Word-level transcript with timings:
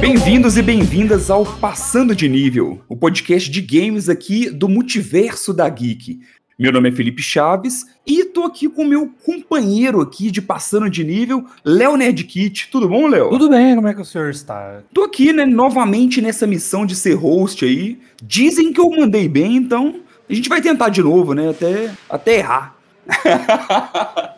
Bem-vindos 0.00 0.56
e 0.56 0.62
bem-vindas 0.62 1.28
ao 1.28 1.44
Passando 1.44 2.14
de 2.14 2.28
Nível, 2.28 2.80
o 2.88 2.96
podcast 2.96 3.50
de 3.50 3.60
games 3.60 4.08
aqui 4.08 4.48
do 4.48 4.68
multiverso 4.68 5.52
da 5.52 5.68
Geek. 5.68 6.20
Meu 6.58 6.72
nome 6.72 6.88
é 6.88 6.92
Felipe 6.92 7.22
Chaves 7.22 7.86
e 8.04 8.24
tô 8.24 8.42
aqui 8.42 8.68
com 8.68 8.84
meu 8.84 9.14
companheiro 9.24 10.00
aqui 10.00 10.28
de 10.28 10.42
Passando 10.42 10.90
de 10.90 11.04
Nível, 11.04 11.44
Léo 11.64 11.96
Nerdkit. 11.96 12.68
Tudo 12.68 12.88
bom, 12.88 13.06
Léo? 13.06 13.28
Tudo 13.28 13.48
bem, 13.48 13.76
como 13.76 13.86
é 13.86 13.94
que 13.94 14.00
o 14.00 14.04
senhor 14.04 14.28
está? 14.28 14.80
Tô 14.92 15.04
aqui, 15.04 15.32
né, 15.32 15.46
novamente 15.46 16.20
nessa 16.20 16.48
missão 16.48 16.84
de 16.84 16.96
ser 16.96 17.14
host 17.14 17.64
aí. 17.64 18.00
Dizem 18.20 18.72
que 18.72 18.80
eu 18.80 18.90
mandei 18.90 19.28
bem, 19.28 19.54
então 19.54 20.00
a 20.28 20.34
gente 20.34 20.48
vai 20.48 20.60
tentar 20.60 20.88
de 20.88 21.00
novo, 21.00 21.32
né, 21.32 21.50
até, 21.50 21.92
até 22.10 22.38
errar. 22.38 22.74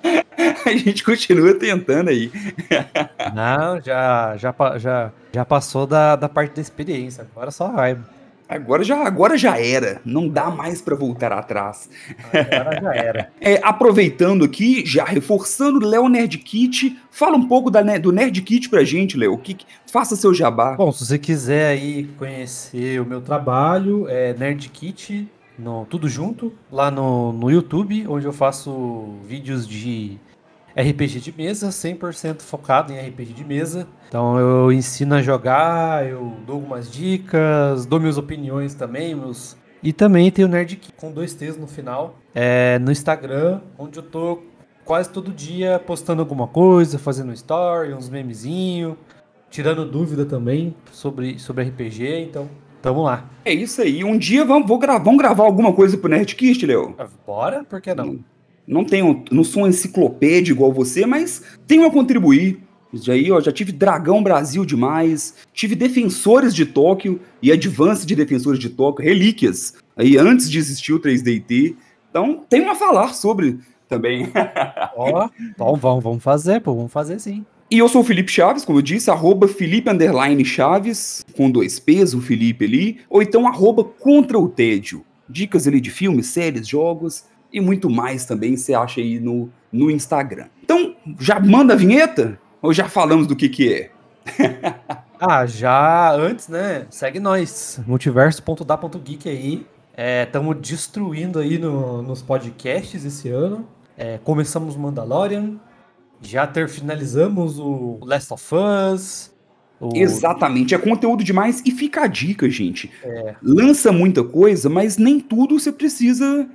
a 0.67 0.73
gente 0.77 1.03
continua 1.03 1.55
tentando 1.55 2.11
aí. 2.11 2.31
Não, 3.35 3.81
já, 3.81 4.37
já, 4.37 4.55
já, 4.77 5.11
já 5.33 5.45
passou 5.47 5.87
da, 5.87 6.17
da 6.17 6.29
parte 6.29 6.55
da 6.55 6.61
experiência, 6.61 7.27
agora 7.35 7.51
só 7.51 7.69
vai. 7.69 7.97
Agora 8.51 8.83
já, 8.83 9.07
agora 9.07 9.39
já 9.39 9.59
era, 9.59 10.01
não 10.05 10.29
dá 10.29 10.51
mais 10.51 10.83
pra 10.83 10.97
voltar 10.97 11.33
atrás. 11.33 11.89
Agora 12.33 12.81
já 12.83 12.95
era. 12.95 13.31
É, 13.41 13.61
aproveitando 13.63 14.45
aqui, 14.45 14.85
já 14.85 15.05
reforçando, 15.05 15.87
Léo 15.87 16.09
Nerdkit, 16.09 16.99
fala 17.11 17.37
um 17.37 17.47
pouco 17.47 17.71
da, 17.71 17.81
do 17.99 18.13
Nerdkit 18.13 18.69
pra 18.69 18.83
gente, 18.85 19.17
Léo. 19.17 19.39
Que, 19.39 19.55
que- 19.55 19.65
faça 19.91 20.17
seu 20.17 20.35
jabá. 20.35 20.75
Bom, 20.77 20.91
se 20.93 21.07
você 21.07 21.19
quiser 21.19 21.69
aí 21.69 22.09
conhecer 22.19 23.01
o 23.01 23.07
meu 23.07 23.21
trabalho, 23.21 24.07
é 24.09 24.35
Nerdkit, 24.35 25.27
no, 25.59 25.85
tudo 25.87 26.09
junto, 26.09 26.53
lá 26.73 26.91
no, 26.91 27.33
no 27.33 27.51
YouTube, 27.51 28.07
onde 28.09 28.27
eu 28.27 28.33
faço 28.33 29.15
vídeos 29.27 29.67
de 29.67 30.19
RPG 30.77 31.21
de 31.21 31.33
mesa, 31.37 31.69
100% 31.69 32.43
focado 32.43 32.93
em 32.93 32.99
RPG 32.99 33.33
de 33.33 33.45
mesa. 33.45 33.87
Então 34.09 34.39
eu 34.39 34.73
ensino 34.73 35.15
a 35.15 35.23
jogar, 35.23 36.07
eu 36.07 36.37
dou 36.47 36.57
algumas 36.57 36.91
dicas, 36.91 37.87
dou 37.87 38.01
minhas 38.01 38.19
opiniões 38.19 38.75
também, 38.75 39.15
meus... 39.15 39.57
E 39.83 39.95
também 39.95 40.31
tem 40.31 40.45
o 40.45 40.49
Nerdkit 40.49 40.93
com 40.93 41.11
dois 41.11 41.33
T's 41.33 41.57
no 41.57 41.67
final, 41.67 42.19
é, 42.35 42.79
no 42.81 42.93
Instagram, 42.93 43.61
onde 43.79 43.99
eu 43.99 44.03
tô 44.03 44.43
quase 44.85 45.09
todo 45.09 45.33
dia 45.33 45.79
postando 45.79 46.21
alguma 46.21 46.47
coisa, 46.47 46.99
fazendo 46.99 47.33
story, 47.33 47.95
uns 47.95 48.11
memezinhos, 48.11 48.97
tirando 49.49 49.85
dúvida 49.85 50.27
também 50.27 50.75
sobre, 50.93 51.39
sobre 51.39 51.65
RPG, 51.65 52.25
então 52.29 52.49
tamo 52.83 53.03
lá. 53.03 53.29
É 53.45 53.53
isso 53.53 53.81
aí. 53.81 54.05
Um 54.05 54.19
dia 54.19 54.45
vamos, 54.45 54.69
vou 54.69 54.79
gra 54.79 54.99
vamos 54.99 55.19
gravar 55.19 55.45
alguma 55.45 55.73
coisa 55.73 55.97
pro 55.97 56.11
Nerdkit, 56.11 56.67
Léo. 56.67 56.95
Bora? 57.27 57.65
Por 57.65 57.81
que 57.81 57.95
não? 57.95 58.19
Não 58.71 58.85
tenho, 58.85 59.25
não 59.33 59.43
sou 59.43 59.65
uma 59.65 59.69
enciclopédia 59.69 60.53
igual 60.53 60.73
você, 60.73 61.05
mas 61.05 61.43
tenho 61.67 61.85
a 61.85 61.91
contribuir. 61.91 62.61
Já 62.93 63.15
aí, 63.15 63.31
ó, 63.31 63.41
já 63.41 63.51
tive 63.51 63.73
Dragão 63.73 64.23
Brasil 64.23 64.65
demais, 64.65 65.35
tive 65.53 65.75
Defensores 65.75 66.55
de 66.55 66.65
Tóquio 66.65 67.21
e 67.43 67.51
Advance 67.51 68.07
de 68.07 68.15
Defensores 68.15 68.61
de 68.61 68.69
Tóquio, 68.69 69.05
relíquias, 69.05 69.75
aí 69.97 70.17
antes 70.17 70.49
de 70.49 70.57
existir 70.59 70.93
o 70.93 71.01
3DT. 71.01 71.75
Então, 72.11 72.45
tenho 72.49 72.71
a 72.71 72.77
falar 72.77 73.13
sobre 73.13 73.59
também. 73.89 74.29
Ó, 74.97 75.29
então 75.41 75.75
vamos, 75.75 76.05
vamos 76.05 76.23
fazer, 76.23 76.61
pô, 76.61 76.73
vamos 76.73 76.93
fazer 76.93 77.19
sim. 77.19 77.45
E 77.73 77.79
eu 77.79 77.89
sou 77.89 78.03
o 78.03 78.05
Felipe 78.05 78.31
Chaves, 78.31 78.65
como 78.65 78.79
eu 78.79 78.83
disse, 78.83 79.11
arroba 79.11 79.49
Felipe 79.49 79.91
Underline 79.91 80.45
Chaves, 80.45 81.25
com 81.37 81.51
dois 81.51 81.81
P's, 81.81 82.15
o 82.15 82.21
Felipe 82.21 82.67
ali, 82.67 83.01
ou 83.11 83.21
então 83.21 83.49
arroba 83.49 83.83
Contra 83.83 84.39
o 84.39 84.49
Tédio. 84.49 85.05
Dicas 85.29 85.67
ali 85.67 85.81
de 85.81 85.91
filmes, 85.91 86.27
séries, 86.27 86.69
jogos 86.69 87.30
e 87.53 87.61
muito 87.61 87.89
mais 87.91 88.25
também 88.25 88.57
você 88.57 88.75
acha 88.75 89.01
aí 89.01 89.19
no, 89.21 89.49
no 89.73 89.91
Instagram. 89.91 90.47
Então, 90.63 90.95
já 91.19 91.39
manda 91.41 91.75
a 91.75 91.77
vinheta? 91.77 92.39
Ou 92.63 92.73
já 92.73 92.89
falamos 92.89 93.27
do 93.27 93.35
que 93.37 93.49
que 93.49 93.73
é? 93.75 93.91
Ah, 95.23 95.45
já 95.45 96.13
antes, 96.15 96.49
né? 96.49 96.87
Segue 96.89 97.21
nós, 97.21 97.79
multiverso.da.geek 97.87 99.29
aí. 99.29 99.67
Estamos 100.25 100.57
destruindo 100.61 101.39
aí 101.39 101.59
no- 101.59 102.01
nos 102.03 102.23
podcasts 102.23 103.05
esse 103.05 103.29
ano. 103.29 103.67
É, 103.99 104.17
começamos 104.25 104.77
Mandalorian, 104.77 105.57
já 106.23 106.47
ter 106.47 106.71
finalizamos 106.71 107.59
o 107.59 107.99
Last 108.03 108.33
of 108.33 108.45
Us. 108.95 109.31
o- 109.79 109.91
Exatamente, 109.95 110.75
é 110.75 110.79
conteúdo 110.79 111.23
demais 111.23 111.63
e 111.67 111.71
fica 111.71 112.05
a 112.05 112.07
dica, 112.07 112.49
gente. 112.49 112.91
É. 113.05 113.35
Lança 113.43 113.93
muita 113.93 114.25
coisa, 114.25 114.71
mas 114.71 114.97
nem 114.97 115.21
tudo 115.21 115.59
você 115.59 115.71
precisa 115.71 116.49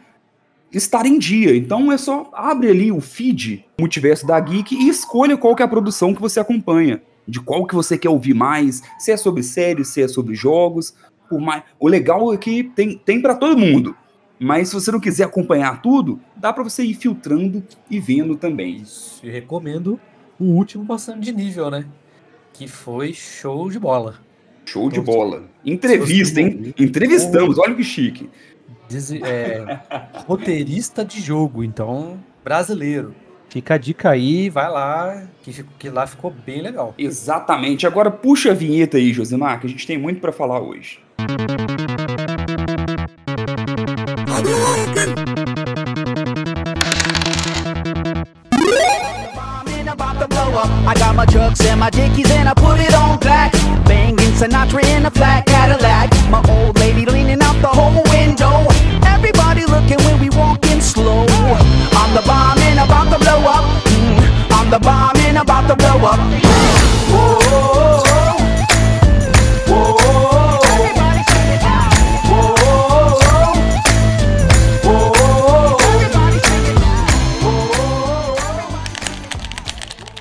estar 0.78 1.06
em 1.06 1.18
dia. 1.18 1.56
Então 1.56 1.91
é 1.91 1.97
só 1.97 2.30
abre 2.34 2.69
ali 2.69 2.91
o 2.91 3.00
feed 3.00 3.66
Multiverso 3.80 4.25
da 4.25 4.40
Geek 4.40 4.75
e 4.75 4.90
escolha 4.90 5.38
qual 5.38 5.56
que 5.56 5.62
é 5.62 5.66
a 5.66 5.69
produção 5.69 6.13
que 6.13 6.22
você 6.22 6.40
acompanha, 6.40 7.02
de 7.28 7.40
qual 7.40 7.66
que 7.66 7.75
você 7.75 7.97
quer 7.97 8.09
ouvir 8.09 8.34
mais, 8.34 8.81
se 9.00 9.12
é 9.12 9.18
sobre 9.18 9.44
séries, 9.44 9.90
se 9.90 10.02
é 10.02 10.08
sobre 10.08 10.36
jogos. 10.36 10.94
Mais... 11.31 11.63
O 11.80 11.88
legal 11.88 12.34
é 12.34 12.38
que 12.38 12.63
tem, 12.63 12.97
tem 12.97 13.22
para 13.22 13.36
todo 13.36 13.58
mundo. 13.58 13.96
Mas 14.40 14.69
se 14.69 14.74
você 14.74 14.91
não 14.91 15.00
quiser 15.00 15.24
acompanhar 15.24 15.81
tudo, 15.81 16.19
dá 16.36 16.52
para 16.52 16.63
você 16.63 16.84
ir 16.84 16.94
filtrando 16.94 17.63
e 17.90 18.00
vendo 18.00 18.36
também. 18.36 18.78
Isso, 18.78 19.25
e 19.25 19.30
recomendo 19.30 20.00
o 20.38 20.46
último 20.46 20.86
passando 20.86 21.22
de 21.22 21.31
nível, 21.31 21.72
né? 21.72 21.86
Que 22.52 22.68
foi 22.68 23.13
show 23.13 23.69
de 23.69 23.80
bola. 23.80 24.16
Show 24.66 24.90
de 24.90 25.00
Então, 25.00 25.13
bola. 25.13 25.44
Entrevista, 25.63 26.42
hein? 26.42 26.74
Entrevistamos, 26.78 27.57
olha 27.57 27.75
que 27.75 27.84
chique. 27.84 28.30
É, 29.23 29.79
roteirista 30.27 31.03
de 31.03 31.21
jogo, 31.21 31.63
então 31.63 32.19
brasileiro. 32.43 33.15
Fica 33.49 33.75
a 33.75 33.77
dica 33.77 34.09
aí, 34.09 34.49
vai 34.49 34.69
lá, 34.69 35.23
que, 35.41 35.63
que 35.79 35.89
lá 35.89 36.05
ficou 36.05 36.29
bem 36.29 36.61
legal. 36.61 36.93
Exatamente. 36.97 37.87
Agora 37.87 38.11
puxa 38.11 38.51
a 38.51 38.53
vinheta 38.53 38.97
aí, 38.97 39.13
Josimar, 39.13 39.59
que 39.59 39.67
a 39.67 39.69
gente 39.69 39.87
tem 39.87 39.97
muito 39.97 40.19
pra 40.19 40.31
falar 40.31 40.59
hoje. 40.59 40.99
bombing 49.33 49.87
about 49.87 50.19
to 50.19 50.27
blow 50.27 50.57
up. 50.57 50.69
I 50.87 50.93
got 50.95 51.15
my 51.15 51.25
trucks 51.25 51.61
and 51.65 51.79
my 51.79 51.89
dickies 51.89 52.29
and 52.31 52.49
I 52.49 52.53
put 52.53 52.79
it 52.79 52.93
on 52.93 53.17
black. 53.19 53.51
Banging 53.85 54.33
Sinatra 54.35 54.83
in 54.97 55.05
a 55.05 55.11
flat 55.11 55.45
Cadillac. 55.45 56.09
My 56.29 56.41
old 56.49 56.77
lady 56.79 57.05
The 64.75 64.81
bombing 64.81 65.38
about 65.38 65.69
to 65.69 65.75
blow 65.78 66.06
up. 66.06 66.19
Whoa, 67.08 67.40
whoa, 67.47 67.72
whoa. 67.80 68.03
Whoa. 69.69 70.06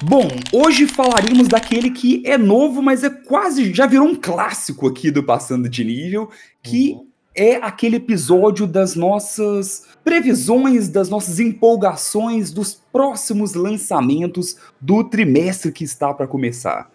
Bom, 0.04 0.28
hoje 0.52 0.86
falaremos 0.86 1.48
daquele 1.48 1.90
que 1.90 2.22
é 2.24 2.38
novo, 2.38 2.80
mas 2.80 3.02
é 3.02 3.10
quase 3.10 3.74
já 3.74 3.86
virou 3.86 4.06
um 4.06 4.14
clássico 4.14 4.86
aqui 4.86 5.10
do 5.10 5.24
Passando 5.24 5.68
de 5.68 5.82
Nível, 5.82 6.30
que 6.62 6.96
é 7.34 7.56
aquele 7.56 7.96
episódio 7.96 8.68
das 8.68 8.94
nossas 8.94 9.82
previsões, 10.04 10.88
das 10.88 11.08
nossas 11.08 11.40
empolgações 11.40 12.52
dos 12.52 12.74
próximos 12.92 13.54
lançamentos 13.54 14.56
do 14.80 15.02
trimestre 15.02 15.72
que 15.72 15.82
está 15.82 16.12
para 16.12 16.26
começar. 16.26 16.90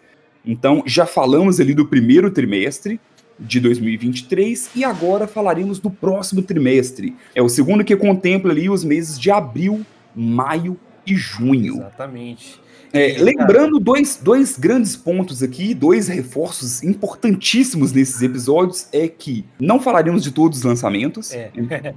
Então, 0.46 0.82
já 0.86 1.04
falamos 1.04 1.60
ali 1.60 1.74
do 1.74 1.84
primeiro 1.84 2.30
trimestre 2.30 3.00
de 3.38 3.58
2023 3.60 4.70
e 4.76 4.84
agora 4.84 5.26
falaremos 5.26 5.78
do 5.78 5.90
próximo 5.90 6.40
trimestre. 6.40 7.16
É 7.34 7.42
o 7.42 7.48
segundo 7.48 7.84
que 7.84 7.96
contempla 7.96 8.52
ali 8.52 8.70
os 8.70 8.84
meses 8.84 9.18
de 9.18 9.30
abril, 9.30 9.84
maio 10.14 10.78
e 11.06 11.14
junho. 11.14 11.76
Exatamente. 11.76 12.60
É, 12.92 13.16
lembrando 13.18 13.78
dois, 13.78 14.18
dois 14.22 14.58
grandes 14.58 14.96
pontos 14.96 15.42
aqui, 15.42 15.74
dois 15.74 16.08
reforços 16.08 16.82
importantíssimos 16.82 17.92
nesses 17.92 18.20
episódios, 18.22 18.88
é 18.92 19.06
que 19.06 19.44
não 19.58 19.80
falaremos 19.80 20.22
de 20.22 20.32
todos 20.32 20.58
os 20.58 20.64
lançamentos. 20.64 21.32
É. 21.32 21.50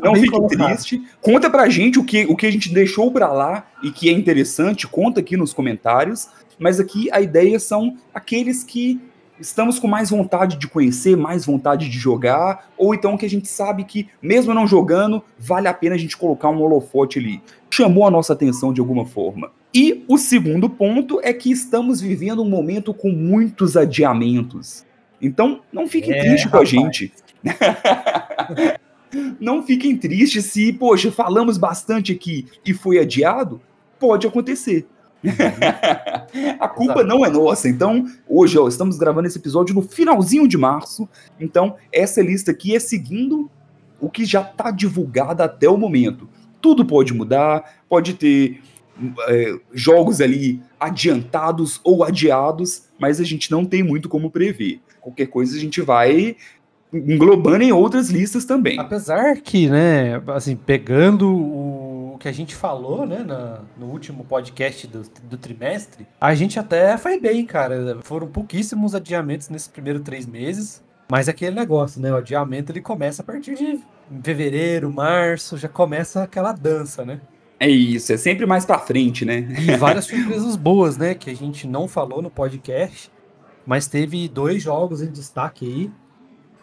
Não 0.00 0.14
fique 0.14 0.30
colocado. 0.30 0.68
triste. 0.68 1.02
Conta 1.20 1.50
pra 1.50 1.68
gente 1.68 1.98
o 1.98 2.04
que, 2.04 2.24
o 2.26 2.36
que 2.36 2.46
a 2.46 2.50
gente 2.50 2.72
deixou 2.72 3.10
pra 3.10 3.32
lá 3.32 3.66
e 3.82 3.90
que 3.90 4.08
é 4.08 4.12
interessante, 4.12 4.86
conta 4.86 5.18
aqui 5.20 5.36
nos 5.36 5.52
comentários. 5.52 6.28
Mas 6.58 6.78
aqui 6.78 7.08
a 7.10 7.20
ideia 7.20 7.58
são 7.58 7.96
aqueles 8.14 8.62
que 8.62 9.00
estamos 9.42 9.78
com 9.78 9.88
mais 9.88 10.10
vontade 10.10 10.56
de 10.56 10.68
conhecer, 10.68 11.16
mais 11.16 11.44
vontade 11.44 11.88
de 11.88 11.98
jogar, 11.98 12.70
ou 12.78 12.94
então 12.94 13.16
que 13.16 13.26
a 13.26 13.30
gente 13.30 13.48
sabe 13.48 13.84
que, 13.84 14.08
mesmo 14.22 14.54
não 14.54 14.66
jogando, 14.66 15.22
vale 15.38 15.68
a 15.68 15.74
pena 15.74 15.96
a 15.96 15.98
gente 15.98 16.16
colocar 16.16 16.48
um 16.48 16.62
holofote 16.62 17.18
ali. 17.18 17.42
Chamou 17.68 18.06
a 18.06 18.10
nossa 18.10 18.32
atenção 18.32 18.72
de 18.72 18.80
alguma 18.80 19.04
forma. 19.04 19.50
E 19.74 20.04
o 20.06 20.16
segundo 20.16 20.70
ponto 20.70 21.20
é 21.22 21.32
que 21.32 21.50
estamos 21.50 22.00
vivendo 22.00 22.42
um 22.42 22.48
momento 22.48 22.94
com 22.94 23.10
muitos 23.10 23.76
adiamentos. 23.76 24.84
Então, 25.20 25.60
não 25.72 25.86
fiquem 25.86 26.14
é, 26.14 26.20
tristes 26.20 26.50
com 26.50 26.58
a 26.58 26.64
gente. 26.64 27.12
não 29.40 29.62
fiquem 29.62 29.96
tristes 29.96 30.46
se, 30.46 30.72
poxa, 30.72 31.10
falamos 31.10 31.58
bastante 31.58 32.12
aqui 32.12 32.46
e 32.64 32.72
foi 32.72 32.98
adiado. 32.98 33.60
Pode 33.98 34.26
acontecer. 34.26 34.86
a 36.58 36.68
culpa 36.68 37.00
Exato. 37.00 37.06
não 37.06 37.24
é 37.24 37.30
nossa. 37.30 37.68
Então, 37.68 38.06
hoje, 38.28 38.58
ó, 38.58 38.66
estamos 38.66 38.98
gravando 38.98 39.28
esse 39.28 39.38
episódio 39.38 39.74
no 39.74 39.82
finalzinho 39.82 40.48
de 40.48 40.58
março. 40.58 41.08
Então, 41.40 41.76
essa 41.92 42.20
lista 42.20 42.50
aqui 42.50 42.74
é 42.74 42.80
seguindo 42.80 43.50
o 44.00 44.10
que 44.10 44.24
já 44.24 44.42
está 44.42 44.70
divulgado 44.70 45.42
até 45.42 45.68
o 45.68 45.76
momento. 45.76 46.28
Tudo 46.60 46.84
pode 46.84 47.14
mudar, 47.14 47.82
pode 47.88 48.14
ter 48.14 48.60
é, 49.28 49.54
jogos 49.72 50.20
ali 50.20 50.60
adiantados 50.78 51.80
ou 51.84 52.04
adiados, 52.04 52.84
mas 52.98 53.20
a 53.20 53.24
gente 53.24 53.50
não 53.50 53.64
tem 53.64 53.82
muito 53.82 54.08
como 54.08 54.30
prever. 54.30 54.80
Qualquer 55.00 55.26
coisa 55.26 55.56
a 55.56 55.60
gente 55.60 55.80
vai 55.80 56.36
englobando 56.92 57.64
em 57.64 57.72
outras 57.72 58.10
listas 58.10 58.44
também. 58.44 58.78
Apesar 58.78 59.36
que, 59.36 59.68
né, 59.68 60.20
assim, 60.28 60.54
pegando 60.54 61.28
o 61.28 61.81
que 62.18 62.28
a 62.28 62.32
gente 62.32 62.54
falou, 62.54 63.06
né, 63.06 63.18
na, 63.18 63.60
no 63.76 63.86
último 63.86 64.24
podcast 64.24 64.86
do, 64.86 65.02
do 65.24 65.36
trimestre, 65.36 66.06
a 66.20 66.34
gente 66.34 66.58
até 66.58 66.96
foi 66.96 67.18
bem, 67.18 67.44
cara. 67.44 67.98
Foram 68.02 68.28
pouquíssimos 68.28 68.94
adiamentos 68.94 69.48
nesses 69.48 69.68
primeiros 69.68 70.02
três 70.02 70.26
meses. 70.26 70.82
Mas 71.10 71.28
é 71.28 71.30
aquele 71.30 71.54
negócio, 71.54 72.00
né? 72.00 72.10
O 72.10 72.16
adiamento 72.16 72.72
ele 72.72 72.80
começa 72.80 73.22
a 73.22 73.24
partir 73.24 73.54
de 73.54 73.80
fevereiro, 74.22 74.90
março, 74.92 75.58
já 75.58 75.68
começa 75.68 76.22
aquela 76.22 76.52
dança, 76.52 77.04
né? 77.04 77.20
É 77.60 77.68
isso, 77.68 78.12
é 78.12 78.16
sempre 78.16 78.46
mais 78.46 78.64
pra 78.64 78.78
frente, 78.78 79.24
né? 79.24 79.46
E 79.58 79.76
várias 79.76 80.06
surpresas 80.06 80.56
boas, 80.56 80.96
né? 80.96 81.14
Que 81.14 81.30
a 81.30 81.36
gente 81.36 81.66
não 81.66 81.86
falou 81.86 82.22
no 82.22 82.30
podcast, 82.30 83.12
mas 83.66 83.86
teve 83.86 84.28
dois 84.28 84.62
jogos 84.62 85.02
em 85.02 85.10
destaque 85.10 85.66
aí 85.66 85.92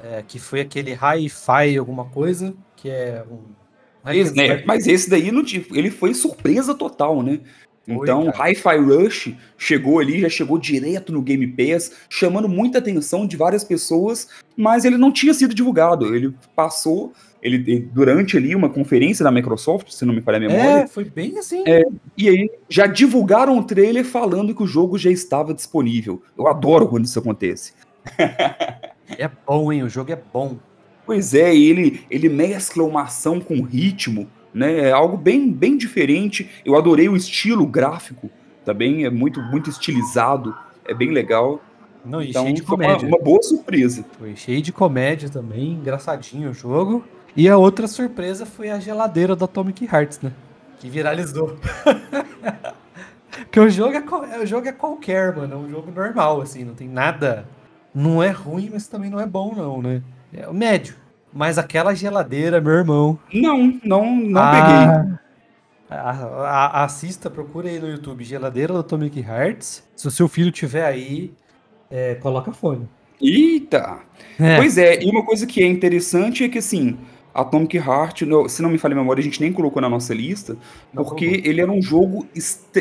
é, 0.02 0.24
que 0.26 0.40
foi 0.40 0.62
aquele 0.62 0.94
Hi-Fi 0.94 1.78
alguma 1.78 2.06
coisa, 2.06 2.54
que 2.76 2.90
é 2.90 3.24
um. 3.30 3.59
Esse, 4.08 4.36
né? 4.36 4.64
Mas 4.66 4.88
esse 4.88 5.10
daí 5.10 5.32
não, 5.32 5.44
ele 5.74 5.92
foi 5.92 6.14
surpresa 6.14 6.74
total, 6.74 7.22
né? 7.22 7.40
Então, 7.88 8.30
Hi-Fi 8.30 8.78
Rush 8.78 9.34
chegou 9.58 10.00
ali, 10.00 10.22
já 10.22 10.30
chegou 10.30 10.60
direto 10.60 11.12
no 11.12 11.22
Game 11.22 11.48
Pass, 11.48 11.92
chamando 12.08 12.48
muita 12.48 12.78
atenção 12.78 13.26
de 13.26 13.36
várias 13.36 13.64
pessoas, 13.64 14.30
mas 14.56 14.86
ele 14.86 14.98
não 14.98 15.12
tinha 15.12 15.34
sido 15.34 15.56
divulgado. 15.56 16.16
Ele 16.16 16.34
passou, 16.56 17.12
ele 17.42 17.80
durante 17.92 18.38
ali 18.38 18.56
uma 18.56 18.70
conferência 18.70 19.24
da 19.24 19.32
Microsoft, 19.32 19.90
se 19.90 20.06
não 20.06 20.14
me 20.14 20.22
falha 20.22 20.38
a 20.38 20.42
memória. 20.42 20.84
É, 20.84 20.88
foi 20.88 21.06
bem 21.06 21.40
assim. 21.40 21.64
É, 21.66 21.84
e 22.16 22.30
aí 22.30 22.50
já 22.70 22.86
divulgaram 22.86 23.58
o 23.58 23.64
trailer 23.64 24.06
falando 24.06 24.54
que 24.54 24.62
o 24.62 24.68
jogo 24.68 24.98
já 24.98 25.10
estava 25.10 25.54
disponível. 25.54 26.22
Eu 26.38 26.48
adoro 26.48 26.88
quando 26.88 27.06
isso 27.06 27.20
acontece. 27.20 27.74
É 29.18 29.28
bom, 29.48 29.74
hein? 29.74 29.82
O 29.82 29.90
jogo 29.90 30.12
é 30.12 30.16
bom. 30.16 30.56
Pois 31.10 31.34
é, 31.34 31.56
ele, 31.56 32.06
ele 32.08 32.30
mescla 32.30 32.84
uma 32.84 33.02
ação 33.02 33.42
com 33.42 33.64
ritmo, 33.64 34.28
né? 34.54 34.90
É 34.90 34.92
algo 34.92 35.18
bem, 35.18 35.52
bem 35.52 35.76
diferente. 35.76 36.48
Eu 36.64 36.78
adorei 36.78 37.10
o 37.10 37.16
estilo 37.16 37.66
gráfico 37.66 38.30
também, 38.64 39.06
é 39.06 39.10
muito, 39.10 39.42
muito 39.42 39.72
estilizado, 39.72 40.56
é 40.86 40.94
bem 40.94 41.10
legal. 41.10 41.64
Não, 42.06 42.22
e 42.22 42.30
então, 42.30 42.44
cheio 42.44 42.54
de 42.54 42.62
comédia. 42.62 43.08
Uma, 43.08 43.18
uma, 43.18 43.24
boa 43.24 43.42
surpresa. 43.42 44.06
Foi 44.20 44.36
cheio 44.36 44.62
de 44.62 44.72
comédia 44.72 45.30
também, 45.30 45.72
engraçadinho 45.72 46.52
o 46.52 46.54
jogo. 46.54 47.04
E 47.36 47.50
a 47.50 47.58
outra 47.58 47.88
surpresa 47.88 48.46
foi 48.46 48.70
a 48.70 48.80
geladeira 48.80 49.36
do 49.36 49.46
Atomic 49.46 49.86
Hearts, 49.92 50.22
né? 50.22 50.32
Que 50.80 50.88
viralizou. 50.88 51.58
Porque 53.32 53.60
o 53.60 53.68
jogo, 53.68 53.96
é, 53.96 54.38
o 54.38 54.46
jogo 54.46 54.68
é 54.68 54.72
qualquer, 54.72 55.36
mano. 55.36 55.56
É 55.56 55.58
um 55.58 55.70
jogo 55.72 55.92
normal, 55.92 56.40
assim, 56.40 56.64
não 56.64 56.76
tem 56.76 56.88
nada 56.88 57.48
não 57.94 58.22
é 58.22 58.30
ruim, 58.30 58.70
mas 58.72 58.88
também 58.88 59.10
não 59.10 59.20
é 59.20 59.26
bom, 59.26 59.54
não, 59.56 59.82
né? 59.82 60.04
É 60.34 60.48
o 60.48 60.54
médio. 60.54 60.96
Mas 61.34 61.58
aquela 61.58 61.94
geladeira, 61.94 62.60
meu 62.60 62.74
irmão. 62.74 63.20
Não, 63.34 63.80
não, 63.84 64.16
não 64.16 64.42
ah, 64.42 64.52
peguei. 64.52 65.20
A, 65.90 66.12
a, 66.12 66.84
assista, 66.84 67.30
procure 67.30 67.70
aí 67.70 67.80
no 67.80 67.90
YouTube 67.90 68.24
Geladeira 68.24 68.74
do 68.74 68.80
Atomic 68.80 69.20
Hearts. 69.20 69.84
Se 69.96 70.08
o 70.08 70.12
seu 70.12 70.28
filho 70.28 70.52
tiver 70.52 70.86
aí, 70.86 71.32
é, 71.90 72.16
coloca 72.16 72.52
fone. 72.52 72.88
Eita! 73.22 74.00
É. 74.40 74.58
Pois 74.58 74.78
é, 74.78 75.04
e 75.04 75.10
uma 75.10 75.26
coisa 75.26 75.46
que 75.46 75.62
é 75.62 75.68
interessante 75.68 76.44
é 76.44 76.50
que 76.50 76.60
assim, 76.60 76.98
Atomic 77.42 77.78
Heart, 77.78 78.24
se 78.48 78.62
não 78.62 78.70
me 78.70 78.78
falha 78.78 78.94
a 78.94 78.98
memória, 78.98 79.22
a 79.22 79.24
gente 79.24 79.40
nem 79.40 79.52
colocou 79.54 79.82
na 79.82 79.90
nossa 79.90 80.14
lista, 80.14 80.58
porque 80.94 81.42
ele 81.44 81.62
era 81.62 81.72
um 81.72 81.82
jogo 81.82 82.28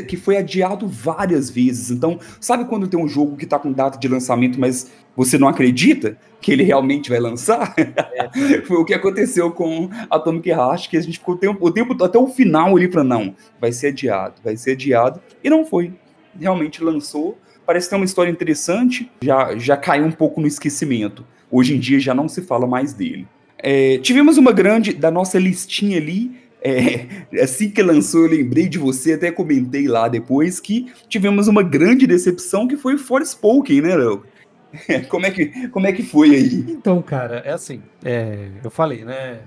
que 0.06 0.16
foi 0.16 0.37
adiado 0.37 0.87
várias 0.87 1.49
vezes. 1.49 1.90
Então, 1.90 2.19
sabe 2.40 2.64
quando 2.64 2.88
tem 2.88 2.99
um 2.99 3.08
jogo 3.08 3.37
que 3.37 3.46
tá 3.46 3.58
com 3.58 3.72
data 3.72 3.99
de 3.99 4.08
lançamento, 4.08 4.58
mas 4.58 4.90
você 5.16 5.38
não 5.38 5.49
acredita 5.49 6.19
que 6.40 6.52
ele 6.52 6.62
realmente 6.62 7.08
vai 7.10 7.20
lançar? 7.20 7.75
É. 7.76 8.62
foi 8.66 8.76
o 8.76 8.84
que 8.84 8.94
aconteceu 8.94 9.50
com 9.50 9.88
Atomic 10.10 10.49
Heart, 10.49 10.88
que 10.88 10.96
a 10.96 11.00
gente 11.00 11.19
ficou 11.19 11.34
o 11.34 11.38
tempo, 11.38 11.66
o 11.66 11.70
tempo 11.70 12.04
até 12.04 12.19
o 12.19 12.26
final 12.26 12.76
ali 12.76 12.88
para 12.88 13.04
não, 13.04 13.34
vai 13.61 13.72
ser 13.72 13.88
adiado, 13.88 14.34
vai 14.43 14.56
ser 14.56 14.72
adiado, 14.72 15.20
e 15.43 15.49
não 15.49 15.64
foi. 15.64 15.93
Realmente 16.38 16.82
lançou. 16.82 17.38
Parece 17.64 17.90
ter 17.90 17.96
uma 17.96 18.04
história 18.04 18.31
interessante, 18.31 19.11
já, 19.22 19.56
já 19.56 19.76
caiu 19.76 20.04
um 20.06 20.12
pouco 20.12 20.40
no 20.40 20.46
esquecimento. 20.46 21.25
Hoje 21.50 21.76
em 21.76 21.78
dia 21.78 22.00
já 22.00 22.14
não 22.14 22.28
se 22.28 22.43
fala 22.43 22.66
mais 22.66 22.93
dele. 22.93 23.28
É, 23.58 23.99
tivemos 23.99 24.37
uma 24.37 24.52
grande, 24.52 24.93
da 24.93 25.10
nossa 25.10 25.38
listinha 25.38 25.96
ali, 25.99 26.37
é, 26.62 27.06
assim 27.43 27.70
que 27.70 27.82
lançou, 27.82 28.22
eu 28.22 28.31
lembrei 28.31 28.69
de 28.69 28.78
você, 28.78 29.14
até 29.14 29.31
comentei 29.31 29.87
lá 29.88 30.08
depois, 30.08 30.60
que 30.60 30.93
tivemos 31.08 31.49
uma 31.49 31.62
grande 31.62 32.06
decepção 32.06 32.69
que 32.69 32.76
foi 32.76 32.96
Forspoken, 32.99 33.81
né, 33.82 33.96
Léo? 33.96 34.25
como, 35.08 35.26
é 35.26 35.31
que, 35.31 35.69
como 35.69 35.87
é 35.87 35.93
que 35.93 36.02
foi 36.02 36.34
aí? 36.34 36.64
Então, 36.69 37.00
cara, 37.00 37.43
é 37.44 37.52
assim, 37.52 37.82
é, 38.05 38.49
eu 38.62 38.70
falei, 38.70 39.05
né, 39.05 39.40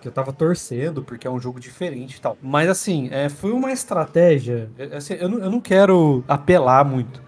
que 0.00 0.08
eu 0.08 0.12
tava 0.12 0.32
torcendo, 0.32 1.02
porque 1.02 1.26
é 1.26 1.30
um 1.30 1.40
jogo 1.40 1.60
diferente 1.60 2.16
e 2.16 2.20
tal. 2.20 2.36
Mas 2.42 2.68
assim, 2.68 3.08
é, 3.12 3.28
foi 3.28 3.52
uma 3.52 3.72
estratégia, 3.72 4.68
é, 4.78 4.96
assim, 4.96 5.14
eu, 5.14 5.28
não, 5.28 5.38
eu 5.38 5.50
não 5.50 5.60
quero 5.60 6.24
apelar 6.26 6.84
muito, 6.84 7.22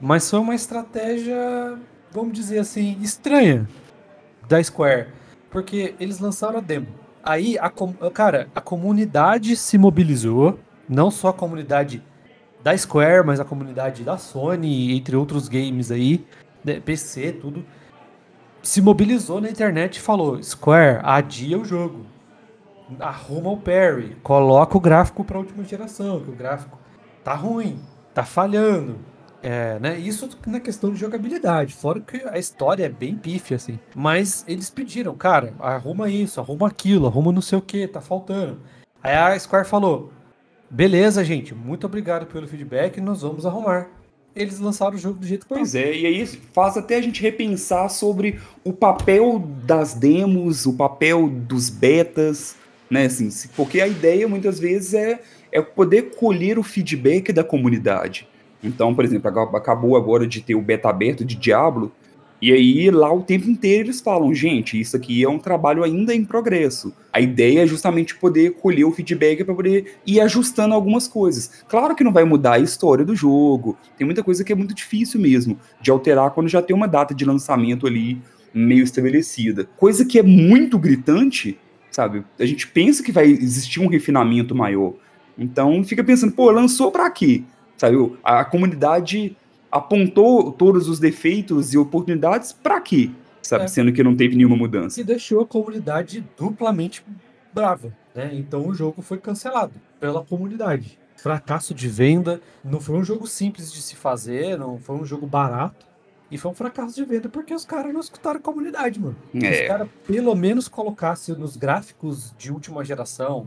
mas 0.00 0.28
foi 0.28 0.38
uma 0.38 0.54
estratégia, 0.54 1.78
vamos 2.10 2.32
dizer 2.32 2.58
assim, 2.58 2.98
estranha 3.00 3.68
da 4.48 4.62
Square 4.62 5.08
porque 5.54 5.94
eles 6.00 6.18
lançaram 6.18 6.58
a 6.58 6.60
demo. 6.60 6.88
Aí, 7.22 7.56
a 7.60 7.70
cara, 8.10 8.48
a 8.52 8.60
comunidade 8.60 9.54
se 9.54 9.78
mobilizou, 9.78 10.58
não 10.88 11.12
só 11.12 11.28
a 11.28 11.32
comunidade 11.32 12.02
da 12.60 12.76
Square, 12.76 13.24
mas 13.24 13.38
a 13.38 13.44
comunidade 13.44 14.02
da 14.02 14.18
Sony, 14.18 14.96
entre 14.96 15.14
outros 15.14 15.46
games 15.46 15.92
aí, 15.92 16.26
PC, 16.84 17.34
tudo, 17.40 17.64
se 18.62 18.82
mobilizou 18.82 19.40
na 19.40 19.48
internet 19.48 19.98
e 19.98 20.00
falou: 20.00 20.42
Square, 20.42 20.98
adia 21.04 21.56
o 21.56 21.64
jogo. 21.64 22.04
Arruma 22.98 23.50
o 23.50 23.56
parry, 23.56 24.16
coloca 24.24 24.76
o 24.76 24.80
gráfico 24.80 25.22
para 25.22 25.38
última 25.38 25.62
geração, 25.62 26.20
que 26.20 26.30
o 26.30 26.34
gráfico 26.34 26.76
tá 27.22 27.32
ruim, 27.32 27.78
tá 28.12 28.24
falhando. 28.24 28.98
É, 29.46 29.78
né? 29.78 29.98
Isso 29.98 30.26
na 30.46 30.58
questão 30.58 30.90
de 30.90 30.98
jogabilidade. 30.98 31.74
Fora 31.74 32.00
que 32.00 32.16
a 32.26 32.38
história 32.38 32.86
é 32.86 32.88
bem 32.88 33.14
pífia, 33.14 33.56
assim. 33.56 33.78
Mas 33.94 34.42
eles 34.48 34.70
pediram, 34.70 35.14
cara, 35.14 35.52
arruma 35.60 36.08
isso, 36.08 36.40
arruma 36.40 36.66
aquilo, 36.66 37.06
arruma 37.06 37.30
não 37.30 37.42
sei 37.42 37.58
o 37.58 37.62
que, 37.62 37.86
tá 37.86 38.00
faltando. 38.00 38.58
Aí 39.02 39.14
a 39.14 39.38
Square 39.38 39.68
falou: 39.68 40.10
beleza, 40.70 41.22
gente, 41.22 41.54
muito 41.54 41.84
obrigado 41.84 42.24
pelo 42.24 42.48
feedback, 42.48 42.98
nós 43.02 43.20
vamos 43.20 43.44
arrumar. 43.44 43.88
Eles 44.34 44.58
lançaram 44.58 44.96
o 44.96 44.98
jogo 44.98 45.18
do 45.18 45.26
jeito 45.26 45.46
que 45.46 45.54
Pois 45.54 45.72
tá. 45.72 45.78
é, 45.78 45.94
e 45.94 46.06
aí 46.06 46.26
faz 46.26 46.78
até 46.78 46.96
a 46.96 47.02
gente 47.02 47.20
repensar 47.20 47.90
sobre 47.90 48.40
o 48.64 48.72
papel 48.72 49.38
das 49.64 49.92
demos, 49.92 50.64
o 50.64 50.72
papel 50.72 51.28
dos 51.28 51.68
betas, 51.68 52.56
né? 52.90 53.04
Assim, 53.04 53.28
porque 53.54 53.80
a 53.82 53.86
ideia 53.86 54.26
muitas 54.26 54.58
vezes 54.58 54.94
é, 54.94 55.20
é 55.52 55.60
poder 55.60 56.14
colher 56.16 56.58
o 56.58 56.62
feedback 56.62 57.30
da 57.30 57.44
comunidade. 57.44 58.26
Então, 58.64 58.94
por 58.94 59.04
exemplo, 59.04 59.28
acabou 59.28 59.96
agora 59.96 60.26
de 60.26 60.40
ter 60.40 60.54
o 60.54 60.62
beta 60.62 60.88
aberto 60.88 61.24
de 61.24 61.36
Diablo, 61.36 61.92
e 62.40 62.52
aí 62.52 62.90
lá 62.90 63.12
o 63.12 63.22
tempo 63.22 63.48
inteiro 63.48 63.86
eles 63.86 64.00
falam, 64.00 64.34
gente, 64.34 64.78
isso 64.78 64.96
aqui 64.96 65.22
é 65.22 65.28
um 65.28 65.38
trabalho 65.38 65.84
ainda 65.84 66.14
em 66.14 66.24
progresso. 66.24 66.92
A 67.12 67.20
ideia 67.20 67.62
é 67.62 67.66
justamente 67.66 68.16
poder 68.16 68.54
colher 68.56 68.84
o 68.84 68.90
feedback 68.90 69.44
para 69.44 69.54
poder 69.54 69.98
ir 70.06 70.20
ajustando 70.20 70.74
algumas 70.74 71.06
coisas. 71.06 71.62
Claro 71.68 71.94
que 71.94 72.04
não 72.04 72.12
vai 72.12 72.24
mudar 72.24 72.54
a 72.54 72.58
história 72.58 73.04
do 73.04 73.14
jogo, 73.14 73.78
tem 73.96 74.04
muita 74.04 74.22
coisa 74.22 74.42
que 74.42 74.52
é 74.52 74.56
muito 74.56 74.74
difícil 74.74 75.20
mesmo 75.20 75.58
de 75.80 75.90
alterar 75.90 76.32
quando 76.32 76.48
já 76.48 76.60
tem 76.60 76.74
uma 76.74 76.88
data 76.88 77.14
de 77.14 77.24
lançamento 77.24 77.86
ali 77.86 78.20
meio 78.52 78.84
estabelecida. 78.84 79.68
Coisa 79.76 80.04
que 80.04 80.18
é 80.18 80.22
muito 80.22 80.78
gritante, 80.78 81.58
sabe? 81.90 82.24
A 82.38 82.44
gente 82.44 82.66
pensa 82.66 83.02
que 83.02 83.12
vai 83.12 83.26
existir 83.26 83.80
um 83.80 83.88
refinamento 83.88 84.54
maior. 84.54 84.94
Então 85.38 85.82
fica 85.82 86.04
pensando, 86.04 86.32
pô, 86.32 86.50
lançou 86.50 86.92
para 86.92 87.10
quê? 87.10 87.42
Sabe? 87.76 87.96
A 88.22 88.44
comunidade 88.44 89.36
apontou 89.70 90.52
todos 90.52 90.88
os 90.88 90.98
defeitos 91.00 91.74
e 91.74 91.78
oportunidades 91.78 92.52
para 92.52 92.80
quê? 92.80 93.10
Sabe, 93.42 93.64
É. 93.64 93.68
sendo 93.68 93.92
que 93.92 94.02
não 94.02 94.16
teve 94.16 94.36
nenhuma 94.36 94.56
mudança. 94.56 95.00
E 95.00 95.04
deixou 95.04 95.40
a 95.42 95.46
comunidade 95.46 96.24
duplamente 96.38 97.04
brava, 97.52 97.92
né? 98.14 98.30
Então 98.32 98.66
o 98.68 98.74
jogo 98.74 99.02
foi 99.02 99.18
cancelado 99.18 99.72
pela 100.00 100.22
comunidade. 100.24 100.98
Fracasso 101.16 101.74
de 101.74 101.88
venda, 101.88 102.40
não 102.64 102.80
foi 102.80 102.96
um 102.96 103.04
jogo 103.04 103.26
simples 103.26 103.72
de 103.72 103.80
se 103.82 103.96
fazer, 103.96 104.58
não 104.58 104.78
foi 104.78 104.96
um 104.96 105.04
jogo 105.04 105.26
barato. 105.26 105.86
E 106.30 106.38
foi 106.38 106.50
um 106.50 106.54
fracasso 106.54 106.94
de 106.96 107.04
venda 107.04 107.28
porque 107.28 107.54
os 107.54 107.64
caras 107.64 107.92
não 107.92 108.00
escutaram 108.00 108.38
a 108.38 108.42
comunidade, 108.42 108.98
mano. 108.98 109.16
É. 109.34 109.62
os 109.62 109.68
caras 109.68 109.88
pelo 110.06 110.34
menos 110.34 110.68
colocassem 110.68 111.34
nos 111.36 111.56
gráficos 111.56 112.34
de 112.38 112.50
última 112.52 112.84
geração 112.84 113.46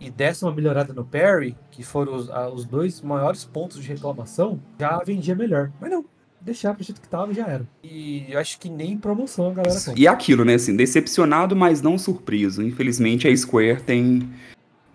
e 0.00 0.10
dessem 0.10 0.46
uma 0.48 0.54
melhorada 0.54 0.92
no 0.92 1.04
parry, 1.04 1.56
que 1.70 1.82
foram 1.82 2.14
os, 2.16 2.30
a- 2.30 2.48
os 2.48 2.64
dois 2.64 3.00
maiores 3.00 3.44
pontos 3.44 3.82
de 3.82 3.88
reclamação, 3.88 4.60
já 4.78 4.98
vendia 4.98 5.34
melhor. 5.34 5.70
Mas 5.80 5.90
não, 5.90 6.04
deixaram 6.40 6.76
do 6.76 6.84
jeito 6.84 7.00
que 7.00 7.08
tava 7.08 7.32
e 7.32 7.34
já 7.34 7.46
era. 7.46 7.66
E 7.82 8.24
eu 8.28 8.38
acho 8.38 8.58
que 8.58 8.68
nem 8.68 8.92
em 8.92 8.98
promoção 8.98 9.50
a 9.50 9.54
galera 9.54 9.78
compra. 9.80 9.98
E 10.00 10.06
aquilo, 10.06 10.44
né, 10.44 10.54
assim, 10.54 10.76
decepcionado, 10.76 11.56
mas 11.56 11.80
não 11.82 11.96
surpreso. 11.98 12.62
Infelizmente 12.62 13.26
a 13.26 13.36
Square 13.36 13.82
tem 13.82 14.28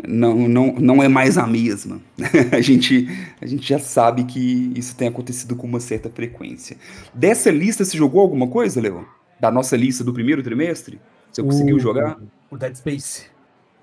não, 0.07 0.47
não, 0.47 0.73
não 0.73 1.03
é 1.03 1.07
mais 1.07 1.37
a 1.37 1.45
mesma. 1.45 2.01
a, 2.51 2.61
gente, 2.61 3.07
a 3.39 3.45
gente 3.45 3.67
já 3.67 3.77
sabe 3.79 4.23
que 4.23 4.71
isso 4.75 4.95
tem 4.95 5.07
acontecido 5.07 5.55
com 5.55 5.67
uma 5.67 5.79
certa 5.79 6.09
frequência. 6.09 6.77
Dessa 7.13 7.51
lista, 7.51 7.83
você 7.85 7.97
jogou 7.97 8.21
alguma 8.21 8.47
coisa, 8.47 8.79
Leon? 8.81 9.03
Da 9.39 9.51
nossa 9.51 9.75
lista 9.75 10.03
do 10.03 10.13
primeiro 10.13 10.41
trimestre? 10.43 10.99
Você 11.31 11.41
conseguiu 11.43 11.75
O- 11.75 11.79
jogar? 11.79 12.17
O 12.49 12.57
Dead 12.57 12.75
Space. 12.75 13.25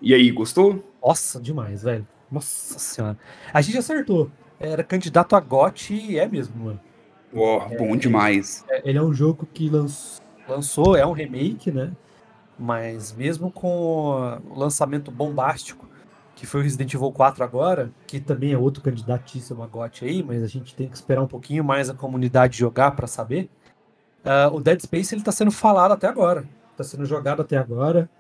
E 0.03 0.13
aí, 0.15 0.31
gostou? 0.31 0.88
Nossa, 1.03 1.41
demais, 1.41 1.83
velho. 1.83 2.07
Nossa 2.31 2.79
senhora. 2.79 3.17
A 3.53 3.61
gente 3.61 3.79
acertou. 3.79 4.31
Era 4.61 4.83
candidato 4.83 5.37
a 5.37 5.41
GOT 5.41 5.95
e 5.95 6.19
é 6.19 6.27
mesmo, 6.29 6.65
mano. 6.65 6.81
Ó, 7.35 7.61
bom 7.79 7.97
demais. 7.97 8.65
É, 8.69 8.89
Ele 8.89 8.99
é 8.99 9.03
um 9.03 9.13
jogo 9.13 9.47
que 9.53 9.69
lanç- 9.71 10.21
lançou, 10.49 10.97
é 10.97 11.07
um 11.07 11.13
remake, 11.13 11.71
né? 11.71 11.93
Mas 12.59 13.13
mesmo 13.13 13.51
com 13.53 14.41
o 14.51 14.59
lançamento 14.59 15.11
bombástico, 15.11 15.87
que 16.35 16.47
foi 16.47 16.61
o 16.61 16.63
Resident 16.65 16.93
Evil 16.93 17.13
4 17.13 17.45
agora, 17.45 17.91
que 18.07 18.19
também 18.19 18.53
é 18.53 18.59
outro 18.59 18.83
candidatíssimo 18.83 19.63
a 19.63 19.67
GOT 19.67 20.05
aí, 20.05 20.23
mas 20.23 20.43
a 20.43 20.47
gente 20.49 20.75
tem 20.75 20.89
que 20.89 20.97
esperar 20.97 21.23
um 21.23 21.27
pouquinho 21.27 21.63
mais 21.63 21.89
a 21.89 21.95
comunidade 21.95 22.59
jogar 22.59 22.93
pra 22.93 23.07
saber. 23.07 23.49
Ah, 24.25 24.49
o 24.53 24.61
Dead 24.61 24.81
Space 24.81 25.15
ele 25.15 25.23
tá 25.23 25.31
sendo 25.33 25.51
falado 25.53 25.93
até 25.93 26.09
agora. 26.09 26.45
Tá 26.77 26.83
sendo 26.83 27.05
jogado 27.05 27.43
até 27.43 27.57
agora. 27.57 28.11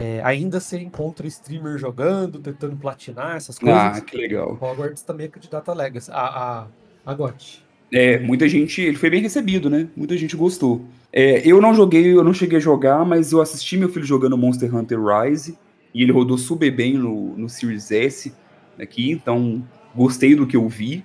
É, 0.00 0.22
ainda 0.24 0.58
você 0.58 0.78
encontra 0.78 1.26
streamer 1.26 1.76
jogando, 1.76 2.38
tentando 2.38 2.74
platinar 2.74 3.36
essas 3.36 3.58
coisas. 3.58 3.78
Ah, 3.78 4.00
que 4.00 4.16
legal. 4.16 4.56
Hogwarts 4.58 5.02
também 5.02 5.26
é 5.26 5.28
candidato 5.28 5.70
a 5.70 5.74
Legacy, 5.74 6.10
a, 6.10 6.16
a, 6.16 6.66
a 7.04 7.14
GOT. 7.14 7.62
É, 7.92 8.18
muita 8.18 8.48
gente, 8.48 8.80
ele 8.80 8.96
foi 8.96 9.10
bem 9.10 9.20
recebido, 9.20 9.68
né? 9.68 9.88
Muita 9.94 10.16
gente 10.16 10.36
gostou. 10.36 10.86
É, 11.12 11.46
eu 11.46 11.60
não 11.60 11.74
joguei, 11.74 12.06
eu 12.14 12.24
não 12.24 12.32
cheguei 12.32 12.56
a 12.56 12.60
jogar, 12.60 13.04
mas 13.04 13.30
eu 13.32 13.42
assisti 13.42 13.76
meu 13.76 13.88
filho 13.90 14.06
jogando 14.06 14.38
Monster 14.38 14.74
Hunter 14.74 14.98
Rise 15.04 15.58
e 15.92 16.02
ele 16.02 16.12
rodou 16.12 16.38
super 16.38 16.70
bem 16.70 16.94
no, 16.94 17.36
no 17.36 17.48
Series 17.48 17.90
S 17.90 18.32
aqui, 18.80 19.10
então 19.10 19.62
gostei 19.94 20.34
do 20.34 20.46
que 20.46 20.56
eu 20.56 20.66
vi. 20.68 21.04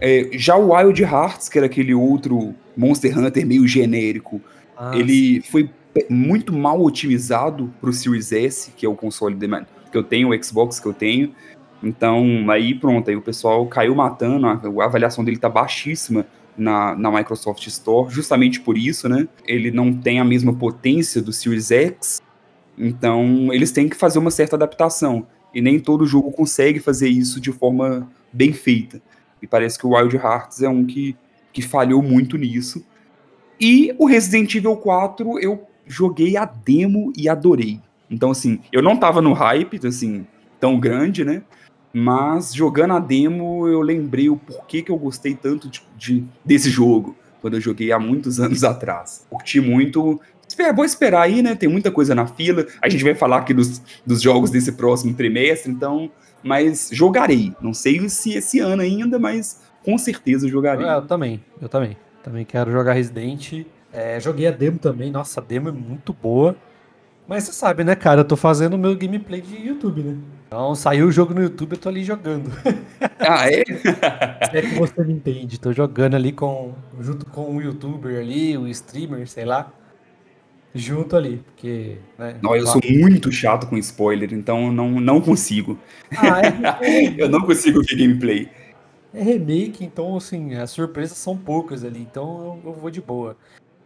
É, 0.00 0.28
já 0.34 0.56
o 0.56 0.72
Wild 0.74 1.02
Hearts, 1.02 1.48
que 1.48 1.56
era 1.58 1.66
aquele 1.66 1.94
outro 1.94 2.54
Monster 2.76 3.18
Hunter 3.18 3.46
meio 3.46 3.66
genérico, 3.66 4.40
Ah, 4.76 4.96
ele 4.96 5.40
foi 5.40 5.64
pe- 5.64 5.72
muito 6.08 6.52
mal 6.52 6.82
otimizado 6.82 7.72
pro 7.80 7.92
Series 7.92 8.32
S, 8.32 8.72
que 8.76 8.84
é 8.84 8.88
o 8.88 8.94
console 8.94 9.34
de- 9.34 9.48
que 9.90 9.96
eu 9.96 10.02
tenho, 10.02 10.30
o 10.30 10.44
Xbox 10.44 10.80
que 10.80 10.86
eu 10.86 10.92
tenho. 10.92 11.32
Então, 11.82 12.50
aí 12.50 12.74
pronto, 12.74 13.08
aí 13.08 13.16
o 13.16 13.22
pessoal 13.22 13.66
caiu 13.66 13.94
matando, 13.94 14.46
a 14.46 14.84
avaliação 14.84 15.24
dele 15.24 15.38
tá 15.38 15.48
baixíssima 15.48 16.26
na, 16.56 16.96
na 16.96 17.10
Microsoft 17.10 17.66
Store, 17.66 18.12
justamente 18.12 18.60
por 18.60 18.78
isso, 18.78 19.08
né? 19.08 19.28
Ele 19.46 19.70
não 19.70 19.92
tem 19.92 20.18
a 20.18 20.24
mesma 20.24 20.54
potência 20.54 21.20
do 21.20 21.32
Series 21.32 21.70
X, 21.70 22.22
então 22.78 23.52
eles 23.52 23.70
têm 23.72 23.88
que 23.88 23.96
fazer 23.96 24.18
uma 24.18 24.30
certa 24.30 24.56
adaptação. 24.56 25.26
E 25.54 25.60
nem 25.60 25.78
todo 25.78 26.06
jogo 26.06 26.30
consegue 26.32 26.80
fazer 26.80 27.08
isso 27.08 27.40
de 27.40 27.50
forma 27.52 28.10
bem 28.32 28.52
feita. 28.52 29.00
E 29.40 29.46
parece 29.46 29.78
que 29.78 29.86
o 29.86 29.96
Wild 29.96 30.16
Hearts 30.16 30.62
é 30.62 30.68
um 30.68 30.84
que, 30.84 31.16
que 31.52 31.62
falhou 31.62 32.02
muito 32.02 32.36
nisso. 32.36 32.84
E 33.58 33.94
o 33.98 34.06
Resident 34.06 34.54
Evil 34.54 34.76
4 34.76 35.38
eu 35.38 35.66
joguei 35.86 36.36
a 36.36 36.44
demo 36.44 37.12
e 37.16 37.28
adorei. 37.28 37.80
Então, 38.10 38.30
assim, 38.30 38.60
eu 38.72 38.82
não 38.82 38.96
tava 38.96 39.20
no 39.20 39.32
hype, 39.32 39.84
assim, 39.86 40.26
tão 40.60 40.78
grande, 40.78 41.24
né? 41.24 41.42
Mas 41.92 42.52
jogando 42.54 42.92
a 42.94 42.98
demo, 42.98 43.66
eu 43.66 43.80
lembrei 43.80 44.28
o 44.28 44.36
porquê 44.36 44.82
que 44.82 44.90
eu 44.90 44.98
gostei 44.98 45.34
tanto 45.34 45.68
de, 45.68 45.82
de- 45.96 46.24
desse 46.44 46.68
jogo. 46.70 47.16
Quando 47.40 47.54
eu 47.54 47.60
joguei 47.60 47.90
há 47.92 47.98
muitos 47.98 48.38
anos 48.40 48.62
atrás. 48.64 49.26
Curti 49.30 49.60
muito. 49.60 50.20
Vou 50.74 50.84
esperar 50.84 51.22
aí, 51.22 51.42
né? 51.42 51.54
Tem 51.54 51.68
muita 51.68 51.90
coisa 51.90 52.14
na 52.14 52.26
fila. 52.26 52.66
A 52.82 52.88
gente 52.88 53.02
vai 53.02 53.14
falar 53.14 53.38
aqui 53.38 53.52
dos, 53.54 53.80
dos 54.04 54.20
jogos 54.22 54.50
desse 54.50 54.72
próximo 54.72 55.14
trimestre, 55.14 55.70
então. 55.70 56.10
Mas 56.42 56.90
jogarei. 56.92 57.52
Não 57.60 57.74
sei 57.74 58.08
se 58.08 58.32
esse 58.34 58.60
ano 58.60 58.82
ainda, 58.82 59.18
mas 59.18 59.62
com 59.84 59.96
certeza 59.98 60.46
jogarei. 60.48 60.86
É, 60.86 60.94
eu 60.96 61.02
também, 61.02 61.42
eu 61.60 61.68
também. 61.68 61.96
Também 62.22 62.44
quero 62.44 62.70
jogar 62.70 62.92
Resident. 62.92 63.64
É, 63.96 64.20
joguei 64.20 64.46
a 64.46 64.50
demo 64.50 64.78
também. 64.78 65.10
Nossa, 65.10 65.40
a 65.40 65.42
demo 65.42 65.70
é 65.70 65.72
muito 65.72 66.12
boa. 66.12 66.54
Mas 67.26 67.44
você 67.44 67.52
sabe, 67.52 67.82
né, 67.82 67.96
cara? 67.96 68.20
Eu 68.20 68.24
tô 68.26 68.36
fazendo 68.36 68.74
o 68.74 68.78
meu 68.78 68.94
gameplay 68.94 69.40
de 69.40 69.56
YouTube, 69.56 70.02
né? 70.02 70.18
Então 70.46 70.74
saiu 70.74 71.06
o 71.06 71.10
jogo 71.10 71.32
no 71.32 71.42
YouTube, 71.42 71.72
eu 71.72 71.78
tô 71.78 71.88
ali 71.88 72.04
jogando. 72.04 72.50
Ah, 73.18 73.50
é? 73.50 73.62
É 74.52 74.62
que 74.62 74.78
você 74.78 75.02
me 75.02 75.14
entende. 75.14 75.58
Tô 75.58 75.72
jogando 75.72 76.14
ali 76.14 76.30
com, 76.30 76.74
junto 77.00 77.26
com 77.26 77.56
o 77.56 77.60
youtuber 77.60 78.20
ali, 78.20 78.56
o 78.56 78.68
streamer, 78.68 79.26
sei 79.26 79.44
lá. 79.44 79.72
Junto 80.72 81.16
ali, 81.16 81.38
porque. 81.38 81.96
Né, 82.16 82.36
Não, 82.40 82.54
eu 82.54 82.66
sou 82.66 82.80
muito 82.84 83.32
chato 83.32 83.66
com 83.66 83.76
spoiler, 83.78 84.32
então 84.32 84.70
não, 84.70 85.00
não 85.00 85.20
consigo. 85.20 85.76
Ah, 86.16 86.40
é, 86.82 87.14
Eu 87.20 87.28
não 87.28 87.40
consigo 87.40 87.82
ver 87.82 87.96
gameplay. 87.96 88.48
é 89.12 89.22
remake, 89.22 89.84
então 89.84 90.16
assim, 90.16 90.54
as 90.54 90.70
surpresas 90.70 91.18
são 91.18 91.36
poucas 91.36 91.82
ali, 91.82 92.00
então 92.00 92.60
eu, 92.64 92.70
eu 92.70 92.78
vou 92.78 92.90
de 92.90 93.00
boa. 93.00 93.36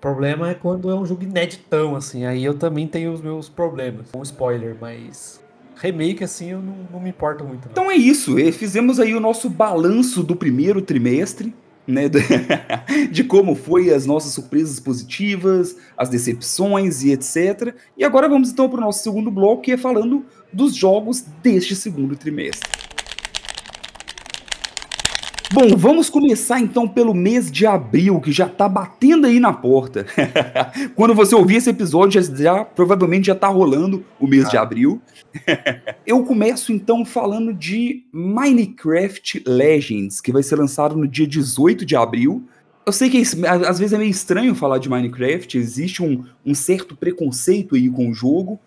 Problema 0.01 0.51
é 0.51 0.55
quando 0.55 0.91
é 0.91 0.95
um 0.95 1.05
jogo 1.05 1.25
ineditão, 1.25 1.95
assim, 1.95 2.25
aí 2.25 2.43
eu 2.43 2.55
também 2.55 2.87
tenho 2.87 3.13
os 3.13 3.21
meus 3.21 3.49
problemas 3.49 4.11
com 4.11 4.23
spoiler, 4.23 4.75
mas 4.81 5.41
remake, 5.77 6.25
assim, 6.25 6.53
eu 6.53 6.61
não, 6.61 6.75
não 6.91 7.01
me 7.01 7.11
importo 7.11 7.45
muito. 7.45 7.67
Não. 7.67 7.73
Então 7.73 7.91
é 7.91 7.97
isso, 7.97 8.37
fizemos 8.53 8.99
aí 8.99 9.15
o 9.15 9.21
nosso 9.21 9.51
balanço 9.51 10.23
do 10.23 10.35
primeiro 10.35 10.81
trimestre, 10.81 11.55
né? 11.87 12.05
De 13.11 13.25
como 13.25 13.55
foi 13.55 13.93
as 13.93 14.07
nossas 14.07 14.33
surpresas 14.33 14.81
positivas, 14.81 15.77
as 15.97 16.09
decepções 16.09 17.03
e 17.03 17.11
etc. 17.11 17.75
E 17.97 18.05
agora 18.05 18.29
vamos 18.29 18.51
então 18.51 18.69
para 18.69 18.79
o 18.79 18.83
nosso 18.83 19.03
segundo 19.03 19.31
bloco, 19.31 19.63
que 19.63 19.73
é 19.73 19.77
falando 19.77 20.25
dos 20.53 20.75
jogos 20.75 21.25
deste 21.43 21.75
segundo 21.77 22.17
trimestre. 22.17 22.90
Bom, 25.53 25.77
vamos 25.77 26.09
começar 26.09 26.61
então 26.61 26.87
pelo 26.87 27.13
mês 27.13 27.51
de 27.51 27.67
abril, 27.67 28.21
que 28.21 28.31
já 28.31 28.49
tá 28.49 28.69
batendo 28.69 29.27
aí 29.27 29.41
na 29.41 29.53
porta. 29.53 30.07
Quando 30.95 31.13
você 31.13 31.35
ouvir 31.35 31.57
esse 31.57 31.69
episódio, 31.69 32.23
já, 32.23 32.35
já- 32.37 32.65
provavelmente 32.65 33.27
já 33.27 33.35
tá 33.35 33.49
rolando 33.49 34.05
o 34.21 34.29
mês 34.29 34.49
de 34.49 34.57
abril. 34.57 35.03
Eu 36.07 36.23
começo 36.25 36.73
então 36.73 37.05
falando 37.05 37.53
de 37.53 38.05
Minecraft 38.13 39.43
Legends, 39.45 40.21
que 40.21 40.31
vai 40.31 40.43
ser 40.45 40.55
lançado 40.57 40.97
no 40.97 41.09
dia 41.09 41.27
18 41.27 41.85
de 41.85 41.97
abril. 41.97 42.45
Eu 42.87 42.93
sei 42.93 43.11
que 43.11 43.21
a- 43.45 43.69
às 43.69 43.79
vezes 43.81 43.93
é 43.93 43.99
meio 43.99 44.11
estranho 44.11 44.55
falar 44.55 44.79
de 44.79 44.89
Minecraft, 44.89 45.59
existe 45.59 46.01
um, 46.01 46.25
um 46.47 46.55
certo 46.55 46.97
preconceito 46.97 47.75
aí 47.75 47.91
com 47.91 48.09
o 48.09 48.15
jogo, 48.15 48.59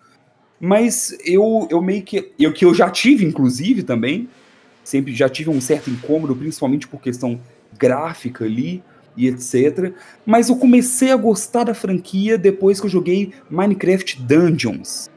mas 0.60 1.16
eu, 1.24 1.66
eu 1.70 1.80
meio 1.80 2.02
que. 2.02 2.30
Eu 2.38 2.52
que 2.52 2.64
eu 2.66 2.74
já 2.74 2.90
tive, 2.90 3.24
inclusive, 3.24 3.82
também. 3.82 4.28
Sempre 4.84 5.14
já 5.14 5.28
tive 5.28 5.50
um 5.50 5.60
certo 5.60 5.90
incômodo, 5.90 6.36
principalmente 6.36 6.86
por 6.86 7.00
questão 7.00 7.40
gráfica 7.76 8.44
ali 8.44 8.82
e 9.16 9.26
etc. 9.26 9.92
Mas 10.26 10.48
eu 10.48 10.56
comecei 10.56 11.10
a 11.10 11.16
gostar 11.16 11.64
da 11.64 11.74
franquia 11.74 12.36
depois 12.38 12.78
que 12.78 12.86
eu 12.86 12.90
joguei 12.90 13.32
Minecraft 13.50 14.20
Dungeons, 14.22 15.10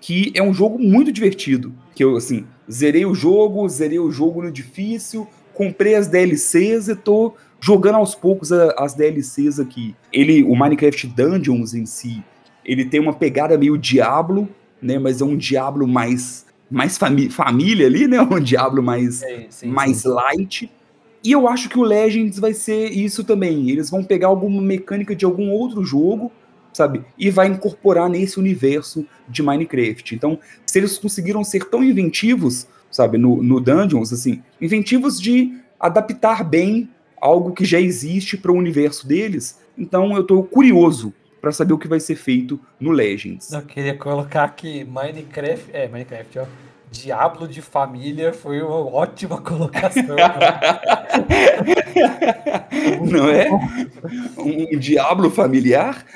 que 0.00 0.30
é 0.34 0.42
um 0.42 0.52
jogo 0.52 0.78
muito 0.78 1.10
divertido. 1.10 1.74
Que 1.94 2.04
eu, 2.04 2.16
assim, 2.16 2.44
zerei 2.70 3.06
o 3.06 3.14
jogo, 3.14 3.68
zerei 3.68 3.98
o 3.98 4.10
jogo 4.10 4.42
no 4.42 4.52
difícil, 4.52 5.26
comprei 5.54 5.94
as 5.94 6.06
DLCs 6.08 6.88
e 6.88 6.96
tô 6.96 7.34
jogando 7.60 7.94
aos 7.94 8.14
poucos 8.14 8.52
a- 8.52 8.74
as 8.76 8.94
DLCs 8.94 9.58
aqui. 9.58 9.94
Ele, 10.12 10.42
o 10.44 10.54
Minecraft 10.54 11.06
Dungeons 11.06 11.72
em 11.72 11.86
si, 11.86 12.22
ele 12.64 12.84
tem 12.84 13.00
uma 13.00 13.14
pegada 13.14 13.56
meio 13.56 13.78
Diablo, 13.78 14.48
né? 14.82 14.98
Mas 14.98 15.20
é 15.20 15.24
um 15.24 15.36
Diablo 15.36 15.86
mais 15.86 16.43
mais 16.70 16.98
fami 16.98 17.28
família 17.30 17.86
ali, 17.86 18.06
né? 18.06 18.20
Um 18.30 18.40
Diablo 18.40 18.82
mais 18.82 19.16
Sim, 19.16 19.46
sim, 19.48 19.66
mais 19.68 19.98
sim. 19.98 20.08
light. 20.08 20.70
E 21.22 21.32
eu 21.32 21.48
acho 21.48 21.68
que 21.68 21.78
o 21.78 21.82
Legends 21.82 22.38
vai 22.38 22.52
ser 22.52 22.90
isso 22.90 23.24
também. 23.24 23.70
Eles 23.70 23.90
vão 23.90 24.04
pegar 24.04 24.28
alguma 24.28 24.60
mecânica 24.60 25.16
de 25.16 25.24
algum 25.24 25.50
outro 25.50 25.82
jogo, 25.82 26.30
sabe? 26.72 27.02
E 27.18 27.30
vai 27.30 27.46
incorporar 27.48 28.10
nesse 28.10 28.38
universo 28.38 29.06
de 29.26 29.42
Minecraft. 29.42 30.14
Então, 30.14 30.38
se 30.66 30.78
eles 30.78 30.98
conseguiram 30.98 31.42
ser 31.42 31.64
tão 31.70 31.82
inventivos, 31.82 32.66
sabe, 32.90 33.16
no, 33.16 33.42
no 33.42 33.58
Dungeons, 33.58 34.12
assim, 34.12 34.42
inventivos 34.60 35.18
de 35.18 35.58
adaptar 35.80 36.44
bem 36.44 36.90
algo 37.20 37.52
que 37.52 37.64
já 37.64 37.80
existe 37.80 38.36
para 38.36 38.52
o 38.52 38.56
universo 38.56 39.08
deles. 39.08 39.58
Então 39.78 40.14
eu 40.14 40.20
estou 40.20 40.44
curioso 40.44 41.12
para 41.44 41.52
saber 41.52 41.74
o 41.74 41.78
que 41.78 41.86
vai 41.86 42.00
ser 42.00 42.16
feito 42.16 42.58
no 42.80 42.90
Legends. 42.90 43.52
Eu 43.52 43.60
queria 43.60 43.94
colocar 43.94 44.48
que 44.48 44.82
Minecraft, 44.82 45.68
é, 45.74 45.86
Minecraft, 45.86 46.38
ó. 46.38 46.46
Diablo 46.90 47.46
de 47.46 47.60
família 47.60 48.32
foi 48.32 48.62
uma 48.62 48.76
ótima 48.76 49.42
colocação. 49.42 50.16
Não 53.10 53.28
é? 53.28 53.50
Um 54.38 54.78
diablo 54.78 55.30
familiar? 55.30 56.06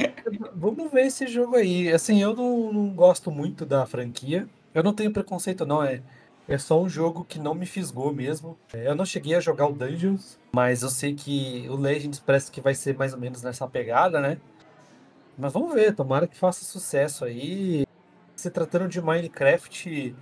É. 0.00 0.10
Vamos 0.56 0.90
ver 0.90 1.06
esse 1.06 1.28
jogo 1.28 1.54
aí. 1.54 1.92
Assim, 1.92 2.20
eu 2.20 2.34
não, 2.34 2.72
não, 2.72 2.88
gosto 2.88 3.30
muito 3.30 3.64
da 3.64 3.86
franquia. 3.86 4.48
Eu 4.74 4.82
não 4.82 4.92
tenho 4.92 5.12
preconceito, 5.12 5.64
não. 5.64 5.80
É, 5.82 6.00
é 6.48 6.58
só 6.58 6.80
um 6.80 6.88
jogo 6.88 7.24
que 7.24 7.38
não 7.38 7.54
me 7.54 7.66
fisgou 7.66 8.12
mesmo. 8.12 8.58
É, 8.72 8.88
eu 8.88 8.94
não 8.94 9.04
cheguei 9.04 9.34
a 9.34 9.40
jogar 9.40 9.66
o 9.66 9.72
Dungeons, 9.72 10.38
mas 10.52 10.82
eu 10.82 10.90
sei 10.90 11.14
que 11.14 11.66
o 11.68 11.76
Legends 11.76 12.20
parece 12.20 12.50
que 12.50 12.60
vai 12.60 12.74
ser 12.74 12.96
mais 12.96 13.12
ou 13.12 13.18
menos 13.18 13.42
nessa 13.42 13.66
pegada, 13.66 14.20
né? 14.20 14.38
Mas 15.36 15.52
vamos 15.52 15.74
ver, 15.74 15.94
tomara 15.94 16.26
que 16.26 16.36
faça 16.36 16.64
sucesso 16.64 17.24
aí. 17.24 17.86
Se 18.36 18.50
tratando 18.50 18.88
de 18.88 19.00
Minecraft, 19.00 20.14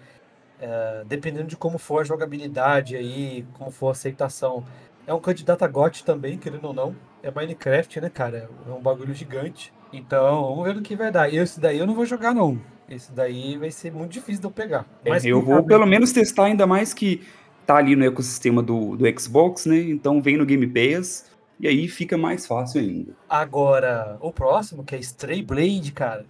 é, 0.60 1.04
dependendo 1.06 1.48
de 1.48 1.56
como 1.56 1.78
for 1.78 2.00
a 2.00 2.04
jogabilidade 2.04 2.96
aí, 2.96 3.44
como 3.54 3.70
for 3.70 3.88
a 3.88 3.92
aceitação, 3.92 4.64
é 5.06 5.12
um 5.12 5.20
candidato 5.20 5.64
a 5.64 5.68
GOT 5.68 6.04
também, 6.04 6.38
querendo 6.38 6.66
ou 6.66 6.72
não. 6.72 6.96
É 7.22 7.30
Minecraft, 7.30 8.00
né, 8.00 8.08
cara? 8.08 8.48
É 8.66 8.70
um 8.70 8.80
bagulho 8.80 9.12
gigante. 9.12 9.72
Então, 9.92 10.42
vamos 10.42 10.64
ver 10.64 10.76
o 10.76 10.82
que 10.82 10.96
vai 10.96 11.10
dar. 11.10 11.32
Esse 11.32 11.60
daí 11.60 11.78
eu 11.78 11.86
não 11.86 11.94
vou 11.94 12.06
jogar, 12.06 12.32
não. 12.32 12.60
Esse 12.94 13.12
daí 13.12 13.56
vai 13.56 13.70
ser 13.70 13.92
muito 13.92 14.12
difícil 14.12 14.40
de 14.40 14.46
eu 14.46 14.50
pegar. 14.50 14.86
É, 15.04 15.10
Mas 15.10 15.24
eu 15.24 15.40
vou 15.42 15.62
pelo 15.62 15.86
menos 15.86 16.12
testar, 16.12 16.44
ainda 16.44 16.66
mais 16.66 16.92
que 16.92 17.22
tá 17.66 17.76
ali 17.76 17.96
no 17.96 18.04
ecossistema 18.04 18.62
do, 18.62 18.96
do 18.96 19.20
Xbox, 19.20 19.66
né? 19.66 19.78
Então 19.78 20.20
vem 20.20 20.36
no 20.36 20.44
Game 20.44 20.66
Pass 20.66 21.30
e 21.58 21.68
aí 21.68 21.88
fica 21.88 22.18
mais 22.18 22.46
fácil 22.46 22.80
ainda. 22.80 23.12
Agora, 23.28 24.18
o 24.20 24.32
próximo, 24.32 24.84
que 24.84 24.94
é 24.94 24.98
Stray 24.98 25.42
Blade, 25.42 25.92
cara. 25.92 26.26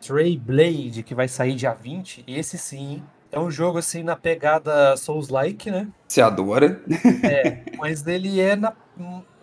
Stray 0.00 0.38
Blade, 0.38 1.02
que 1.02 1.14
vai 1.14 1.28
sair 1.28 1.54
dia 1.54 1.74
20. 1.74 2.24
Esse 2.26 2.56
sim, 2.56 3.02
é 3.32 3.38
um 3.38 3.50
jogo 3.50 3.78
assim 3.78 4.02
na 4.02 4.16
pegada 4.16 4.96
Souls-like, 4.96 5.70
né? 5.70 5.88
Você 6.06 6.20
adora. 6.20 6.80
É, 7.22 7.62
mas 7.76 8.06
ele 8.06 8.40
é 8.40 8.56
na. 8.56 8.72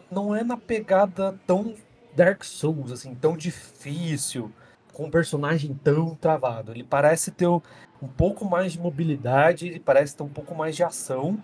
Não 0.09 0.35
é 0.35 0.43
na 0.43 0.55
pegada 0.55 1.37
tão 1.45 1.73
Dark 2.15 2.43
Souls, 2.43 2.91
assim, 2.91 3.15
tão 3.15 3.35
difícil 3.35 4.51
com 4.93 5.05
um 5.05 5.09
personagem 5.09 5.73
tão 5.83 6.15
travado. 6.15 6.71
Ele 6.71 6.83
parece 6.83 7.31
ter 7.31 7.47
um, 7.47 7.61
pouco 8.15 8.45
mais 8.45 8.73
de 8.73 8.79
mobilidade, 8.79 9.67
ele 9.67 9.79
parece 9.79 10.15
ter 10.15 10.23
um 10.23 10.29
pouco 10.29 10.55
mais 10.55 10.75
de 10.75 10.83
ação. 10.83 11.37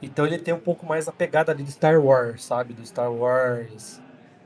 Então 0.00 0.26
ele 0.26 0.38
tem 0.38 0.54
um 0.54 0.60
pouco 0.60 0.86
mais 0.86 1.06
a 1.06 1.12
pegada 1.12 1.52
ali 1.52 1.62
do 1.62 1.70
Star 1.70 2.00
Wars, 2.00 2.44
sabe? 2.44 2.72
Do 2.72 2.84
Star 2.86 3.12
Wars 3.12 4.00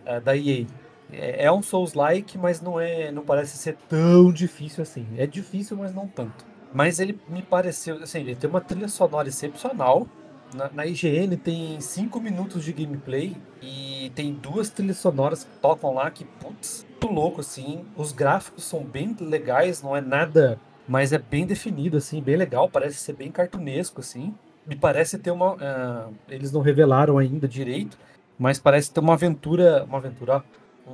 uh, 0.06 0.20
da 0.20 0.36
EA. 0.36 0.66
É, 1.12 1.44
é 1.44 1.52
um 1.52 1.62
Souls-like, 1.62 2.36
mas 2.36 2.60
não 2.60 2.80
é, 2.80 3.12
não 3.12 3.22
parece 3.22 3.56
ser 3.56 3.76
tão 3.88 4.32
difícil 4.32 4.82
assim. 4.82 5.06
É 5.16 5.26
difícil, 5.26 5.76
mas 5.76 5.94
não 5.94 6.08
tanto. 6.08 6.44
Mas 6.74 6.98
ele 6.98 7.18
me 7.28 7.42
pareceu, 7.42 7.96
assim, 8.02 8.20
ele 8.20 8.34
tem 8.34 8.48
uma 8.48 8.60
trilha 8.60 8.88
sonora 8.88 9.28
excepcional. 9.28 10.08
Na, 10.54 10.70
na 10.72 10.86
IGN 10.86 11.36
tem 11.36 11.80
5 11.80 12.20
minutos 12.20 12.64
de 12.64 12.72
gameplay 12.72 13.36
e 13.60 14.10
tem 14.14 14.32
duas 14.32 14.70
trilhas 14.70 14.98
sonoras 14.98 15.44
que 15.44 15.58
tocam 15.60 15.94
lá 15.94 16.10
que, 16.10 16.24
putz, 16.24 16.86
muito 17.02 17.12
louco, 17.12 17.40
assim. 17.40 17.84
Os 17.96 18.12
gráficos 18.12 18.64
são 18.64 18.84
bem 18.84 19.16
legais, 19.20 19.82
não 19.82 19.96
é 19.96 20.00
nada, 20.00 20.58
mas 20.86 21.12
é 21.12 21.18
bem 21.18 21.44
definido, 21.44 21.96
assim, 21.96 22.22
bem 22.22 22.36
legal. 22.36 22.68
Parece 22.68 22.98
ser 22.98 23.14
bem 23.14 23.30
cartunesco, 23.30 24.00
assim. 24.00 24.34
Me 24.64 24.76
parece 24.76 25.18
ter 25.18 25.32
uma. 25.32 25.54
Uh, 25.54 26.14
eles 26.28 26.52
não 26.52 26.60
revelaram 26.60 27.18
ainda 27.18 27.48
direito, 27.48 27.98
mas 28.38 28.60
parece 28.60 28.92
ter 28.92 29.00
uma 29.00 29.14
aventura. 29.14 29.84
Uma 29.84 29.98
aventura, 29.98 30.44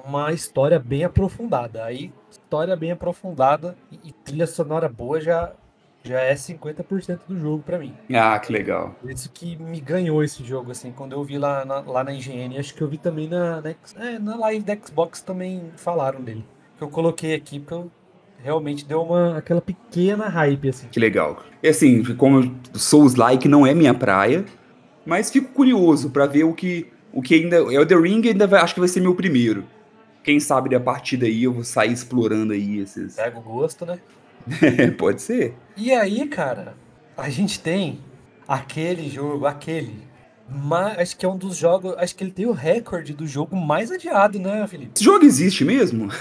uma 0.04 0.32
história 0.32 0.78
bem 0.78 1.04
aprofundada. 1.04 1.84
Aí, 1.84 2.10
história 2.30 2.74
bem 2.74 2.92
aprofundada 2.92 3.76
e, 3.92 4.08
e 4.08 4.12
trilha 4.12 4.46
sonora 4.46 4.88
boa 4.88 5.20
já 5.20 5.52
já 6.04 6.20
é 6.20 6.34
50% 6.34 7.20
do 7.28 7.38
jogo 7.38 7.62
para 7.64 7.78
mim. 7.78 7.94
Ah, 8.14 8.38
que 8.38 8.52
legal. 8.52 8.94
Isso 9.04 9.30
que 9.32 9.56
me 9.56 9.80
ganhou 9.80 10.22
esse 10.22 10.44
jogo, 10.44 10.70
assim, 10.70 10.92
quando 10.92 11.12
eu 11.12 11.22
vi 11.22 11.38
lá 11.38 11.64
na, 11.64 11.80
lá 11.80 12.04
na 12.04 12.12
IGN, 12.12 12.58
acho 12.58 12.74
que 12.74 12.82
eu 12.82 12.88
vi 12.88 12.98
também 12.98 13.28
na, 13.28 13.61
na, 13.61 13.70
é, 13.70 14.18
na 14.18 14.37
live 14.37 14.64
da 14.64 14.76
Xbox 14.76 15.20
também 15.20 15.70
falaram 15.76 16.20
dele. 16.20 16.44
Que 16.76 16.84
eu 16.84 16.88
coloquei 16.88 17.34
aqui 17.34 17.58
porque 17.58 17.74
eu 17.74 17.90
realmente 18.42 18.84
deu 18.84 19.02
uma 19.02 19.37
aquela 19.37 19.61
pequena 19.61 20.28
hype, 20.28 20.68
assim. 20.68 20.88
Que 20.88 21.00
legal. 21.00 21.42
E 21.62 21.68
assim, 21.68 22.02
como 22.14 22.56
Souls-like 22.72 23.48
não 23.48 23.66
é 23.66 23.74
minha 23.74 23.92
praia, 23.92 24.44
mas 25.04 25.30
fico 25.30 25.52
curioso 25.52 26.11
para 26.11 26.26
ver 26.26 26.44
o 26.44 26.54
que, 26.54 26.87
o 27.12 27.20
que 27.20 27.34
ainda... 27.34 27.56
Elder 27.56 28.00
Ring 28.00 28.26
ainda 28.26 28.46
vai, 28.46 28.61
acho 28.61 28.74
que 28.74 28.80
vai 28.80 28.88
ser 28.88 29.00
meu 29.00 29.14
primeiro. 29.14 29.64
Quem 30.22 30.38
sabe 30.38 30.74
a 30.74 30.80
partir 30.80 31.16
daí 31.16 31.44
eu 31.44 31.52
vou 31.52 31.64
sair 31.64 31.92
explorando 31.92 32.52
aí 32.52 32.78
esses... 32.78 33.16
Pega 33.16 33.38
o 33.38 33.42
gosto, 33.42 33.84
né? 33.84 33.98
Pode 34.98 35.22
ser. 35.22 35.54
E 35.76 35.92
aí, 35.92 36.26
cara, 36.26 36.74
a 37.16 37.28
gente 37.28 37.61
tem 37.61 38.00
aquele 38.46 39.08
jogo, 39.08 39.46
aquele. 39.46 40.06
Mas 40.48 40.98
acho 40.98 41.16
que 41.16 41.26
é 41.26 41.28
um 41.28 41.37
dos 41.37 41.56
jogos. 41.56 41.94
Acho 41.98 42.14
que 42.14 42.24
ele 42.24 42.30
tem 42.30 42.46
o 42.46 42.52
recorde 42.52 43.12
do 43.12 43.26
jogo 43.26 43.54
mais 43.54 43.90
adiado, 43.90 44.38
né, 44.38 44.66
Felipe? 44.66 44.92
Esse 44.94 45.04
jogo 45.04 45.24
existe 45.24 45.64
mesmo? 45.64 46.08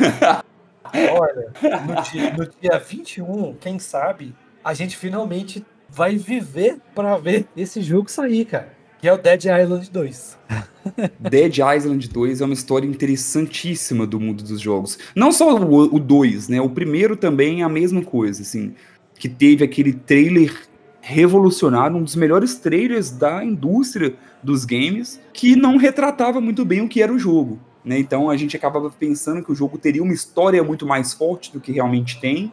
Olha, 0.93 1.51
no 1.85 2.01
dia, 2.01 2.33
no 2.33 2.47
dia 2.47 2.79
21, 2.79 3.55
quem 3.55 3.77
sabe, 3.77 4.33
a 4.63 4.73
gente 4.73 4.95
finalmente 4.95 5.65
vai 5.89 6.15
viver 6.15 6.77
para 6.93 7.17
ver 7.17 7.47
esse 7.55 7.81
jogo 7.81 8.09
sair, 8.09 8.45
cara. 8.45 8.76
Que 8.99 9.07
é 9.07 9.13
o 9.13 9.17
Dead 9.17 9.43
Island 9.45 9.89
2. 9.91 10.37
Dead 11.19 11.57
Island 11.57 12.09
2 12.09 12.41
é 12.41 12.45
uma 12.45 12.53
história 12.53 12.87
interessantíssima 12.87 14.07
do 14.07 14.19
mundo 14.19 14.43
dos 14.43 14.59
jogos. 14.59 14.97
Não 15.15 15.31
só 15.31 15.55
o 15.55 15.99
2, 15.99 16.49
né? 16.49 16.59
O 16.59 16.69
primeiro 16.69 17.15
também 17.15 17.61
é 17.61 17.63
a 17.63 17.69
mesma 17.69 18.01
coisa, 18.01 18.41
assim. 18.41 18.73
Que 19.15 19.29
teve 19.29 19.63
aquele 19.63 19.93
trailer 19.93 20.67
revolucionário, 20.99 21.95
um 21.95 22.03
dos 22.03 22.15
melhores 22.15 22.55
trailers 22.55 23.11
da 23.11 23.43
indústria 23.43 24.15
dos 24.43 24.65
games, 24.65 25.21
que 25.31 25.55
não 25.55 25.77
retratava 25.77 26.41
muito 26.41 26.65
bem 26.65 26.81
o 26.81 26.89
que 26.89 27.01
era 27.01 27.13
o 27.13 27.19
jogo. 27.19 27.59
Né? 27.83 27.97
Então 27.97 28.29
a 28.29 28.35
gente 28.35 28.57
acabava 28.57 28.89
pensando 28.89 29.41
que 29.41 29.51
o 29.51 29.55
jogo 29.55 29.77
teria 29.77 30.03
uma 30.03 30.13
história 30.13 30.61
muito 30.61 30.85
mais 30.85 31.13
forte 31.13 31.53
do 31.53 31.61
que 31.61 31.71
realmente 31.71 32.19
tem. 32.19 32.51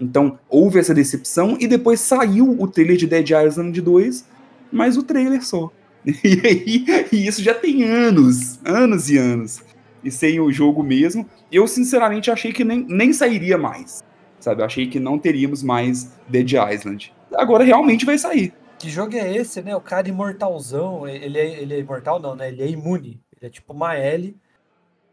Então 0.00 0.36
houve 0.48 0.80
essa 0.80 0.92
decepção 0.92 1.56
e 1.60 1.68
depois 1.68 2.00
saiu 2.00 2.60
o 2.60 2.66
trailer 2.66 2.96
de 2.96 3.06
Dead 3.06 3.30
Island 3.30 3.80
2, 3.80 4.24
mas 4.72 4.96
o 4.96 5.04
trailer 5.04 5.44
só. 5.44 5.70
E, 7.12 7.26
isso 7.26 7.42
já 7.42 7.54
tem 7.54 7.84
anos, 7.84 8.58
anos 8.64 9.08
e 9.08 9.18
anos. 9.18 9.62
E 10.02 10.10
sem 10.10 10.40
o 10.40 10.50
jogo 10.50 10.82
mesmo, 10.82 11.28
eu 11.50 11.66
sinceramente 11.68 12.30
achei 12.30 12.52
que 12.52 12.64
nem, 12.64 12.84
nem 12.88 13.12
sairia 13.12 13.56
mais. 13.56 14.02
Sabe, 14.40 14.62
eu 14.62 14.66
achei 14.66 14.88
que 14.88 14.98
não 14.98 15.18
teríamos 15.18 15.62
mais 15.62 16.12
Dead 16.28 16.52
Island. 16.52 17.14
Agora 17.32 17.62
realmente 17.62 18.04
vai 18.04 18.18
sair. 18.18 18.52
Que 18.78 18.90
jogo 18.90 19.14
é 19.14 19.36
esse, 19.36 19.62
né? 19.62 19.76
O 19.76 19.80
cara 19.80 20.08
imortalzão, 20.08 21.06
ele 21.06 21.38
é, 21.38 21.62
ele 21.62 21.74
é 21.74 21.78
imortal 21.78 22.18
não, 22.18 22.34
né? 22.34 22.48
Ele 22.48 22.62
é 22.62 22.68
imune. 22.68 23.20
Ele 23.36 23.46
é 23.46 23.48
tipo 23.48 23.72
uma 23.72 23.94
L, 23.94 24.36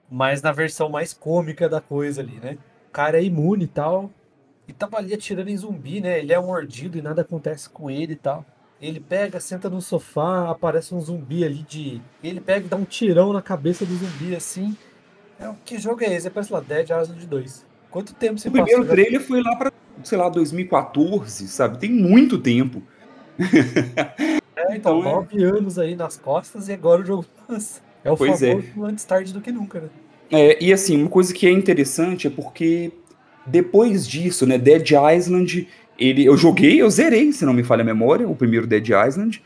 mas 0.10 0.42
na 0.42 0.52
versão 0.52 0.90
mais 0.90 1.14
cômica 1.14 1.70
da 1.70 1.80
coisa 1.80 2.22
ali, 2.22 2.40
né? 2.40 2.58
O 2.88 2.92
cara 2.92 3.20
é 3.20 3.24
imune 3.24 3.66
e 3.66 3.68
tal. 3.68 4.10
E 4.68 4.74
tava 4.74 4.98
ali 4.98 5.14
atirando 5.14 5.50
em 5.50 5.58
zumbi, 5.58 6.02
né? 6.02 6.18
Ele 6.18 6.34
é 6.34 6.40
mordido 6.40 6.98
e 6.98 7.02
nada 7.02 7.22
acontece 7.22 7.70
com 7.70 7.92
ele 7.92 8.14
e 8.14 8.16
tal. 8.16 8.44
Ele 8.82 9.00
pega, 9.00 9.40
senta 9.40 9.70
no 9.70 9.82
sofá, 9.82 10.50
aparece 10.50 10.96
um 10.96 11.02
zumbi 11.02 11.44
ali 11.44 11.66
de. 11.68 12.02
Ele 12.24 12.40
pega 12.40 12.66
e 12.66 12.70
dá 12.70 12.78
um 12.78 12.86
tirão 12.86 13.34
na 13.34 13.42
cabeça 13.42 13.86
do 13.86 13.94
zumbi 13.94 14.36
assim. 14.36 14.76
É, 15.40 15.52
que 15.66 15.78
jogo 15.78 16.04
é 16.04 16.16
esse? 16.16 16.30
Parece 16.30 16.52
lá, 16.54 16.62
Dead 16.62 16.90
Island 16.90 17.26
2. 17.26 17.66
Quanto 17.92 18.14
tempo 18.14 18.38
você 18.40 18.48
O 18.48 18.52
primeiro 18.52 18.82
passou, 18.82 18.96
trailer 18.96 19.22
foi 19.22 19.42
lá 19.42 19.56
pra, 19.56 19.72
sei 20.04 20.18
lá, 20.18 20.30
2014, 20.30 21.48
sabe? 21.48 21.78
Tem 21.78 21.92
muito 21.92 22.38
tempo. 22.40 22.82
É, 24.60 24.76
então, 24.76 25.00
então 25.00 25.10
é. 25.10 25.14
nove 25.14 25.42
é... 25.42 25.46
anos 25.46 25.80
aí 25.80 25.96
nas 25.96 26.18
costas 26.18 26.68
e 26.68 26.74
agora 26.74 27.02
o 27.02 27.06
jogo 27.06 27.26
lança. 27.48 27.80
É 28.04 28.12
o 28.12 28.18
pois 28.18 28.44
é. 28.44 28.52
famoso 28.52 28.68
é. 28.68 28.90
antes 28.90 29.06
tarde 29.06 29.32
do 29.32 29.40
que 29.40 29.54
nunca, 29.54 29.80
né? 29.80 29.90
É, 30.30 30.62
e 30.62 30.74
assim, 30.74 31.02
uma 31.02 31.10
coisa 31.10 31.34
que 31.34 31.48
é 31.48 31.52
interessante 31.52 32.28
é 32.28 32.30
porque 32.30 32.92
depois 33.46 34.08
disso, 34.08 34.46
né, 34.46 34.58
Dead 34.58 34.92
Island 35.16 35.68
ele, 36.00 36.26
eu 36.26 36.38
joguei, 36.38 36.82
eu 36.82 36.90
zerei, 36.90 37.32
se 37.32 37.46
não 37.46 37.54
me 37.54 37.64
falha 37.64 37.82
a 37.82 37.86
memória, 37.86 38.28
o 38.28 38.36
primeiro 38.36 38.66
Dead 38.66 38.88
Island. 38.88 39.42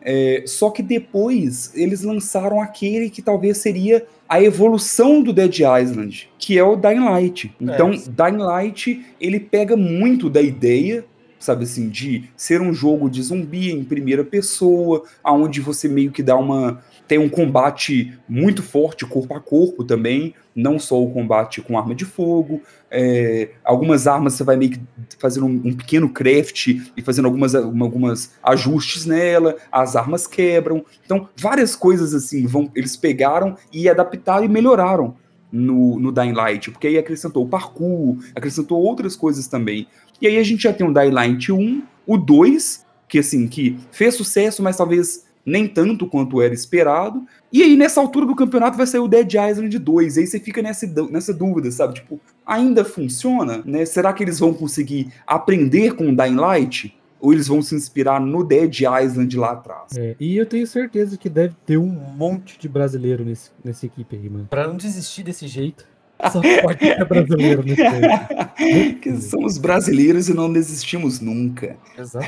É, 0.00 0.44
só 0.46 0.70
que 0.70 0.82
depois 0.82 1.72
eles 1.74 2.02
lançaram 2.02 2.60
aquele 2.60 3.10
que 3.10 3.20
talvez 3.20 3.58
seria 3.58 4.06
a 4.28 4.40
evolução 4.40 5.20
do 5.20 5.32
Dead 5.32 5.58
Island, 5.58 6.30
que 6.38 6.56
é 6.56 6.62
o 6.62 6.76
Dying 6.76 7.04
Light. 7.04 7.52
Então, 7.60 7.90
é. 7.90 7.96
Dying 7.96 8.38
Light, 8.38 9.04
ele 9.20 9.40
pega 9.40 9.76
muito 9.76 10.30
da 10.30 10.40
ideia 10.40 11.04
sabe 11.38 11.64
assim, 11.64 11.88
de 11.88 12.30
ser 12.36 12.60
um 12.60 12.72
jogo 12.72 13.08
de 13.08 13.22
zumbi 13.22 13.70
em 13.70 13.84
primeira 13.84 14.24
pessoa, 14.24 15.04
aonde 15.22 15.60
você 15.60 15.88
meio 15.88 16.10
que 16.10 16.22
dá 16.22 16.36
uma 16.36 16.82
tem 17.06 17.18
um 17.18 17.28
combate 17.28 18.18
muito 18.28 18.62
forte 18.62 19.06
corpo 19.06 19.34
a 19.34 19.40
corpo 19.40 19.84
também, 19.84 20.34
não 20.54 20.78
só 20.78 21.00
o 21.00 21.10
combate 21.10 21.60
com 21.60 21.78
arma 21.78 21.94
de 21.94 22.04
fogo. 22.04 22.60
É, 22.90 23.50
algumas 23.64 24.06
armas 24.06 24.34
você 24.34 24.44
vai 24.44 24.56
meio 24.56 24.72
que 24.72 24.80
fazendo 25.18 25.46
um, 25.46 25.62
um, 25.64 25.72
pequeno 25.72 26.08
craft 26.08 26.68
e 26.96 27.02
fazendo 27.02 27.26
algumas, 27.26 27.54
algumas 27.54 28.32
ajustes 28.42 29.06
nela, 29.06 29.56
as 29.70 29.94
armas 29.94 30.26
quebram. 30.26 30.84
Então, 31.04 31.28
várias 31.36 31.76
coisas 31.76 32.14
assim 32.14 32.46
vão 32.46 32.70
eles 32.74 32.96
pegaram 32.96 33.56
e 33.72 33.88
adaptaram 33.88 34.44
e 34.44 34.48
melhoraram 34.48 35.14
no, 35.50 35.98
no 35.98 36.12
Dying 36.12 36.32
Light, 36.32 36.70
porque 36.70 36.88
aí 36.88 36.98
acrescentou 36.98 37.44
o 37.44 37.48
parkour, 37.48 38.18
acrescentou 38.34 38.80
outras 38.80 39.14
coisas 39.14 39.46
também. 39.46 39.86
E 40.20 40.26
aí 40.26 40.38
a 40.38 40.42
gente 40.42 40.62
já 40.62 40.72
tem 40.72 40.86
o 40.86 40.92
Dying 40.92 41.10
Light 41.10 41.52
1, 41.52 41.82
o 42.06 42.16
2, 42.16 42.84
que 43.08 43.18
assim, 43.18 43.46
que 43.46 43.78
fez 43.90 44.14
sucesso, 44.14 44.62
mas 44.62 44.76
talvez 44.76 45.26
nem 45.46 45.68
tanto 45.68 46.08
quanto 46.08 46.42
era 46.42 46.52
esperado. 46.52 47.24
E 47.52 47.62
aí, 47.62 47.76
nessa 47.76 48.00
altura 48.00 48.26
do 48.26 48.34
campeonato, 48.34 48.76
vai 48.76 48.86
sair 48.86 49.00
o 49.00 49.06
Dead 49.06 49.32
Island 49.32 49.78
2. 49.78 50.16
E 50.16 50.20
aí 50.20 50.26
você 50.26 50.40
fica 50.40 50.60
nessa, 50.60 50.86
nessa 51.08 51.32
dúvida, 51.32 51.70
sabe? 51.70 51.94
Tipo, 51.94 52.20
ainda 52.44 52.84
funciona? 52.84 53.62
Né? 53.64 53.84
Será 53.86 54.12
que 54.12 54.24
eles 54.24 54.40
vão 54.40 54.52
conseguir 54.52 55.12
aprender 55.24 55.94
com 55.94 56.10
o 56.10 56.16
Dying 56.16 56.34
Light? 56.34 56.98
Ou 57.20 57.32
eles 57.32 57.48
vão 57.48 57.62
se 57.62 57.74
inspirar 57.74 58.20
no 58.20 58.44
Dead 58.44 58.80
Island 58.80 59.36
lá 59.36 59.52
atrás? 59.52 59.96
É, 59.96 60.16
e 60.20 60.36
eu 60.36 60.44
tenho 60.44 60.66
certeza 60.66 61.16
que 61.16 61.30
deve 61.30 61.54
ter 61.64 61.78
um 61.78 61.88
monte 61.88 62.58
de 62.58 62.68
brasileiro 62.68 63.24
nesse, 63.24 63.50
nessa 63.64 63.86
equipe 63.86 64.16
aí, 64.16 64.28
mano. 64.28 64.46
Pra 64.50 64.66
não 64.66 64.76
desistir 64.76 65.22
desse 65.22 65.46
jeito. 65.46 65.86
Só 66.32 66.40
pode 66.62 66.78
ser 66.78 67.04
brasileiro 67.04 67.62
nesse 67.62 67.82
Que 69.00 69.16
somos 69.20 69.58
brasileiros 69.58 70.28
e 70.28 70.34
não 70.34 70.52
desistimos 70.52 71.20
nunca. 71.20 71.76
Exato. 71.98 72.26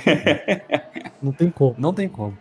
não 1.22 1.33
tem 1.33 1.51
como. 1.51 1.74
Não 1.79 1.92
tem 1.92 2.09
como. 2.09 2.37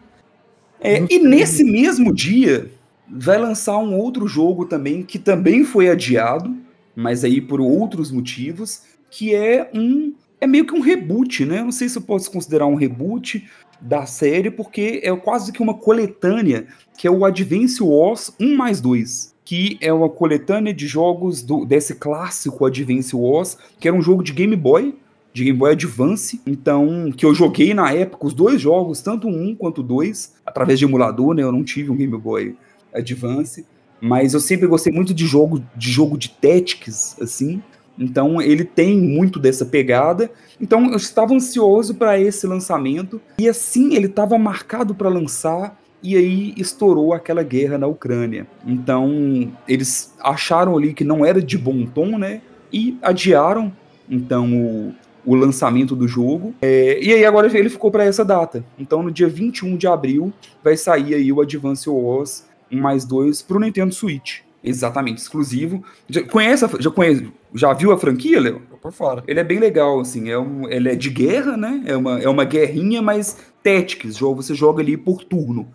É, 0.79 1.03
e 1.09 1.19
nesse 1.19 1.63
mesmo 1.63 2.13
dia 2.13 2.69
vai 3.09 3.37
lançar 3.37 3.77
um 3.77 3.95
outro 3.95 4.27
jogo 4.27 4.65
também 4.65 5.01
que 5.01 5.17
também 5.17 5.63
foi 5.63 5.89
adiado, 5.89 6.55
mas 6.95 7.23
aí 7.23 7.39
por 7.39 7.61
outros 7.61 8.11
motivos, 8.11 8.83
que 9.09 9.33
é 9.33 9.69
um 9.73 10.13
é 10.39 10.45
meio 10.45 10.65
que 10.65 10.75
um 10.75 10.81
reboot, 10.81 11.45
né? 11.45 11.59
Eu 11.59 11.65
não 11.65 11.71
sei 11.71 11.89
se 11.89 11.97
eu 11.97 12.01
posso 12.01 12.29
considerar 12.31 12.67
um 12.67 12.75
reboot 12.75 13.47
da 13.81 14.05
série, 14.05 14.51
porque 14.51 15.01
é 15.03 15.15
quase 15.15 15.51
que 15.51 15.61
uma 15.61 15.73
coletânea, 15.73 16.67
que 16.97 17.07
é 17.07 17.11
o 17.11 17.25
Advance 17.25 17.81
Wars 17.81 18.31
1 18.39 18.55
mais 18.55 18.79
2, 18.79 19.33
que 19.47 19.77
é 19.79 19.93
uma 19.93 20.09
coletânea 20.09 20.73
de 20.73 20.85
jogos 20.87 21.41
do, 21.41 21.63
desse 21.63 21.95
clássico 21.95 22.65
Advance 22.65 23.15
Wars, 23.15 23.57
que 23.79 23.87
era 23.87 23.95
um 23.95 24.01
jogo 24.01 24.21
de 24.21 24.33
Game 24.33 24.53
Boy, 24.57 24.93
de 25.31 25.45
Game 25.45 25.57
Boy 25.57 25.71
Advance, 25.71 26.41
então, 26.45 27.09
que 27.15 27.25
eu 27.25 27.33
joguei 27.33 27.73
na 27.73 27.93
época 27.93 28.27
os 28.27 28.33
dois 28.33 28.59
jogos, 28.59 29.01
tanto 29.01 29.25
um 29.29 29.55
quanto 29.55 29.81
dois, 29.81 30.33
através 30.45 30.77
de 30.77 30.83
emulador, 30.83 31.33
né? 31.33 31.43
Eu 31.43 31.53
não 31.53 31.63
tive 31.63 31.89
um 31.89 31.95
Game 31.95 32.17
Boy 32.17 32.57
Advance, 32.93 33.65
mas 34.01 34.33
eu 34.33 34.41
sempre 34.41 34.67
gostei 34.67 34.91
muito 34.91 35.13
de 35.13 35.25
jogo 35.25 35.63
de 35.77 35.89
jogo 35.89 36.17
de 36.17 36.27
Tactics, 36.27 37.15
assim. 37.21 37.63
Então 37.97 38.41
ele 38.41 38.65
tem 38.65 38.99
muito 38.99 39.39
dessa 39.39 39.65
pegada. 39.65 40.29
Então 40.59 40.91
eu 40.91 40.97
estava 40.97 41.33
ansioso 41.33 41.95
para 41.95 42.19
esse 42.19 42.45
lançamento 42.45 43.21
e 43.39 43.47
assim 43.47 43.95
ele 43.95 44.07
estava 44.07 44.37
marcado 44.37 44.93
para 44.93 45.07
lançar 45.07 45.79
e 46.01 46.15
aí 46.15 46.53
estourou 46.57 47.13
aquela 47.13 47.43
guerra 47.43 47.77
na 47.77 47.87
Ucrânia. 47.87 48.47
Então 48.65 49.51
eles 49.67 50.13
acharam 50.19 50.77
ali 50.77 50.93
que 50.93 51.03
não 51.03 51.25
era 51.25 51.41
de 51.41 51.57
bom 51.57 51.85
tom, 51.85 52.17
né? 52.17 52.41
E 52.71 52.97
adiaram 53.01 53.71
então 54.09 54.53
o, 54.55 54.93
o 55.25 55.35
lançamento 55.35 55.95
do 55.95 56.07
jogo. 56.07 56.53
É, 56.61 56.99
e 57.01 57.13
aí 57.13 57.25
agora 57.25 57.47
ele 57.57 57.69
ficou 57.69 57.91
para 57.91 58.03
essa 58.03 58.23
data. 58.23 58.63
Então 58.77 59.01
no 59.01 59.11
dia 59.11 59.27
21 59.27 59.75
de 59.75 59.87
abril 59.87 60.31
vai 60.63 60.77
sair 60.77 61.15
aí 61.15 61.31
o 61.31 61.41
Advance 61.41 61.89
Wars 61.89 62.45
1 62.71 62.79
mais 62.79 63.05
2 63.05 63.41
pro 63.41 63.59
Nintendo 63.59 63.93
Switch. 63.93 64.39
Exatamente, 64.63 65.19
exclusivo. 65.19 65.83
Já 66.09 66.23
conhece, 66.23 66.65
já 66.79 66.91
conhece, 66.91 67.31
já 67.53 67.73
viu 67.73 67.91
a 67.91 67.97
franquia, 67.97 68.39
Léo? 68.39 68.61
Por 68.81 68.91
fora. 68.91 69.23
Ele 69.27 69.39
é 69.39 69.43
bem 69.43 69.59
legal, 69.59 69.99
assim, 69.99 70.29
é 70.29 70.37
um, 70.37 70.67
ele 70.69 70.89
é 70.89 70.95
de 70.95 71.09
guerra, 71.09 71.55
né? 71.55 71.83
É 71.85 71.95
uma, 71.95 72.19
é 72.19 72.27
uma 72.27 72.43
guerrinha, 72.43 73.01
mas 73.01 73.37
Tactics, 73.63 74.19
você 74.19 74.53
joga 74.53 74.81
ali 74.81 74.97
por 74.97 75.23
turno. 75.23 75.67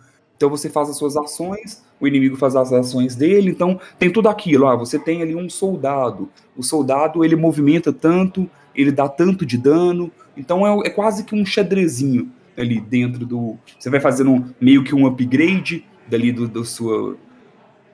Então 0.43 0.49
você 0.49 0.69
faz 0.69 0.89
as 0.89 0.97
suas 0.97 1.15
ações, 1.15 1.81
o 2.01 2.05
inimigo 2.05 2.35
faz 2.35 2.53
as 2.53 2.73
ações 2.73 3.15
dele, 3.15 3.49
então 3.49 3.79
tem 3.97 4.11
tudo 4.11 4.27
aquilo. 4.27 4.67
Ah, 4.67 4.75
você 4.75 4.99
tem 4.99 5.21
ali 5.21 5.33
um 5.33 5.49
soldado. 5.49 6.29
O 6.53 6.61
soldado 6.61 7.23
ele 7.23 7.33
movimenta 7.33 7.93
tanto, 7.93 8.49
ele 8.75 8.91
dá 8.91 9.07
tanto 9.07 9.45
de 9.45 9.57
dano. 9.57 10.11
Então 10.35 10.67
é, 10.67 10.87
é 10.87 10.89
quase 10.89 11.23
que 11.23 11.33
um 11.33 11.45
xadrezinho 11.45 12.29
ali 12.57 12.81
dentro 12.81 13.25
do. 13.25 13.57
Você 13.79 13.89
vai 13.89 14.01
fazendo 14.01 14.53
meio 14.59 14.83
que 14.83 14.93
um 14.93 15.07
upgrade 15.07 15.85
dali 16.09 16.33
do, 16.33 16.45
do, 16.45 16.65
sua, 16.65 17.15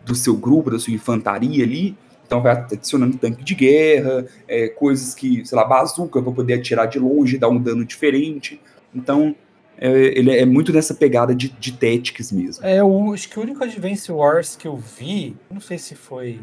do 0.04 0.16
seu 0.16 0.36
grupo, 0.36 0.72
da 0.72 0.80
sua 0.80 0.92
infantaria 0.92 1.64
ali. 1.64 1.96
Então 2.26 2.42
vai 2.42 2.54
adicionando 2.54 3.16
tanque 3.16 3.44
de 3.44 3.54
guerra, 3.54 4.26
é, 4.48 4.70
coisas 4.70 5.14
que, 5.14 5.46
sei 5.46 5.56
lá, 5.56 5.64
bazuca 5.64 6.20
para 6.20 6.32
poder 6.32 6.56
atirar 6.56 6.88
de 6.88 6.98
longe, 6.98 7.38
dar 7.38 7.50
um 7.50 7.62
dano 7.62 7.86
diferente. 7.86 8.60
Então 8.92 9.36
é, 9.80 9.90
ele 9.90 10.36
é 10.36 10.46
muito 10.46 10.74
nessa 10.74 10.94
pegada 10.94 11.34
de, 11.34 11.50
de 11.50 11.72
Tactics 11.72 12.32
mesmo. 12.32 12.66
É, 12.66 12.80
eu 12.80 13.14
acho 13.14 13.30
que 13.30 13.40
o 13.40 13.42
único 13.42 13.64
Advance 13.64 14.12
Wars 14.12 14.56
que 14.56 14.68
eu 14.68 14.76
vi, 14.76 15.38
não 15.50 15.62
sei 15.62 15.78
se 15.78 15.96
foi 15.96 16.42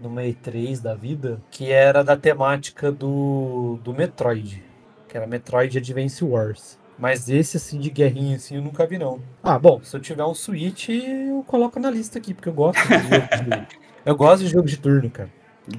numa 0.00 0.22
E3 0.22 0.80
da 0.80 0.94
vida, 0.94 1.40
que 1.50 1.70
era 1.72 2.04
da 2.04 2.16
temática 2.16 2.92
do, 2.92 3.78
do 3.82 3.92
Metroid, 3.92 4.62
que 5.08 5.16
era 5.16 5.26
Metroid 5.26 5.76
Advance 5.76 6.24
Wars. 6.24 6.78
Mas 6.98 7.28
esse, 7.28 7.58
assim, 7.58 7.78
de 7.78 7.90
guerrinha, 7.90 8.36
assim, 8.36 8.56
eu 8.56 8.62
nunca 8.62 8.86
vi, 8.86 8.96
não. 8.96 9.20
Ah, 9.42 9.58
bom, 9.58 9.80
se 9.82 9.94
eu 9.94 10.00
tiver 10.00 10.24
um 10.24 10.34
Switch, 10.34 10.88
eu 10.88 11.44
coloco 11.46 11.78
na 11.78 11.90
lista 11.90 12.18
aqui, 12.18 12.32
porque 12.32 12.48
eu 12.48 12.54
gosto 12.54 12.80
de 12.80 12.94
jogo 12.94 13.26
de... 13.68 13.76
Eu 14.06 14.16
gosto 14.16 14.44
de 14.44 14.48
jogo 14.48 14.68
de 14.68 14.78
turno, 14.78 15.10
cara. 15.10 15.28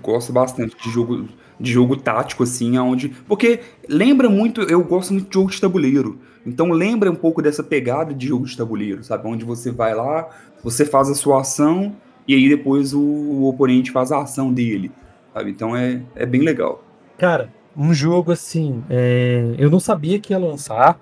Gosto 0.02 0.34
bastante 0.34 0.76
de 0.78 0.92
jogo, 0.92 1.30
de 1.60 1.72
jogo 1.72 1.96
tático, 1.96 2.44
assim, 2.44 2.78
aonde... 2.78 3.10
Porque 3.28 3.62
lembra 3.88 4.30
muito... 4.30 4.62
Eu 4.62 4.84
gosto 4.84 5.14
muito 5.14 5.28
de 5.30 5.34
jogo 5.34 5.52
de 5.52 5.60
tabuleiro. 5.60 6.20
Então 6.46 6.72
lembra 6.72 7.12
um 7.12 7.16
pouco 7.16 7.42
dessa 7.42 7.62
pegada 7.62 8.14
de 8.14 8.28
jogo 8.28 8.46
de 8.46 8.56
tabuleiro, 8.56 9.04
sabe? 9.04 9.28
Onde 9.28 9.44
você 9.44 9.70
vai 9.70 9.94
lá, 9.94 10.30
você 10.64 10.86
faz 10.86 11.10
a 11.10 11.16
sua 11.16 11.42
ação 11.42 11.94
e 12.26 12.34
aí 12.34 12.48
depois 12.48 12.94
o, 12.94 13.02
o 13.02 13.50
oponente 13.50 13.92
faz 13.92 14.14
a 14.14 14.22
ação 14.22 14.54
dele, 14.54 14.90
sabe? 15.34 15.52
Então 15.52 15.76
é, 15.76 16.02
é 16.16 16.26
bem 16.26 16.42
legal. 16.42 16.84
Cara, 17.18 17.50
um 17.76 17.94
jogo 17.94 18.32
assim, 18.32 18.82
é... 18.90 19.56
eu 19.58 19.70
não 19.70 19.80
sabia 19.80 20.20
que 20.20 20.32
ia 20.32 20.40
lançar, 20.40 20.98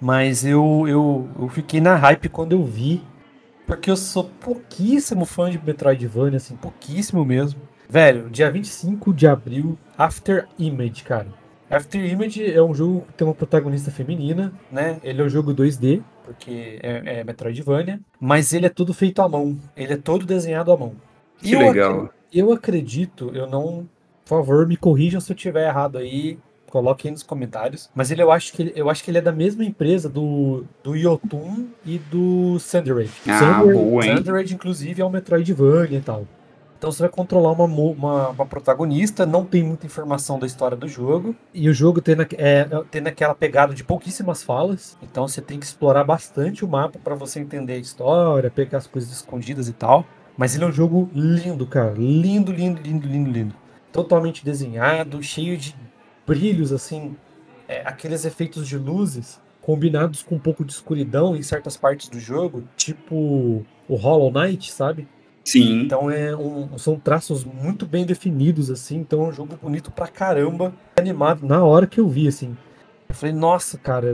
mas 0.00 0.44
eu, 0.44 0.84
eu, 0.88 1.28
eu 1.38 1.48
fiquei 1.48 1.80
na 1.80 1.94
hype 1.94 2.28
quando 2.28 2.52
eu 2.52 2.64
vi, 2.64 3.00
porque 3.66 3.90
eu 3.90 3.96
sou 3.96 4.24
pouquíssimo 4.24 5.24
fã 5.24 5.50
de 5.50 5.60
Metroidvania, 5.64 6.38
assim, 6.38 6.56
pouquíssimo 6.56 7.24
mesmo. 7.24 7.60
Velho, 7.90 8.30
dia 8.30 8.48
25 8.48 9.12
de 9.12 9.26
abril, 9.26 9.76
After 9.98 10.46
Image, 10.56 11.02
cara. 11.02 11.26
After 11.68 12.00
Image 12.00 12.48
é 12.48 12.62
um 12.62 12.72
jogo 12.72 13.00
que 13.00 13.14
tem 13.14 13.26
uma 13.26 13.34
protagonista 13.34 13.90
feminina, 13.90 14.52
né? 14.70 15.00
Ele 15.02 15.20
é 15.20 15.24
um 15.24 15.28
jogo 15.28 15.52
2D, 15.52 16.00
porque 16.24 16.78
é, 16.84 17.18
é 17.18 17.24
Metroidvania, 17.24 17.98
mas 18.20 18.52
ele 18.52 18.66
é 18.66 18.68
todo 18.68 18.94
feito 18.94 19.20
à 19.20 19.28
mão. 19.28 19.58
Ele 19.76 19.94
é 19.94 19.96
todo 19.96 20.24
desenhado 20.24 20.70
à 20.70 20.76
mão. 20.76 20.94
Que 21.38 21.52
eu 21.52 21.58
legal. 21.58 22.04
Ac 22.04 22.12
eu 22.32 22.52
acredito, 22.52 23.32
eu 23.34 23.48
não. 23.48 23.88
Por 24.24 24.38
favor, 24.38 24.68
me 24.68 24.76
corrijam 24.76 25.20
se 25.20 25.32
eu 25.32 25.36
tiver 25.36 25.66
errado 25.66 25.98
aí. 25.98 26.38
Coloque 26.70 27.08
aí 27.08 27.10
nos 27.10 27.24
comentários. 27.24 27.90
Mas 27.92 28.12
ele, 28.12 28.22
eu 28.22 28.30
acho 28.30 28.52
que 28.52 28.62
ele, 28.62 28.72
eu 28.76 28.88
acho 28.88 29.02
que 29.02 29.10
ele 29.10 29.18
é 29.18 29.20
da 29.20 29.32
mesma 29.32 29.64
empresa 29.64 30.08
do, 30.08 30.64
do 30.84 30.94
Yotun 30.94 31.66
e 31.84 31.98
do 31.98 32.56
Sandraid. 32.60 33.10
Ah, 33.26 33.38
Sander, 33.40 33.74
boa, 33.74 34.06
hein? 34.06 34.16
Sandraid, 34.16 34.54
inclusive, 34.54 35.02
é 35.02 35.04
um 35.04 35.10
Metroidvania 35.10 35.98
e 35.98 36.02
tal. 36.02 36.24
Então 36.80 36.90
você 36.90 37.02
vai 37.02 37.10
controlar 37.10 37.52
uma, 37.52 37.64
uma, 37.64 38.28
uma, 38.30 38.46
protagonista, 38.46 39.26
não 39.26 39.44
tem 39.44 39.62
muita 39.62 39.84
informação 39.84 40.38
da 40.38 40.46
história 40.46 40.74
do 40.74 40.88
jogo. 40.88 41.36
E 41.52 41.68
o 41.68 41.74
jogo 41.74 42.00
tem, 42.00 42.16
na, 42.16 42.26
é, 42.38 42.64
tem 42.90 43.02
naquela 43.02 43.34
pegada 43.34 43.74
de 43.74 43.84
pouquíssimas 43.84 44.42
falas. 44.42 44.96
Então 45.02 45.28
você 45.28 45.42
tem 45.42 45.60
que 45.60 45.66
explorar 45.66 46.04
bastante 46.04 46.64
o 46.64 46.68
mapa 46.68 46.98
para 46.98 47.14
você 47.14 47.38
entender 47.38 47.74
a 47.74 47.76
história, 47.76 48.50
pegar 48.50 48.78
as 48.78 48.86
coisas 48.86 49.12
escondidas 49.12 49.68
e 49.68 49.74
tal. 49.74 50.06
Mas 50.38 50.54
ele 50.54 50.64
é 50.64 50.68
um 50.68 50.72
jogo 50.72 51.10
lindo, 51.12 51.66
cara. 51.66 51.92
Lindo, 51.98 52.50
lindo, 52.50 52.80
lindo, 52.80 53.06
lindo, 53.06 53.30
lindo. 53.30 53.54
Totalmente 53.92 54.42
desenhado, 54.42 55.22
cheio 55.22 55.58
de 55.58 55.76
brilhos, 56.26 56.72
assim. 56.72 57.14
É, 57.68 57.82
aqueles 57.84 58.24
efeitos 58.24 58.66
de 58.66 58.78
luzes 58.78 59.38
combinados 59.60 60.22
com 60.22 60.36
um 60.36 60.40
pouco 60.40 60.64
de 60.64 60.72
escuridão 60.72 61.36
em 61.36 61.42
certas 61.42 61.76
partes 61.76 62.08
do 62.08 62.18
jogo, 62.18 62.64
tipo 62.74 63.66
o 63.86 63.96
Hollow 63.96 64.32
Knight, 64.32 64.72
sabe? 64.72 65.06
Sim. 65.44 65.82
Então 65.82 66.10
é 66.10 66.36
um, 66.36 66.76
são 66.78 66.98
traços 66.98 67.44
muito 67.44 67.86
bem 67.86 68.04
definidos, 68.04 68.70
assim. 68.70 68.98
Então 68.98 69.24
é 69.24 69.28
um 69.28 69.32
jogo 69.32 69.58
bonito 69.60 69.90
pra 69.90 70.06
caramba. 70.06 70.72
Animado 70.96 71.46
na 71.46 71.64
hora 71.64 71.86
que 71.86 72.00
eu 72.00 72.08
vi, 72.08 72.28
assim. 72.28 72.56
Eu 73.08 73.14
falei, 73.14 73.34
nossa, 73.34 73.78
cara, 73.78 74.06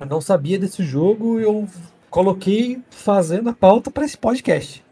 eu 0.00 0.06
não 0.06 0.20
sabia 0.20 0.58
desse 0.58 0.82
jogo. 0.82 1.40
Eu 1.40 1.66
coloquei 2.10 2.80
fazendo 2.90 3.50
a 3.50 3.52
pauta 3.52 3.90
para 3.90 4.04
esse 4.04 4.16
podcast. 4.16 4.84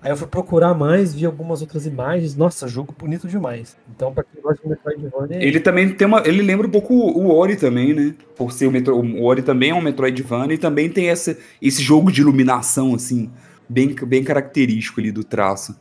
Aí 0.00 0.12
eu 0.12 0.16
fui 0.16 0.28
procurar 0.28 0.74
mais, 0.74 1.12
vi 1.12 1.26
algumas 1.26 1.60
outras 1.60 1.84
imagens. 1.84 2.36
Nossa, 2.36 2.68
jogo 2.68 2.94
bonito 2.96 3.26
demais. 3.26 3.76
Então, 3.94 4.14
pra 4.14 4.22
quem 4.22 4.40
gosta 4.40 4.62
de 4.62 4.68
Metroidvania. 4.68 5.42
Ele 5.42 5.58
também 5.58 5.92
tem 5.92 6.06
uma. 6.06 6.22
Ele 6.24 6.40
lembra 6.40 6.68
um 6.68 6.70
pouco 6.70 6.94
o 6.94 7.34
Ori 7.34 7.56
também, 7.56 7.92
né? 7.92 8.14
Por 8.36 8.52
ser 8.52 8.68
o 8.68 8.70
Metro, 8.70 8.96
O 8.96 9.24
Ori 9.24 9.42
também 9.42 9.70
é 9.70 9.74
um 9.74 9.80
Metroidvania 9.80 10.54
e 10.54 10.58
também 10.58 10.88
tem 10.88 11.08
essa, 11.08 11.36
esse 11.60 11.82
jogo 11.82 12.12
de 12.12 12.20
iluminação, 12.20 12.94
assim, 12.94 13.28
bem, 13.68 13.94
bem 13.94 14.24
característico 14.24 15.00
ali 15.00 15.12
do 15.12 15.24
traço. 15.24 15.76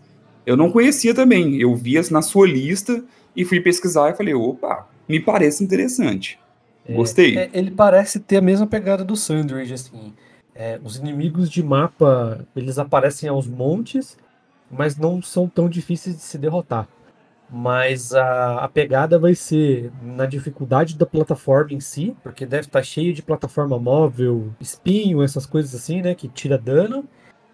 Eu 0.45 0.56
não 0.56 0.71
conhecia 0.71 1.13
também. 1.13 1.60
Eu 1.60 1.76
vi 1.76 1.95
na 2.12 2.21
sua 2.21 2.47
lista 2.47 3.04
e 3.36 3.45
fui 3.45 3.60
pesquisar 3.60 4.10
e 4.10 4.15
falei, 4.15 4.34
opa, 4.34 4.88
me 5.08 5.19
parece 5.19 5.63
interessante. 5.63 6.39
É, 6.86 6.93
Gostei. 6.93 7.38
É, 7.38 7.50
ele 7.54 7.71
parece 7.71 8.19
ter 8.19 8.38
a 8.38 8.41
mesma 8.41 8.65
pegada 8.65 9.04
do 9.04 9.15
Sandridge, 9.15 9.73
assim. 9.73 10.13
É, 10.56 10.80
os 10.84 10.97
inimigos 10.97 11.50
de 11.50 11.62
mapa, 11.62 12.45
eles 12.56 12.80
aparecem 12.80 13.30
aos 13.30 13.45
montes, 13.45 14.17
mas 14.71 14.97
não 14.97 15.21
são 15.21 15.47
tão 15.47 15.69
difíceis 15.69 16.15
de 16.15 16.21
se 16.21 16.38
derrotar. 16.38 16.88
Mas 17.50 18.13
a, 18.13 18.63
a 18.63 18.67
pegada 18.67 19.17
vai 19.17 19.34
ser 19.34 19.91
na 20.02 20.26
dificuldade 20.26 20.97
da 20.97 21.06
plataforma 21.06 21.73
em 21.73 21.80
si, 21.80 22.15
porque 22.21 22.45
deve 22.45 22.67
estar 22.67 22.84
cheio 22.84 23.13
de 23.13 23.21
plataforma 23.21 23.80
móvel, 23.80 24.52
espinho, 24.60 25.23
essas 25.23 25.45
coisas 25.45 25.73
assim, 25.73 26.02
né, 26.02 26.15
que 26.15 26.28
tira 26.28 26.58
dano. 26.58 27.06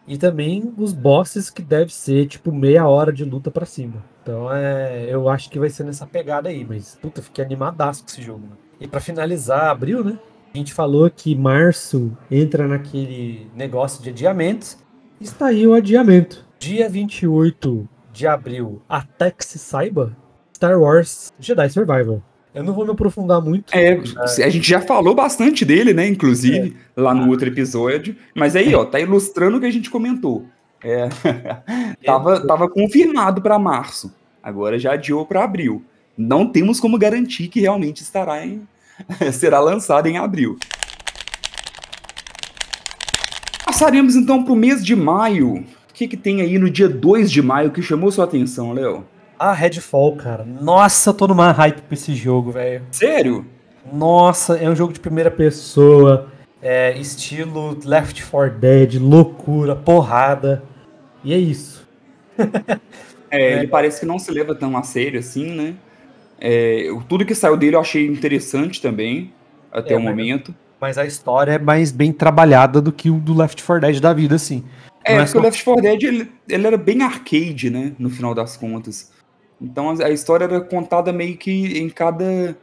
E 0.07 0.17
também 0.17 0.73
os 0.77 0.93
bosses 0.93 1.49
que 1.49 1.61
deve 1.61 1.93
ser 1.93 2.27
tipo 2.27 2.51
meia 2.51 2.87
hora 2.87 3.11
de 3.11 3.23
luta 3.23 3.49
para 3.49 3.65
cima. 3.65 4.03
Então 4.21 4.53
é, 4.53 5.05
eu 5.09 5.29
acho 5.29 5.49
que 5.49 5.59
vai 5.59 5.69
ser 5.69 5.83
nessa 5.83 6.05
pegada 6.05 6.49
aí, 6.49 6.65
mas 6.65 6.97
puta, 7.01 7.21
fiquei 7.21 7.43
animadaço 7.43 8.03
com 8.03 8.09
esse 8.09 8.21
jogo. 8.21 8.41
Mano. 8.41 8.57
E 8.79 8.87
para 8.87 8.99
finalizar, 8.99 9.69
abril, 9.69 10.03
né? 10.03 10.19
A 10.53 10.57
gente 10.57 10.73
falou 10.73 11.09
que 11.09 11.35
março 11.35 12.15
entra 12.29 12.67
naquele 12.67 13.47
negócio 13.55 14.03
de 14.03 14.09
adiamentos. 14.09 14.77
Está 15.19 15.47
aí 15.47 15.65
o 15.65 15.73
adiamento. 15.73 16.45
Dia 16.59 16.87
28 16.89 17.89
de 18.11 18.27
abril, 18.27 18.81
até 18.87 19.31
que 19.31 19.43
se 19.43 19.57
saiba, 19.57 20.15
Star 20.55 20.79
Wars 20.79 21.31
Jedi 21.39 21.69
Survival. 21.69 22.21
Eu 22.53 22.63
não 22.63 22.73
vou 22.73 22.85
me 22.85 22.91
aprofundar 22.91 23.41
muito. 23.41 23.73
É, 23.73 23.99
a 24.43 24.49
gente 24.49 24.69
já 24.69 24.79
falou 24.79 25.15
bastante 25.15 25.65
dele, 25.65 25.93
né? 25.93 26.07
Inclusive, 26.07 26.75
é. 26.95 27.01
lá 27.01 27.13
no 27.13 27.29
outro 27.29 27.47
episódio. 27.47 28.15
Mas 28.35 28.55
aí, 28.55 28.75
ó, 28.75 28.85
tá 28.85 28.99
ilustrando 28.99 29.57
o 29.57 29.59
que 29.59 29.65
a 29.65 29.71
gente 29.71 29.89
comentou. 29.89 30.45
É. 30.83 31.09
tava, 32.05 32.45
tava 32.45 32.69
confirmado 32.69 33.41
para 33.41 33.57
março. 33.57 34.13
Agora 34.41 34.77
já 34.77 34.93
adiou 34.93 35.25
para 35.25 35.43
abril. 35.43 35.83
Não 36.15 36.45
temos 36.45 36.79
como 36.79 36.97
garantir 36.97 37.47
que 37.47 37.59
realmente 37.59 38.03
estará 38.03 38.45
em, 38.45 38.67
será 39.33 39.59
lançado 39.59 40.07
em 40.07 40.17
abril. 40.17 40.57
Passaremos 43.65 44.15
então 44.15 44.43
para 44.43 44.53
o 44.53 44.55
mês 44.55 44.85
de 44.85 44.95
maio. 44.95 45.55
O 45.55 45.93
que, 45.93 46.07
que 46.07 46.17
tem 46.17 46.41
aí 46.41 46.59
no 46.59 46.69
dia 46.69 46.87
2 46.87 47.31
de 47.31 47.41
maio 47.41 47.71
que 47.71 47.81
chamou 47.81 48.11
sua 48.11 48.25
atenção, 48.25 48.73
Léo? 48.73 49.05
Ah, 49.45 49.51
Redfall, 49.51 50.15
cara. 50.15 50.45
Nossa, 50.45 51.09
eu 51.09 51.13
tô 51.13 51.27
numa 51.27 51.51
hype 51.51 51.81
pra 51.81 51.93
esse 51.95 52.15
jogo, 52.15 52.53
velho. 52.53 52.81
Sério? 52.89 53.45
Nossa, 53.91 54.55
é 54.55 54.69
um 54.69 54.75
jogo 54.75 54.93
de 54.93 55.01
primeira 55.01 55.29
pessoa, 55.29 56.31
é, 56.61 56.97
estilo 56.97 57.77
Left 57.83 58.23
4 58.25 58.57
Dead, 58.57 58.93
loucura, 59.01 59.75
porrada. 59.75 60.63
E 61.25 61.33
é 61.33 61.37
isso. 61.37 61.85
é, 63.29 63.57
ele 63.59 63.67
parece 63.67 63.99
que 63.99 64.05
não 64.05 64.17
se 64.17 64.31
leva 64.31 64.55
tão 64.55 64.77
a 64.77 64.83
sério 64.83 65.19
assim, 65.19 65.53
né? 65.53 65.73
É, 66.39 66.87
tudo 67.09 67.25
que 67.25 67.35
saiu 67.35 67.57
dele 67.57 67.75
eu 67.75 67.81
achei 67.81 68.07
interessante 68.07 68.81
também, 68.81 69.33
até 69.73 69.93
é, 69.93 69.97
o 69.97 69.99
momento. 69.99 70.55
Mas 70.79 70.97
a 70.97 71.05
história 71.05 71.51
é 71.51 71.59
mais 71.59 71.91
bem 71.91 72.13
trabalhada 72.13 72.81
do 72.81 72.93
que 72.93 73.09
o 73.09 73.19
do 73.19 73.35
Left 73.35 73.61
4 73.61 73.87
Dead 73.87 73.99
da 73.99 74.13
vida, 74.13 74.35
assim. 74.35 74.63
É, 75.03 75.17
porque 75.17 75.31
só... 75.31 75.39
o 75.39 75.41
Left 75.41 75.65
4 75.65 75.81
Dead 75.81 76.03
ele, 76.03 76.31
ele, 76.47 76.65
era 76.65 76.77
bem 76.77 77.01
arcade, 77.01 77.69
né? 77.69 77.91
No 77.99 78.09
final 78.09 78.33
das 78.33 78.55
contas. 78.55 79.11
Então 79.61 79.89
a, 79.89 80.09
história 80.09 80.45
era 80.45 80.61
contada 80.61 81.11
meio 81.13 81.37
que 81.37 81.79
em 81.79 81.89
cada 81.89 82.55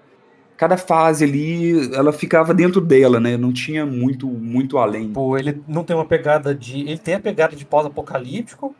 cada 0.57 0.77
fase 0.77 1.25
ali, 1.25 1.95
ela 1.95 2.13
ficava 2.13 2.53
dentro 2.53 2.83
dela, 2.83 3.19
né? 3.19 3.35
Não 3.35 3.51
tinha 3.51 3.87
muito 3.87 4.27
muito 4.27 4.77
além. 4.77 5.11
Pô, 5.11 5.39
ele 5.39 5.63
não 5.67 5.83
tem 5.83 5.97
uma 5.97 6.05
pegada 6.05 6.55
de, 6.55 6.81
ele 6.81 6.99
tem 6.99 7.15
a 7.15 7.21
pegada 7.21 7.57
de 7.57 7.65
pós-apocalíptico, 7.65 8.75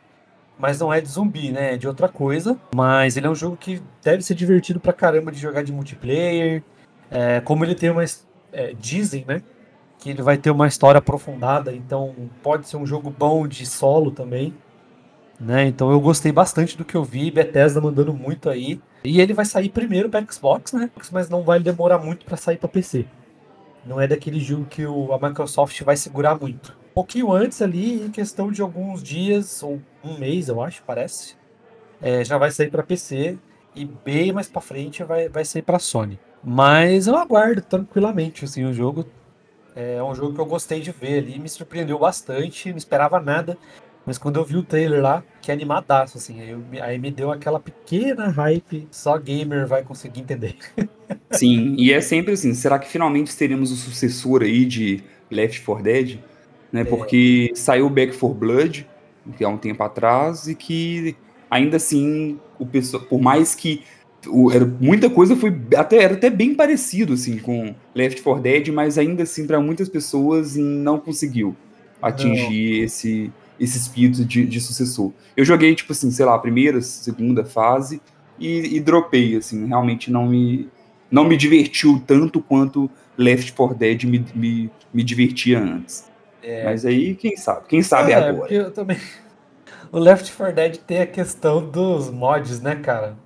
mas 0.59 0.79
não 0.79 0.93
é 0.93 1.01
de 1.01 1.07
zumbi, 1.07 1.51
né? 1.51 1.73
É 1.73 1.77
de 1.77 1.87
outra 1.87 2.07
coisa. 2.07 2.55
Mas 2.75 3.17
ele 3.17 3.25
é 3.25 3.29
um 3.31 3.35
jogo 3.35 3.57
que 3.57 3.81
deve 4.03 4.21
ser 4.21 4.35
divertido 4.35 4.79
pra 4.79 4.93
caramba 4.93 5.31
de 5.31 5.39
jogar 5.39 5.63
de 5.63 5.71
multiplayer. 5.71 6.61
É, 7.09 7.41
como 7.41 7.65
ele 7.65 7.73
tem 7.73 7.89
uma. 7.89 8.05
É, 8.53 8.75
dizem, 8.79 9.25
né? 9.27 9.41
Que 9.97 10.11
ele 10.11 10.21
vai 10.21 10.37
ter 10.37 10.51
uma 10.51 10.67
história 10.67 10.99
aprofundada, 10.99 11.73
então 11.73 12.13
pode 12.43 12.67
ser 12.67 12.77
um 12.77 12.85
jogo 12.85 13.09
bom 13.09 13.47
de 13.47 13.65
solo 13.65 14.11
também. 14.11 14.53
Né? 15.41 15.65
Então 15.65 15.89
eu 15.91 15.99
gostei 15.99 16.31
bastante 16.31 16.77
do 16.77 16.85
que 16.85 16.95
eu 16.95 17.03
vi, 17.03 17.31
Bethesda 17.31 17.81
mandando 17.81 18.13
muito 18.13 18.49
aí. 18.49 18.79
E 19.03 19.19
ele 19.19 19.33
vai 19.33 19.43
sair 19.43 19.69
primeiro 19.69 20.07
para 20.07 20.23
Xbox, 20.31 20.73
né? 20.73 20.89
Mas 21.11 21.29
não 21.29 21.41
vai 21.41 21.59
demorar 21.59 21.97
muito 21.97 22.25
para 22.25 22.37
sair 22.37 22.57
para 22.57 22.69
PC. 22.69 23.07
Não 23.83 23.99
é 23.99 24.07
daquele 24.07 24.39
jogo 24.39 24.65
que 24.65 24.85
o, 24.85 25.11
a 25.11 25.27
Microsoft 25.27 25.81
vai 25.81 25.97
segurar 25.97 26.39
muito 26.39 26.79
pouquinho 26.93 27.31
antes 27.31 27.61
ali, 27.61 28.01
em 28.03 28.11
questão 28.11 28.51
de 28.51 28.61
alguns 28.61 29.01
dias, 29.01 29.63
ou 29.63 29.81
um 30.03 30.17
mês, 30.17 30.47
eu 30.47 30.61
acho, 30.61 30.83
parece, 30.85 31.35
é, 32.01 32.23
já 32.23 32.37
vai 32.37 32.51
sair 32.51 32.69
para 32.69 32.83
PC 32.83 33.37
e 33.75 33.85
bem 33.85 34.31
mais 34.31 34.49
para 34.49 34.61
frente 34.61 35.03
vai, 35.03 35.29
vai 35.29 35.45
sair 35.45 35.61
para 35.61 35.79
Sony. 35.79 36.19
Mas 36.43 37.07
eu 37.07 37.15
aguardo 37.15 37.61
tranquilamente 37.61 38.45
assim, 38.45 38.65
o 38.65 38.73
jogo. 38.73 39.05
É 39.75 40.03
um 40.03 40.13
jogo 40.13 40.33
que 40.33 40.41
eu 40.41 40.45
gostei 40.45 40.81
de 40.81 40.91
ver 40.91 41.19
ali, 41.19 41.39
me 41.39 41.47
surpreendeu 41.47 41.97
bastante, 41.97 42.69
não 42.69 42.77
esperava 42.77 43.19
nada. 43.19 43.57
Mas 44.05 44.17
quando 44.17 44.37
eu 44.37 44.45
vi 44.45 44.57
o 44.57 44.63
trailer 44.63 45.01
lá, 45.01 45.23
que 45.41 45.51
é 45.51 45.53
animadaço, 45.53 46.17
assim, 46.17 46.41
aí, 46.41 46.49
eu, 46.49 46.61
aí 46.81 46.97
me 46.97 47.11
deu 47.11 47.31
aquela 47.31 47.59
pequena 47.59 48.29
hype, 48.29 48.87
só 48.89 49.17
gamer 49.17 49.67
vai 49.67 49.83
conseguir 49.83 50.21
entender. 50.21 50.55
Sim, 51.31 51.75
e 51.77 51.93
é 51.93 52.01
sempre 52.01 52.33
assim, 52.33 52.53
será 52.53 52.79
que 52.79 52.89
finalmente 52.89 53.35
teremos 53.35 53.71
o 53.71 53.75
sucessor 53.75 54.41
aí 54.41 54.65
de 54.65 55.03
Left 55.29 55.61
4 55.63 55.83
Dead? 55.83 56.19
né? 56.71 56.81
É. 56.81 56.83
Porque 56.83 57.51
saiu 57.53 57.89
Back 57.89 58.13
for 58.13 58.33
Blood, 58.33 58.87
que 59.37 59.43
há 59.43 59.49
um 59.49 59.57
tempo 59.57 59.83
atrás, 59.83 60.47
e 60.47 60.55
que 60.55 61.15
ainda 61.49 61.77
assim, 61.77 62.39
o 62.57 62.65
pessoal, 62.65 63.03
por 63.03 63.19
mais 63.19 63.53
que 63.53 63.83
o, 64.27 64.51
era, 64.51 64.65
muita 64.65 65.09
coisa 65.09 65.35
foi 65.35 65.55
até 65.75 66.03
era 66.03 66.13
até 66.13 66.29
bem 66.29 66.53
parecido 66.53 67.13
assim 67.13 67.39
com 67.39 67.73
Left 67.93 68.21
4 68.21 68.41
Dead, 68.41 68.67
mas 68.69 68.97
ainda 68.97 69.23
assim 69.23 69.47
para 69.47 69.59
muitas 69.59 69.89
pessoas 69.89 70.55
não 70.55 70.99
conseguiu 70.99 71.55
atingir 71.99 72.77
não. 72.77 72.85
esse 72.85 73.31
esse 73.61 73.77
espírito 73.77 74.25
de, 74.25 74.43
de, 74.45 74.59
sucessor. 74.59 75.11
Eu 75.37 75.45
joguei 75.45 75.75
tipo 75.75 75.91
assim, 75.91 76.09
sei 76.09 76.25
lá, 76.25 76.33
a 76.33 76.39
primeira, 76.39 76.81
segunda 76.81 77.45
fase 77.45 78.01
e, 78.39 78.75
e 78.75 78.79
dropei 78.79 79.35
assim, 79.35 79.67
realmente 79.67 80.11
não 80.11 80.27
me 80.27 80.67
não 81.11 81.25
me 81.25 81.37
divertiu 81.37 82.01
tanto 82.07 82.41
quanto 82.41 82.89
Left 83.17 83.51
4 83.53 83.77
Dead 83.77 84.03
me, 84.05 84.25
me, 84.33 84.71
me 84.93 85.03
divertia 85.03 85.59
antes. 85.59 86.09
É. 86.41 86.63
Mas 86.63 86.85
aí, 86.85 87.13
quem 87.15 87.35
sabe? 87.35 87.67
Quem 87.67 87.83
sabe 87.83 88.13
é, 88.13 88.15
agora? 88.15 88.51
Eu 88.51 88.71
também. 88.71 88.97
O 89.93 89.99
Left 89.99 90.31
4 90.31 90.55
Dead 90.55 90.77
tem 90.77 91.01
a 91.01 91.05
questão 91.05 91.69
dos 91.69 92.09
mods, 92.09 92.61
né, 92.61 92.75
cara? 92.75 93.17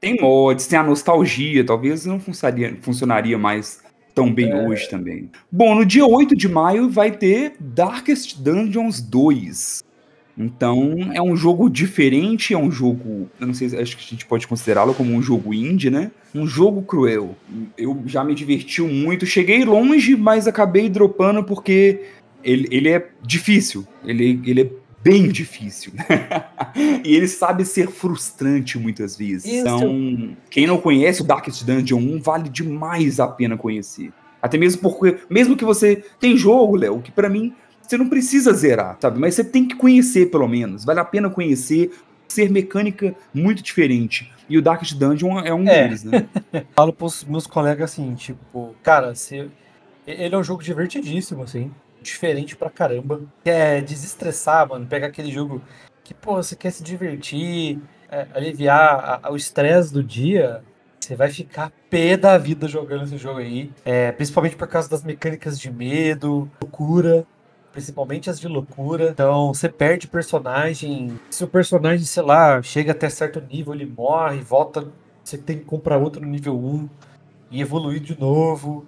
Tem 0.00 0.16
mods, 0.18 0.66
tem 0.66 0.78
a 0.78 0.82
nostalgia, 0.82 1.64
talvez 1.64 2.06
não 2.06 2.18
funcionaria, 2.18 2.78
funcionaria 2.80 3.36
mais 3.36 3.82
tão 4.16 4.32
bem 4.32 4.50
é. 4.50 4.66
hoje 4.66 4.88
também. 4.88 5.30
Bom, 5.52 5.74
no 5.74 5.84
dia 5.84 6.06
8 6.06 6.34
de 6.34 6.48
maio 6.48 6.88
vai 6.88 7.10
ter 7.12 7.52
Darkest 7.60 8.40
Dungeons 8.40 8.98
2. 9.02 9.84
Então, 10.38 11.10
é 11.14 11.20
um 11.20 11.36
jogo 11.36 11.68
diferente, 11.68 12.52
é 12.52 12.58
um 12.58 12.70
jogo, 12.70 13.28
eu 13.40 13.46
não 13.46 13.54
sei, 13.54 13.68
acho 13.78 13.96
que 13.96 14.04
a 14.04 14.10
gente 14.10 14.26
pode 14.26 14.46
considerá-lo 14.46 14.94
como 14.94 15.12
um 15.12 15.22
jogo 15.22 15.52
indie, 15.54 15.90
né? 15.90 16.10
Um 16.34 16.46
jogo 16.46 16.82
cruel. 16.82 17.34
Eu 17.76 18.02
já 18.06 18.22
me 18.22 18.34
diverti 18.34 18.82
muito, 18.82 19.24
cheguei 19.24 19.64
longe, 19.64 20.14
mas 20.14 20.46
acabei 20.46 20.90
dropando 20.90 21.42
porque 21.42 22.02
ele, 22.44 22.68
ele 22.70 22.88
é 22.90 23.08
difícil, 23.22 23.86
ele, 24.04 24.40
ele 24.44 24.60
é 24.62 24.70
bem 25.06 25.28
difícil. 25.28 25.92
e 27.04 27.14
ele 27.14 27.28
sabe 27.28 27.64
ser 27.64 27.88
frustrante 27.88 28.76
muitas 28.76 29.16
vezes. 29.16 29.44
Isso. 29.44 29.58
Então, 29.60 30.36
quem 30.50 30.66
não 30.66 30.78
conhece 30.78 31.22
o 31.22 31.24
Darkest 31.24 31.62
Dungeon 31.64 31.98
1, 31.98 32.20
vale 32.20 32.48
demais 32.48 33.20
a 33.20 33.28
pena 33.28 33.56
conhecer. 33.56 34.12
Até 34.42 34.58
mesmo 34.58 34.82
porque, 34.82 35.18
mesmo 35.30 35.56
que 35.56 35.64
você 35.64 36.04
tem 36.18 36.36
jogo, 36.36 36.74
Léo, 36.74 37.00
que 37.00 37.12
para 37.12 37.28
mim 37.28 37.54
você 37.80 37.96
não 37.96 38.08
precisa 38.08 38.52
zerar, 38.52 38.98
sabe? 39.00 39.20
Mas 39.20 39.36
você 39.36 39.44
tem 39.44 39.68
que 39.68 39.76
conhecer 39.76 40.28
pelo 40.28 40.48
menos. 40.48 40.84
Vale 40.84 40.98
a 40.98 41.04
pena 41.04 41.30
conhecer, 41.30 41.92
ser 42.26 42.50
mecânica 42.50 43.14
muito 43.32 43.62
diferente. 43.62 44.32
E 44.48 44.58
o 44.58 44.62
Darkest 44.62 44.94
Dungeon 44.94 45.38
é 45.38 45.54
um 45.54 45.68
é. 45.68 45.84
deles, 45.84 46.02
né? 46.02 46.26
Falo 46.74 46.92
pros 46.92 47.24
meus 47.24 47.46
colegas 47.46 47.92
assim, 47.92 48.12
tipo, 48.14 48.74
cara, 48.82 49.14
se... 49.14 49.48
ele 50.04 50.34
é 50.34 50.38
um 50.38 50.42
jogo 50.42 50.64
divertidíssimo, 50.64 51.44
assim 51.44 51.70
diferente 52.06 52.56
pra 52.56 52.70
caramba. 52.70 53.22
Quer 53.44 53.82
desestressar, 53.82 54.68
mano, 54.68 54.86
pegar 54.86 55.08
aquele 55.08 55.30
jogo 55.30 55.62
que, 56.02 56.14
pô, 56.14 56.36
você 56.36 56.54
quer 56.56 56.70
se 56.70 56.82
divertir, 56.82 57.80
é, 58.10 58.26
aliviar 58.34 59.20
a, 59.22 59.28
a, 59.28 59.32
o 59.32 59.36
estresse 59.36 59.92
do 59.92 60.02
dia, 60.02 60.62
você 61.00 61.14
vai 61.14 61.30
ficar 61.30 61.72
pé 61.90 62.16
da 62.16 62.36
vida 62.38 62.66
jogando 62.68 63.04
esse 63.04 63.16
jogo 63.16 63.40
aí. 63.40 63.70
É, 63.84 64.12
principalmente 64.12 64.56
por 64.56 64.66
causa 64.68 64.88
das 64.88 65.04
mecânicas 65.04 65.58
de 65.58 65.70
medo, 65.70 66.50
loucura. 66.60 67.26
principalmente 67.72 68.30
as 68.30 68.40
de 68.40 68.48
loucura. 68.48 69.10
Então 69.10 69.52
você 69.52 69.68
perde 69.68 70.08
personagem. 70.08 71.18
Se 71.30 71.44
o 71.44 71.48
personagem, 71.48 72.04
sei 72.04 72.22
lá, 72.22 72.62
chega 72.62 72.92
até 72.92 73.08
certo 73.08 73.40
nível, 73.40 73.74
ele 73.74 73.86
morre, 73.86 74.40
volta. 74.40 74.86
Você 75.22 75.36
tem 75.38 75.58
que 75.58 75.64
comprar 75.64 75.98
outro 75.98 76.20
no 76.22 76.28
nível 76.28 76.56
1 76.56 76.88
e 77.50 77.60
evoluir 77.60 78.00
de 78.00 78.18
novo. 78.18 78.86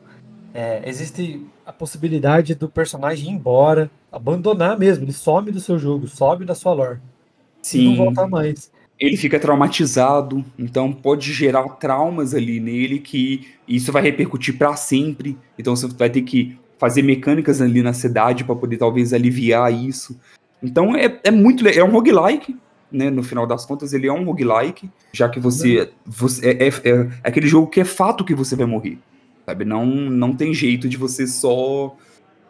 É, 0.55 0.83
existe 0.89 1.47
a 1.69 1.73
possibilidade 1.73 2.55
do 2.55 2.67
personagem 2.67 3.29
ir 3.29 3.35
embora, 3.35 3.91
abandonar 4.11 4.79
mesmo, 4.79 5.05
ele 5.05 5.13
some 5.13 5.53
do 5.53 5.61
seu 5.61 5.79
jogo, 5.79 6.09
sobe 6.09 6.47
da 6.47 6.55
sua 6.55 6.73
lore. 6.73 6.99
Sim. 7.61 7.81
E 7.81 7.85
não 7.85 8.07
volta 8.07 8.27
mais. 8.27 8.73
Ele 8.99 9.19
fica 9.19 9.39
traumatizado, 9.39 10.43
então 10.59 10.91
pode 10.91 11.31
gerar 11.31 11.69
traumas 11.75 12.35
ali 12.35 12.59
nele 12.59 12.99
que 12.99 13.49
isso 13.69 13.93
vai 13.93 14.01
repercutir 14.01 14.57
para 14.57 14.75
sempre. 14.77 15.37
Então 15.59 15.77
você 15.77 15.87
vai 15.89 16.09
ter 16.09 16.23
que 16.23 16.59
fazer 16.79 17.03
mecânicas 17.03 17.61
ali 17.61 17.83
na 17.83 17.93
cidade 17.93 18.45
para 18.45 18.57
poder 18.57 18.79
talvez 18.79 19.13
aliviar 19.13 19.71
isso. 19.71 20.19
Então 20.63 20.97
é, 20.97 21.21
é 21.23 21.31
muito 21.31 21.69
é 21.69 21.85
um 21.85 21.91
roguelike, 21.91 22.57
né? 22.91 23.11
No 23.11 23.23
final 23.23 23.47
das 23.47 23.67
contas, 23.67 23.93
ele 23.93 24.07
é 24.07 24.13
um 24.13 24.25
roguelike, 24.25 24.89
já 25.13 25.29
que 25.29 25.39
você, 25.39 25.91
você 26.07 26.49
é, 26.49 26.69
é, 26.69 26.69
é 26.91 27.09
aquele 27.23 27.47
jogo 27.47 27.67
que 27.67 27.81
é 27.81 27.85
fato 27.85 28.25
que 28.25 28.35
você 28.35 28.57
vai 28.57 28.67
morrer. 28.67 28.99
Sabe? 29.49 29.65
Não, 29.65 29.87
não 29.87 30.37
tem 30.37 30.53
jeito 30.53 30.87
de 30.91 30.99
você 30.99 31.27
só 31.27 31.97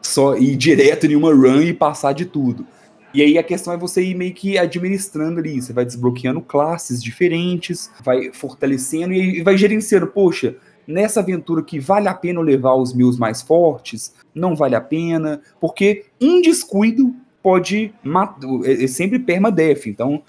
só 0.02 0.36
ir 0.36 0.56
direto 0.56 1.06
em 1.06 1.14
uma 1.14 1.32
run 1.32 1.62
e 1.62 1.72
passar 1.72 2.12
de 2.12 2.24
tudo. 2.24 2.66
E 3.14 3.22
aí 3.22 3.38
a 3.38 3.42
questão 3.44 3.72
é 3.72 3.76
você 3.76 4.02
ir 4.02 4.16
meio 4.16 4.34
que 4.34 4.58
administrando 4.58 5.38
ali, 5.38 5.62
você 5.62 5.72
vai 5.72 5.84
desbloqueando 5.84 6.40
classes 6.40 7.00
diferentes, 7.00 7.88
vai 8.02 8.32
fortalecendo 8.32 9.14
e 9.14 9.42
vai 9.42 9.56
gerenciando, 9.56 10.08
poxa, 10.08 10.56
nessa 10.88 11.20
aventura 11.20 11.62
que 11.62 11.78
vale 11.78 12.08
a 12.08 12.14
pena 12.14 12.40
levar 12.40 12.74
os 12.74 12.92
meus 12.92 13.16
mais 13.16 13.42
fortes, 13.42 14.12
não 14.34 14.56
vale 14.56 14.74
a 14.74 14.80
pena, 14.80 15.40
porque 15.60 16.06
um 16.20 16.42
descuido 16.42 17.14
pode 17.40 17.94
matar, 18.02 18.40
é, 18.64 18.82
é 18.82 18.86
sempre 18.88 19.20
permadeath, 19.20 19.86
então 19.86 20.20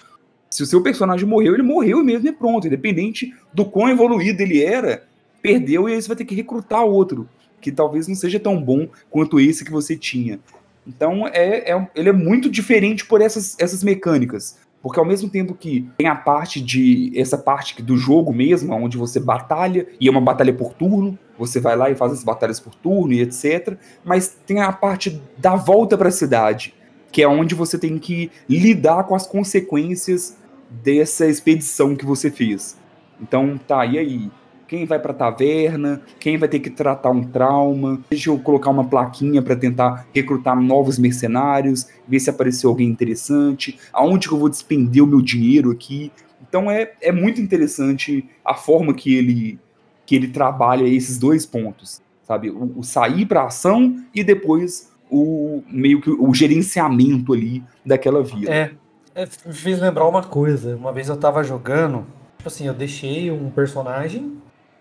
se 0.48 0.62
o 0.62 0.66
seu 0.66 0.80
personagem 0.82 1.26
morreu, 1.26 1.54
ele 1.54 1.64
morreu 1.64 2.04
mesmo 2.04 2.28
e 2.28 2.32
pronto, 2.32 2.68
independente 2.68 3.34
do 3.52 3.64
quão 3.64 3.88
evoluído 3.88 4.40
ele 4.40 4.62
era, 4.62 5.09
perdeu 5.42 5.88
e 5.88 5.94
aí 5.94 6.02
você 6.02 6.08
vai 6.08 6.16
ter 6.16 6.24
que 6.24 6.34
recrutar 6.34 6.84
outro, 6.84 7.28
que 7.60 7.70
talvez 7.70 8.08
não 8.08 8.14
seja 8.14 8.40
tão 8.40 8.60
bom 8.60 8.88
quanto 9.10 9.40
esse 9.40 9.64
que 9.64 9.70
você 9.70 9.96
tinha. 9.96 10.40
Então 10.86 11.26
é, 11.28 11.70
é, 11.70 11.88
ele 11.94 12.08
é 12.08 12.12
muito 12.12 12.50
diferente 12.50 13.04
por 13.04 13.20
essas, 13.20 13.56
essas 13.58 13.84
mecânicas. 13.84 14.56
Porque 14.82 14.98
ao 14.98 15.04
mesmo 15.04 15.28
tempo 15.28 15.54
que 15.54 15.86
tem 15.98 16.06
a 16.06 16.14
parte 16.14 16.60
de. 16.60 17.12
essa 17.14 17.36
parte 17.36 17.82
do 17.82 17.98
jogo 17.98 18.32
mesmo, 18.32 18.72
onde 18.74 18.96
você 18.96 19.20
batalha, 19.20 19.86
e 20.00 20.08
é 20.08 20.10
uma 20.10 20.22
batalha 20.22 20.54
por 20.54 20.72
turno, 20.72 21.18
você 21.38 21.60
vai 21.60 21.76
lá 21.76 21.90
e 21.90 21.94
faz 21.94 22.12
as 22.12 22.24
batalhas 22.24 22.58
por 22.58 22.74
turno 22.74 23.12
e 23.12 23.20
etc. 23.20 23.76
Mas 24.02 24.38
tem 24.46 24.60
a 24.60 24.72
parte 24.72 25.20
da 25.36 25.54
volta 25.54 25.98
para 25.98 26.08
a 26.08 26.12
cidade, 26.12 26.74
que 27.12 27.22
é 27.22 27.28
onde 27.28 27.54
você 27.54 27.78
tem 27.78 27.98
que 27.98 28.30
lidar 28.48 29.04
com 29.04 29.14
as 29.14 29.26
consequências 29.26 30.38
dessa 30.70 31.26
expedição 31.26 31.94
que 31.94 32.06
você 32.06 32.30
fez. 32.30 32.78
Então, 33.20 33.58
tá, 33.58 33.84
e 33.84 33.98
aí? 33.98 34.30
Quem 34.70 34.84
vai 34.84 35.00
para 35.00 35.12
taverna, 35.12 36.00
quem 36.20 36.38
vai 36.38 36.48
ter 36.48 36.60
que 36.60 36.70
tratar 36.70 37.10
um 37.10 37.24
trauma. 37.24 38.00
Deixa 38.08 38.30
eu 38.30 38.38
colocar 38.38 38.70
uma 38.70 38.84
plaquinha 38.84 39.42
para 39.42 39.56
tentar 39.56 40.06
recrutar 40.14 40.54
novos 40.54 40.96
mercenários, 40.96 41.88
ver 42.06 42.20
se 42.20 42.30
apareceu 42.30 42.70
alguém 42.70 42.88
interessante, 42.88 43.76
aonde 43.92 44.28
que 44.28 44.34
eu 44.34 44.38
vou 44.38 44.48
despender 44.48 45.02
o 45.02 45.06
meu 45.08 45.20
dinheiro 45.20 45.72
aqui. 45.72 46.12
Então 46.48 46.70
é, 46.70 46.92
é 47.02 47.10
muito 47.10 47.40
interessante 47.40 48.24
a 48.44 48.54
forma 48.54 48.94
que 48.94 49.12
ele 49.12 49.58
que 50.06 50.14
ele 50.14 50.28
trabalha 50.28 50.86
esses 50.86 51.18
dois 51.18 51.44
pontos, 51.44 52.00
sabe? 52.22 52.50
O, 52.50 52.78
o 52.78 52.84
sair 52.84 53.26
para 53.26 53.46
ação 53.46 53.96
e 54.14 54.22
depois 54.22 54.92
o 55.10 55.64
meio 55.68 56.00
que 56.00 56.10
o 56.10 56.32
gerenciamento 56.32 57.32
ali 57.32 57.60
daquela 57.84 58.22
vida. 58.22 58.52
É, 58.52 58.70
é, 59.16 59.26
me 59.46 59.52
fez 59.52 59.80
lembrar 59.80 60.06
uma 60.06 60.22
coisa. 60.22 60.76
Uma 60.76 60.92
vez 60.92 61.08
eu 61.08 61.16
tava 61.16 61.42
jogando, 61.42 62.06
tipo 62.38 62.48
assim, 62.48 62.68
eu 62.68 62.74
deixei 62.74 63.32
um 63.32 63.50
personagem 63.50 64.40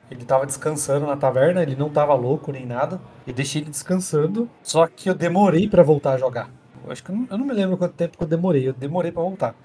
ele 0.09 0.25
tava 0.25 0.45
descansando 0.45 1.05
na 1.05 1.15
taverna, 1.15 1.61
ele 1.61 1.75
não 1.75 1.89
tava 1.89 2.13
louco 2.13 2.51
nem 2.51 2.65
nada. 2.65 2.99
Eu 3.27 3.33
deixei 3.33 3.61
ele 3.61 3.69
descansando, 3.69 4.49
só 4.63 4.87
que 4.87 5.09
eu 5.09 5.13
demorei 5.13 5.67
para 5.67 5.83
voltar 5.83 6.13
a 6.13 6.17
jogar. 6.17 6.49
Eu 6.83 6.91
acho 6.91 7.03
que 7.03 7.11
eu 7.11 7.15
não, 7.15 7.27
eu 7.29 7.37
não, 7.37 7.45
me 7.45 7.53
lembro 7.53 7.77
quanto 7.77 7.93
tempo 7.93 8.17
que 8.17 8.23
eu 8.23 8.27
demorei, 8.27 8.67
eu 8.67 8.73
demorei 8.73 9.11
para 9.11 9.21
voltar. 9.21 9.55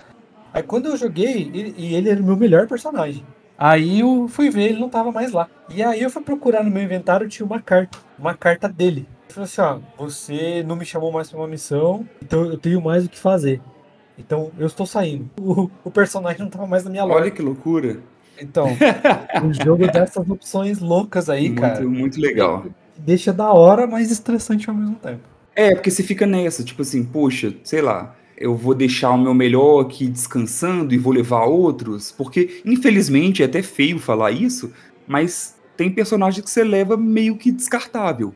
Aí 0.52 0.62
quando 0.62 0.86
eu 0.86 0.96
joguei, 0.96 1.50
ele, 1.54 1.74
e 1.76 1.94
ele 1.94 2.10
era 2.10 2.20
o 2.20 2.24
meu 2.24 2.36
melhor 2.36 2.66
personagem. 2.66 3.24
Aí 3.56 4.00
eu 4.00 4.28
fui 4.28 4.50
ver, 4.50 4.70
ele 4.70 4.80
não 4.80 4.88
tava 4.88 5.10
mais 5.10 5.32
lá. 5.32 5.48
E 5.68 5.82
aí 5.82 6.02
eu 6.02 6.10
fui 6.10 6.22
procurar 6.22 6.62
no 6.62 6.70
meu 6.70 6.82
inventário, 6.82 7.28
tinha 7.28 7.46
uma 7.46 7.60
carta, 7.60 7.98
uma 8.18 8.34
carta 8.34 8.68
dele. 8.68 9.08
Ele 9.24 9.32
falou 9.32 9.44
assim, 9.44 9.60
ó, 9.60 9.78
você 9.96 10.62
não 10.64 10.76
me 10.76 10.84
chamou 10.84 11.10
mais 11.10 11.30
pra 11.30 11.38
uma 11.38 11.48
missão, 11.48 12.06
então 12.22 12.44
eu 12.44 12.58
tenho 12.58 12.80
mais 12.82 13.06
o 13.06 13.08
que 13.08 13.18
fazer. 13.18 13.60
Então 14.18 14.50
eu 14.58 14.66
estou 14.66 14.86
saindo. 14.86 15.30
O, 15.40 15.70
o 15.84 15.90
personagem 15.90 16.40
não 16.40 16.50
tava 16.50 16.66
mais 16.66 16.84
na 16.84 16.90
minha 16.90 17.04
loja. 17.04 17.20
Olha 17.20 17.30
que 17.30 17.42
loucura. 17.42 18.00
Então, 18.40 18.66
o 19.44 19.64
jogo 19.64 19.86
dessas 19.86 20.28
opções 20.28 20.80
loucas 20.80 21.30
aí, 21.30 21.48
muito, 21.48 21.60
cara. 21.60 21.84
Muito 21.84 22.20
legal. 22.20 22.66
Deixa 22.96 23.32
da 23.32 23.52
hora, 23.52 23.86
mas 23.86 24.10
estressante 24.10 24.68
ao 24.68 24.76
mesmo 24.76 24.96
tempo. 24.96 25.20
É, 25.54 25.74
porque 25.74 25.90
você 25.90 26.02
fica 26.02 26.26
nessa, 26.26 26.64
tipo 26.64 26.82
assim, 26.82 27.04
poxa, 27.04 27.54
sei 27.62 27.80
lá, 27.80 28.16
eu 28.36 28.56
vou 28.56 28.74
deixar 28.74 29.10
o 29.10 29.18
meu 29.18 29.34
melhor 29.34 29.82
aqui 29.82 30.06
descansando 30.06 30.92
e 30.92 30.98
vou 30.98 31.12
levar 31.12 31.44
outros, 31.44 32.10
porque 32.10 32.60
infelizmente 32.64 33.42
é 33.42 33.46
até 33.46 33.62
feio 33.62 33.98
falar 33.98 34.32
isso, 34.32 34.72
mas 35.06 35.56
tem 35.76 35.90
personagem 35.90 36.42
que 36.42 36.50
você 36.50 36.64
leva 36.64 36.96
meio 36.96 37.36
que 37.36 37.52
descartável. 37.52 38.34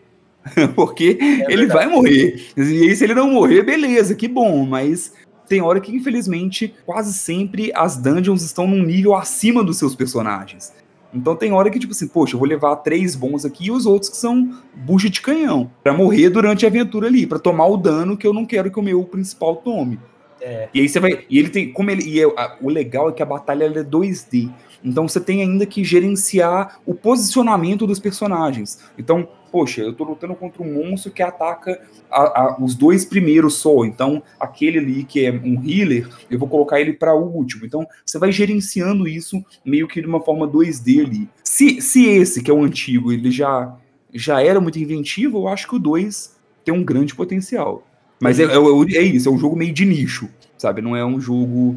porque 0.75 1.19
é 1.21 1.53
ele 1.53 1.67
vai 1.67 1.87
morrer. 1.87 2.41
E 2.57 2.61
aí, 2.61 2.97
se 2.97 3.05
ele 3.05 3.15
não 3.15 3.31
morrer, 3.31 3.63
beleza, 3.63 4.15
que 4.15 4.29
bom, 4.29 4.65
mas 4.65 5.13
tem 5.49 5.61
hora 5.63 5.81
que, 5.81 5.95
infelizmente, 5.95 6.75
quase 6.85 7.13
sempre 7.13 7.73
as 7.75 7.97
dungeons 7.97 8.43
estão 8.43 8.67
num 8.67 8.83
nível 8.83 9.15
acima 9.15 9.65
dos 9.65 9.79
seus 9.79 9.95
personagens. 9.95 10.73
Então 11.13 11.35
tem 11.35 11.53
hora 11.53 11.71
que, 11.71 11.79
tipo 11.79 11.93
assim, 11.93 12.07
poxa, 12.07 12.35
eu 12.35 12.39
vou 12.39 12.49
levar 12.49 12.77
três 12.77 13.17
bons 13.17 13.45
aqui 13.45 13.67
e 13.67 13.71
os 13.71 13.87
outros 13.87 14.11
que 14.11 14.17
são 14.17 14.55
bucha 14.75 15.09
de 15.09 15.21
canhão. 15.21 15.71
para 15.83 15.93
morrer 15.93 16.29
durante 16.29 16.67
a 16.67 16.69
aventura 16.69 17.07
ali, 17.07 17.27
para 17.27 17.39
tomar 17.39 17.67
o 17.67 17.77
dano 17.77 18.17
que 18.17 18.27
eu 18.27 18.33
não 18.33 18.45
quero 18.45 18.71
que 18.71 18.79
o 18.79 18.83
meu 18.83 19.03
principal 19.05 19.57
tome. 19.57 19.99
É. 20.41 20.69
E 20.73 20.81
aí 20.81 20.89
você 20.89 21.01
vai. 21.01 21.25
E 21.29 21.39
ele 21.39 21.49
tem. 21.49 21.73
Como 21.73 21.91
ele. 21.91 22.03
E 22.05 22.21
é, 22.21 22.25
a, 22.25 22.57
o 22.61 22.69
legal 22.69 23.09
é 23.09 23.13
que 23.13 23.23
a 23.23 23.27
batalha 23.27 23.65
é 23.65 23.83
2D. 23.83 24.51
Então 24.85 25.09
você 25.09 25.21
tem 25.21 25.43
ainda 25.43 25.67
que 25.67 25.83
gerenciar 25.83 26.81
o 26.87 26.95
posicionamento 26.95 27.87
dos 27.87 27.99
personagens. 27.99 28.79
Então, 28.97 29.29
poxa, 29.51 29.83
eu 29.83 29.93
tô 29.93 30.05
lutando 30.05 30.35
contra 30.35 30.63
um 30.63 30.73
monstro 30.73 31.11
que 31.11 31.23
ataca 31.23 31.81
a, 32.11 32.21
a, 32.21 32.57
os 32.61 32.75
dois 32.75 33.05
primeiros 33.05 33.55
só. 33.55 33.85
Então, 33.85 34.23
aquele 34.39 34.79
ali 34.79 35.05
que 35.05 35.25
é 35.25 35.33
um 35.33 35.63
healer, 35.65 36.09
eu 36.31 36.39
vou 36.39 36.49
colocar 36.49 36.81
ele 36.81 36.93
para 36.93 37.15
o 37.15 37.25
último. 37.25 37.67
Então, 37.67 37.87
você 38.05 38.19
vai 38.19 38.33
gerenciando 38.33 39.09
isso 39.09 39.45
meio 39.65 39.89
que 39.89 40.01
de 40.01 40.07
uma 40.07 40.21
forma 40.21 40.47
2D 40.47 41.05
ali. 41.05 41.29
Se, 41.43 41.81
se 41.81 42.07
esse, 42.07 42.43
que 42.43 42.51
é 42.51 42.55
o 42.55 42.63
antigo, 42.63 43.13
ele 43.13 43.31
já, 43.31 43.75
já 44.13 44.43
era 44.43 44.61
muito 44.61 44.79
inventivo, 44.79 45.39
eu 45.39 45.49
acho 45.49 45.67
que 45.69 45.77
o 45.77 45.79
2 45.79 46.37
tem 46.65 46.75
um 46.75 46.85
grande 46.85 47.15
potencial. 47.15 47.87
Mas 48.21 48.41
é, 48.41 48.45
é, 48.45 48.97
é, 48.97 49.03
isso, 49.03 49.29
é 49.29 49.33
um 49.33 49.39
jogo 49.39 49.57
meio 49.57 49.73
de 49.73 49.85
nicho, 49.85 50.29
sabe? 50.57 50.83
Não 50.83 50.97
é 50.97 51.05
um 51.05 51.21
jogo 51.21 51.77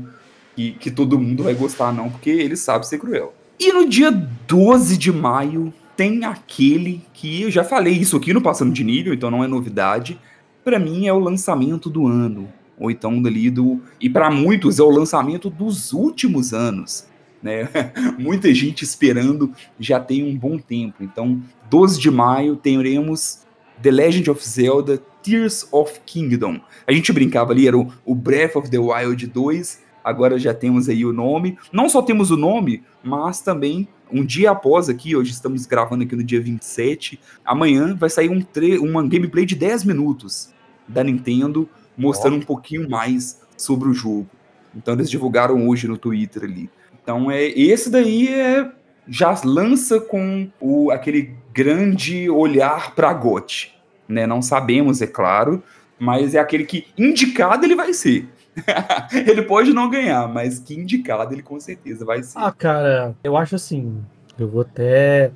que, 0.55 0.71
que 0.71 0.91
todo 0.91 1.19
mundo 1.19 1.43
vai 1.43 1.53
gostar, 1.53 1.93
não, 1.93 2.09
porque 2.09 2.29
ele 2.29 2.55
sabe 2.55 2.87
ser 2.87 2.97
cruel. 2.97 3.33
E 3.59 3.71
no 3.71 3.87
dia 3.87 4.09
12 4.09 4.97
de 4.97 5.11
maio 5.11 5.71
tem 6.01 6.25
aquele 6.25 6.99
que 7.13 7.43
eu 7.43 7.51
já 7.51 7.63
falei 7.63 7.93
isso 7.93 8.17
aqui 8.17 8.33
no 8.33 8.41
Passando 8.41 8.73
de 8.73 8.83
Nível, 8.83 9.13
então 9.13 9.29
não 9.29 9.43
é 9.43 9.47
novidade. 9.47 10.19
Para 10.63 10.79
mim 10.79 11.05
é 11.05 11.13
o 11.13 11.19
lançamento 11.19 11.91
do 11.91 12.07
ano, 12.07 12.51
ou 12.75 12.89
então 12.89 13.21
dali 13.21 13.51
do. 13.51 13.79
E 13.99 14.09
para 14.09 14.31
muitos 14.31 14.79
é 14.79 14.81
o 14.81 14.89
lançamento 14.89 15.47
dos 15.47 15.93
últimos 15.93 16.55
anos. 16.55 17.07
Né? 17.39 17.69
Muita 18.17 18.51
gente 18.51 18.83
esperando 18.83 19.53
já 19.79 19.99
tem 19.99 20.23
um 20.23 20.35
bom 20.35 20.57
tempo. 20.57 21.03
Então, 21.03 21.39
12 21.69 21.99
de 21.99 22.09
maio 22.09 22.55
teremos 22.55 23.45
The 23.79 23.91
Legend 23.91 24.31
of 24.31 24.43
Zelda 24.43 24.99
Tears 25.21 25.67
of 25.71 25.99
Kingdom. 26.03 26.61
A 26.87 26.91
gente 26.91 27.13
brincava 27.13 27.51
ali, 27.51 27.67
era 27.67 27.77
o, 27.77 27.93
o 28.03 28.15
Breath 28.15 28.55
of 28.55 28.71
the 28.71 28.79
Wild 28.79 29.27
2, 29.27 29.83
agora 30.03 30.39
já 30.39 30.51
temos 30.51 30.89
aí 30.89 31.05
o 31.05 31.13
nome. 31.13 31.59
Não 31.71 31.87
só 31.87 32.01
temos 32.01 32.31
o 32.31 32.37
nome, 32.37 32.81
mas 33.03 33.39
também 33.39 33.87
um 34.11 34.25
dia 34.25 34.51
após 34.51 34.89
aqui, 34.89 35.15
hoje 35.15 35.31
estamos 35.31 35.65
gravando 35.65 36.03
aqui 36.03 36.15
no 36.15 36.23
dia 36.23 36.41
27, 36.41 37.19
amanhã 37.45 37.95
vai 37.95 38.09
sair 38.09 38.29
um 38.29 38.43
uma 38.81 39.07
gameplay 39.07 39.45
de 39.45 39.55
10 39.55 39.85
minutos 39.85 40.53
da 40.87 41.03
Nintendo, 41.03 41.69
mostrando 41.97 42.37
um 42.37 42.41
pouquinho 42.41 42.89
mais 42.89 43.41
sobre 43.57 43.87
o 43.87 43.93
jogo. 43.93 44.27
Então 44.75 44.93
eles 44.93 45.09
divulgaram 45.09 45.67
hoje 45.67 45.87
no 45.87 45.97
Twitter 45.97 46.43
ali. 46.43 46.69
Então 47.01 47.31
é 47.31 47.43
esse 47.45 47.89
daí 47.89 48.27
é 48.27 48.69
já 49.07 49.35
lança 49.43 49.99
com 49.99 50.49
o, 50.59 50.91
aquele 50.91 51.35
grande 51.53 52.29
olhar 52.29 52.95
para 52.95 53.11
GOT, 53.13 53.73
né? 54.07 54.25
Não 54.27 54.41
sabemos, 54.41 55.01
é 55.01 55.07
claro, 55.07 55.61
mas 55.99 56.35
é 56.35 56.39
aquele 56.39 56.65
que 56.65 56.87
indicado 56.97 57.65
ele 57.65 57.75
vai 57.75 57.93
ser. 57.93 58.27
ele 59.27 59.43
pode 59.43 59.73
não 59.73 59.89
ganhar, 59.89 60.27
mas 60.27 60.59
que 60.59 60.73
indicado 60.73 61.33
ele 61.33 61.41
com 61.41 61.59
certeza 61.59 62.03
vai 62.03 62.21
ser. 62.23 62.37
Ah, 62.37 62.51
cara, 62.51 63.15
eu 63.23 63.37
acho 63.37 63.55
assim. 63.55 64.03
Eu 64.37 64.47
vou 64.47 64.61
até. 64.61 65.31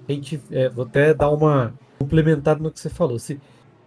É, 0.52 0.70
vou 0.70 0.86
até 0.86 1.14
dar 1.14 1.30
uma 1.30 1.74
complementada 2.00 2.62
no 2.62 2.72
que 2.72 2.80
você 2.80 2.90
falou. 2.90 3.18
Se, 3.20 3.40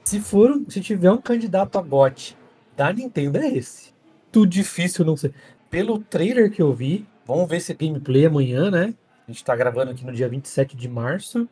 Se 0.05 0.21
for, 0.21 0.61
se 0.69 0.81
tiver 0.81 1.11
um 1.11 1.21
candidato 1.21 1.79
a 1.79 1.83
GOT 1.83 2.37
da 2.77 2.93
Nintendo 2.93 3.39
é 3.39 3.49
esse. 3.49 3.93
Tudo 4.33 4.49
difícil 4.49 5.05
não 5.05 5.17
ser. 5.17 5.33
Pelo 5.71 5.99
trailer 5.99 6.51
que 6.51 6.63
eu 6.63 6.73
vi, 6.73 7.07
vamos 7.27 7.49
ver 7.49 7.57
esse 7.57 7.75
gameplay 7.75 8.27
amanhã, 8.27 8.71
né? 8.71 8.95
A 9.27 9.31
gente 9.31 9.45
tá 9.45 9.55
gravando 9.55 9.91
aqui 9.91 10.05
no 10.07 10.13
dia 10.13 10.29
27 10.29 10.77
de 10.77 10.89
março. 10.89 11.49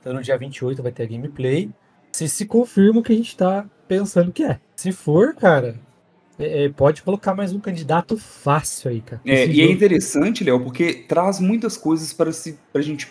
Então 0.00 0.12
no 0.12 0.22
dia 0.22 0.36
28 0.36 0.82
vai 0.82 0.90
ter 0.90 1.04
a 1.04 1.06
gameplay. 1.06 1.70
Se 2.12 2.28
se 2.28 2.46
confirma 2.46 3.00
o 3.00 3.02
que 3.02 3.12
a 3.12 3.16
gente 3.16 3.36
tá 3.36 3.64
pensando 3.86 4.32
que 4.32 4.42
é. 4.42 4.58
Se 4.74 4.90
for, 4.90 5.34
cara, 5.34 5.76
é, 6.40 6.64
é 6.64 6.68
pode 6.68 7.02
colocar 7.02 7.34
mais 7.34 7.52
um 7.52 7.60
candidato 7.60 8.16
fácil 8.16 8.90
aí, 8.90 9.00
cara. 9.00 9.20
É, 9.24 9.46
e 9.46 9.60
é 9.60 9.70
interessante, 9.70 10.42
Léo, 10.42 10.60
porque 10.60 11.04
traz 11.06 11.38
muitas 11.38 11.76
coisas 11.76 12.12
para 12.12 12.32
se, 12.32 12.58
pra 12.72 12.82
gente 12.82 13.08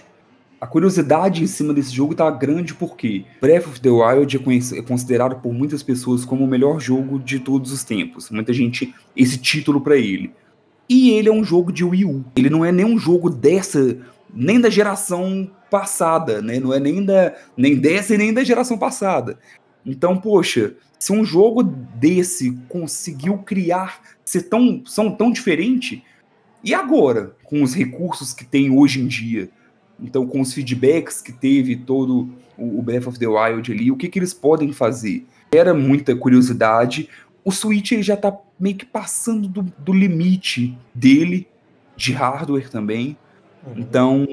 a 0.59 0.67
curiosidade 0.67 1.41
em 1.41 1.47
cima 1.47 1.73
desse 1.73 1.95
jogo 1.95 2.13
tá 2.13 2.29
grande 2.29 2.73
porque 2.73 3.23
Breath 3.39 3.67
of 3.67 3.79
the 3.79 3.89
Wild 3.89 4.35
é, 4.35 4.79
é 4.79 4.81
considerado 4.81 5.41
por 5.41 5.53
muitas 5.53 5.81
pessoas 5.81 6.25
como 6.25 6.43
o 6.43 6.47
melhor 6.47 6.81
jogo 6.81 7.17
de 7.17 7.39
todos 7.39 7.71
os 7.71 7.83
tempos. 7.83 8.29
Muita 8.29 8.51
gente 8.51 8.93
esse 9.15 9.37
título 9.37 9.79
para 9.79 9.95
ele. 9.95 10.33
E 10.89 11.11
ele 11.11 11.29
é 11.29 11.31
um 11.31 11.43
jogo 11.43 11.71
de 11.71 11.85
Wii 11.85 12.05
U. 12.05 12.25
Ele 12.35 12.49
não 12.49 12.65
é 12.65 12.71
nem 12.71 12.83
um 12.83 12.97
jogo 12.97 13.29
dessa, 13.29 13.97
nem 14.33 14.59
da 14.59 14.69
geração 14.69 15.49
passada, 15.69 16.41
né? 16.41 16.59
Não 16.59 16.73
é 16.73 16.79
nem 16.79 17.05
da 17.05 17.33
nem 17.55 17.75
dessa 17.75 18.15
e 18.15 18.17
nem 18.17 18.33
da 18.33 18.43
geração 18.43 18.77
passada. 18.77 19.37
Então, 19.85 20.17
poxa, 20.17 20.75
se 20.99 21.13
um 21.13 21.23
jogo 21.23 21.63
desse 21.63 22.51
conseguiu 22.67 23.37
criar 23.39 24.01
ser 24.25 24.43
tão 24.43 24.83
são 24.85 25.11
tão 25.11 25.31
diferente, 25.31 26.03
e 26.63 26.73
agora 26.73 27.35
com 27.43 27.63
os 27.63 27.73
recursos 27.73 28.33
que 28.33 28.45
tem 28.45 28.69
hoje 28.69 29.01
em 29.01 29.07
dia? 29.07 29.49
Então, 30.01 30.25
com 30.27 30.41
os 30.41 30.53
feedbacks 30.53 31.21
que 31.21 31.31
teve 31.31 31.75
todo 31.75 32.29
o 32.57 32.81
Breath 32.81 33.07
of 33.07 33.19
the 33.19 33.27
Wild 33.27 33.71
ali, 33.71 33.91
o 33.91 33.95
que, 33.95 34.07
que 34.07 34.19
eles 34.19 34.33
podem 34.33 34.71
fazer? 34.71 35.25
Era 35.51 35.73
muita 35.73 36.15
curiosidade. 36.15 37.09
O 37.43 37.51
Switch 37.51 37.91
ele 37.91 38.03
já 38.03 38.13
está 38.13 38.37
meio 38.59 38.75
que 38.75 38.85
passando 38.85 39.47
do, 39.47 39.63
do, 39.77 39.93
limite 39.93 40.77
dele, 40.93 41.47
de 41.95 42.11
hardware 42.13 42.69
também. 42.69 43.17
Uhum. 43.65 43.73
Então, 43.77 44.27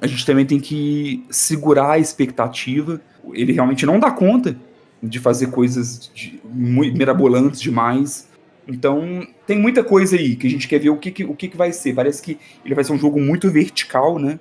a 0.00 0.06
gente 0.06 0.24
também 0.24 0.46
tem 0.46 0.60
que 0.60 1.24
segurar 1.30 1.92
a 1.92 1.98
expectativa. 1.98 3.00
Ele 3.32 3.52
realmente 3.52 3.84
não 3.84 3.98
dá 3.98 4.10
conta 4.10 4.56
de 5.02 5.18
fazer 5.18 5.48
coisas 5.48 6.10
de, 6.14 6.40
mirabolantes 6.52 7.60
demais. 7.60 8.28
Então, 8.68 9.26
tem 9.46 9.58
muita 9.58 9.82
coisa 9.82 10.16
aí 10.16 10.36
que 10.36 10.46
a 10.46 10.50
gente 10.50 10.68
quer 10.68 10.78
ver 10.78 10.90
o 10.90 10.96
que, 10.96 11.10
que 11.10 11.24
o 11.24 11.34
que, 11.34 11.48
que 11.48 11.56
vai 11.56 11.72
ser. 11.72 11.94
Parece 11.94 12.22
que 12.22 12.38
ele 12.64 12.74
vai 12.74 12.84
ser 12.84 12.92
um 12.92 12.98
jogo 12.98 13.20
muito 13.20 13.50
vertical, 13.50 14.18
né? 14.18 14.38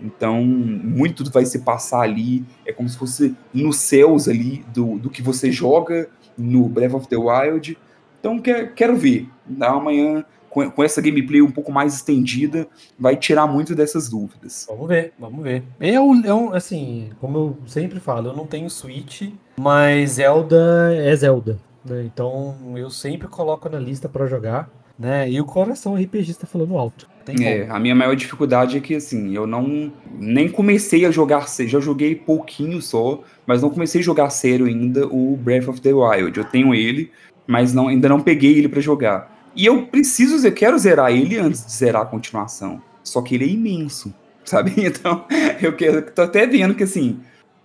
Então, 0.00 0.42
muito 0.44 1.30
vai 1.30 1.44
se 1.44 1.60
passar 1.60 2.00
ali. 2.00 2.44
É 2.66 2.72
como 2.72 2.88
se 2.88 2.96
fosse 2.96 3.34
nos 3.52 3.76
céus 3.76 4.28
ali 4.28 4.64
do, 4.72 4.98
do 4.98 5.10
que 5.10 5.22
você 5.22 5.50
joga 5.52 6.08
no 6.36 6.68
Breath 6.68 6.94
of 6.94 7.08
the 7.08 7.16
Wild. 7.16 7.76
Então, 8.20 8.38
quer, 8.38 8.74
quero 8.74 8.96
ver. 8.96 9.28
Amanhã, 9.60 10.24
com, 10.50 10.70
com 10.70 10.84
essa 10.84 11.00
gameplay 11.00 11.42
um 11.42 11.50
pouco 11.50 11.70
mais 11.70 11.94
estendida, 11.94 12.66
vai 12.98 13.16
tirar 13.16 13.46
muito 13.46 13.74
dessas 13.74 14.08
dúvidas. 14.08 14.66
Vamos 14.68 14.88
ver, 14.88 15.12
vamos 15.18 15.42
ver. 15.42 15.62
Eu, 15.80 16.14
eu, 16.24 16.54
assim, 16.54 17.10
como 17.20 17.38
eu 17.38 17.58
sempre 17.66 18.00
falo, 18.00 18.28
eu 18.28 18.36
não 18.36 18.46
tenho 18.46 18.68
Switch, 18.68 19.30
mas 19.58 20.12
Zelda 20.12 20.94
é 20.94 21.14
Zelda. 21.14 21.58
Né? 21.84 22.04
Então, 22.04 22.56
eu 22.76 22.90
sempre 22.90 23.28
coloco 23.28 23.68
na 23.68 23.78
lista 23.78 24.08
para 24.08 24.26
jogar. 24.26 24.70
Né? 24.98 25.30
E 25.30 25.40
o 25.40 25.44
coração 25.44 25.94
RPG 25.94 26.32
está 26.32 26.46
falando 26.46 26.76
alto. 26.76 27.08
é, 27.44 27.68
a 27.70 27.78
minha 27.78 27.94
maior 27.94 28.16
dificuldade 28.16 28.76
é 28.76 28.80
que 28.80 28.96
assim, 28.96 29.32
eu 29.32 29.46
não 29.46 29.92
nem 30.18 30.48
comecei 30.48 31.04
a 31.04 31.10
jogar, 31.10 31.46
já 31.48 31.78
joguei 31.78 32.16
pouquinho 32.16 32.82
só, 32.82 33.22
mas 33.46 33.62
não 33.62 33.70
comecei 33.70 34.00
a 34.00 34.04
jogar 34.04 34.30
sério 34.30 34.66
ainda 34.66 35.06
o 35.06 35.36
Breath 35.36 35.68
of 35.68 35.80
the 35.80 35.92
Wild. 35.92 36.36
Eu 36.36 36.44
tenho 36.44 36.74
ele, 36.74 37.12
mas 37.46 37.72
não, 37.72 37.86
ainda 37.86 38.08
não 38.08 38.20
peguei 38.20 38.58
ele 38.58 38.68
para 38.68 38.80
jogar. 38.80 39.37
E 39.58 39.66
eu 39.66 39.86
preciso, 39.86 40.46
eu 40.46 40.52
quero 40.52 40.78
zerar 40.78 41.10
ele 41.10 41.36
antes 41.36 41.66
de 41.66 41.72
zerar 41.72 42.02
a 42.02 42.06
continuação. 42.06 42.80
Só 43.02 43.20
que 43.20 43.34
ele 43.34 43.44
é 43.44 43.48
imenso, 43.48 44.14
sabe? 44.44 44.72
Então, 44.76 45.24
eu 45.60 45.74
quero, 45.74 46.00
tô 46.12 46.22
até 46.22 46.46
vendo 46.46 46.76
que 46.76 46.84
assim, 46.84 47.18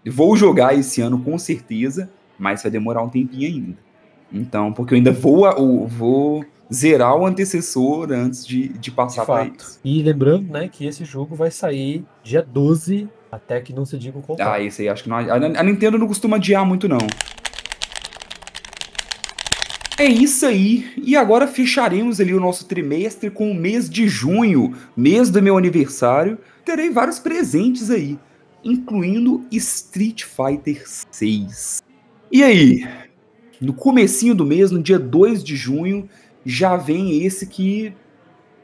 vou 0.04 0.36
jogar 0.36 0.74
esse 0.74 1.02
ano 1.02 1.20
com 1.20 1.38
certeza, 1.38 2.10
mas 2.40 2.64
vai 2.64 2.72
demorar 2.72 3.04
um 3.04 3.10
tempinho 3.10 3.48
ainda. 3.48 3.78
Então, 4.32 4.74
porque 4.74 4.96
eu 4.96 4.98
ainda 4.98 5.12
vou, 5.12 5.88
vou 5.88 6.44
zerar 6.74 7.16
o 7.16 7.28
antecessor 7.28 8.12
antes 8.12 8.44
de, 8.44 8.70
de 8.70 8.90
passar 8.90 9.24
para 9.24 9.46
isso. 9.46 9.80
E 9.86 10.02
lembrando, 10.02 10.52
né, 10.52 10.68
que 10.68 10.88
esse 10.88 11.06
jogo 11.06 11.36
vai 11.36 11.52
sair 11.52 12.04
dia 12.24 12.42
12, 12.42 13.08
até 13.32 13.62
que 13.62 13.72
não 13.72 13.86
se 13.86 14.00
diga 14.00 14.18
o 14.18 14.22
contrário. 14.24 14.52
Ah, 14.52 14.66
esse 14.66 14.82
aí 14.82 14.90
acho 14.90 15.04
que 15.04 15.10
não. 15.10 15.18
A 15.18 15.64
Nintendo 15.64 16.00
não 16.00 16.08
costuma 16.08 16.38
adiar 16.38 16.66
muito, 16.66 16.90
não. 16.90 16.98
É 19.98 20.06
isso 20.06 20.46
aí. 20.46 20.92
E 20.98 21.16
agora 21.16 21.48
fecharemos 21.48 22.20
ali 22.20 22.34
o 22.34 22.40
nosso 22.40 22.66
trimestre 22.66 23.30
com 23.30 23.52
o 23.52 23.56
mês 23.56 23.90
de 23.90 24.08
junho, 24.08 24.74
mês 24.98 25.30
do 25.30 25.42
meu 25.42 25.58
aniversário. 25.58 26.38
Terei 26.66 26.90
vários 26.90 27.20
presentes 27.20 27.92
aí, 27.92 28.18
incluindo 28.64 29.46
Street 29.52 30.24
Fighter 30.24 30.84
6. 31.12 31.84
E 32.32 32.44
aí? 32.44 32.88
No 33.62 33.74
comecinho 33.74 34.34
do 34.34 34.46
mês, 34.46 34.72
no 34.72 34.82
dia 34.82 34.98
2 34.98 35.44
de 35.44 35.56
junho, 35.56 36.10
já 36.44 36.76
vem 36.76 37.24
esse 37.24 37.46
que 37.46 37.94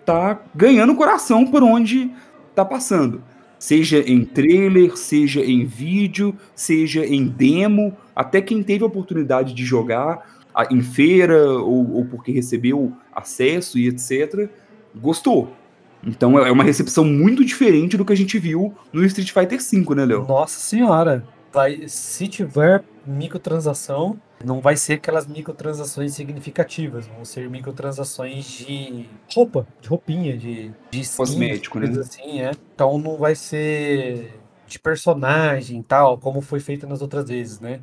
tá 0.05 0.41
ganhando 0.55 0.95
coração 0.95 1.45
por 1.45 1.61
onde 1.61 2.11
tá 2.55 2.65
passando. 2.65 3.23
Seja 3.59 3.99
em 3.99 4.25
trailer, 4.25 4.97
seja 4.97 5.41
em 5.41 5.65
vídeo, 5.65 6.35
seja 6.55 7.05
em 7.05 7.27
demo, 7.27 7.95
até 8.15 8.41
quem 8.41 8.63
teve 8.63 8.83
a 8.83 8.87
oportunidade 8.87 9.53
de 9.53 9.63
jogar 9.63 10.38
em 10.69 10.81
feira 10.81 11.51
ou, 11.51 11.95
ou 11.95 12.05
porque 12.05 12.31
recebeu 12.31 12.93
acesso 13.13 13.77
e 13.77 13.87
etc., 13.87 14.49
gostou. 14.95 15.53
Então 16.03 16.39
é 16.39 16.51
uma 16.51 16.63
recepção 16.63 17.03
muito 17.03 17.43
diferente 17.43 17.97
do 17.97 18.05
que 18.05 18.13
a 18.13 18.17
gente 18.17 18.39
viu 18.39 18.73
no 18.91 19.03
Street 19.05 19.31
Fighter 19.31 19.59
V, 19.59 19.95
né, 19.95 20.05
Léo? 20.05 20.25
Nossa 20.27 20.59
senhora! 20.59 21.23
Vai, 21.51 21.87
se 21.87 22.27
tiver 22.27 22.83
microtransação, 23.05 24.19
não 24.45 24.61
vai 24.61 24.77
ser 24.77 24.93
aquelas 24.93 25.25
microtransações 25.25 26.13
significativas, 26.13 27.07
vão 27.07 27.25
ser 27.25 27.49
microtransações 27.49 28.45
de 28.45 29.05
roupa, 29.33 29.67
de 29.81 29.89
roupinha, 29.89 30.37
de, 30.37 30.71
de 30.91 30.99
skins, 30.99 31.17
cosmético, 31.17 31.79
né? 31.79 31.87
Assim, 31.99 32.39
é. 32.39 32.51
Então 32.75 32.99
não 32.99 33.17
vai 33.17 33.33
ser 33.33 34.39
de 34.67 34.79
personagem 34.79 35.81
tal, 35.81 36.19
como 36.19 36.39
foi 36.39 36.59
feito 36.59 36.87
nas 36.87 37.01
outras 37.01 37.27
vezes, 37.27 37.59
né? 37.59 37.81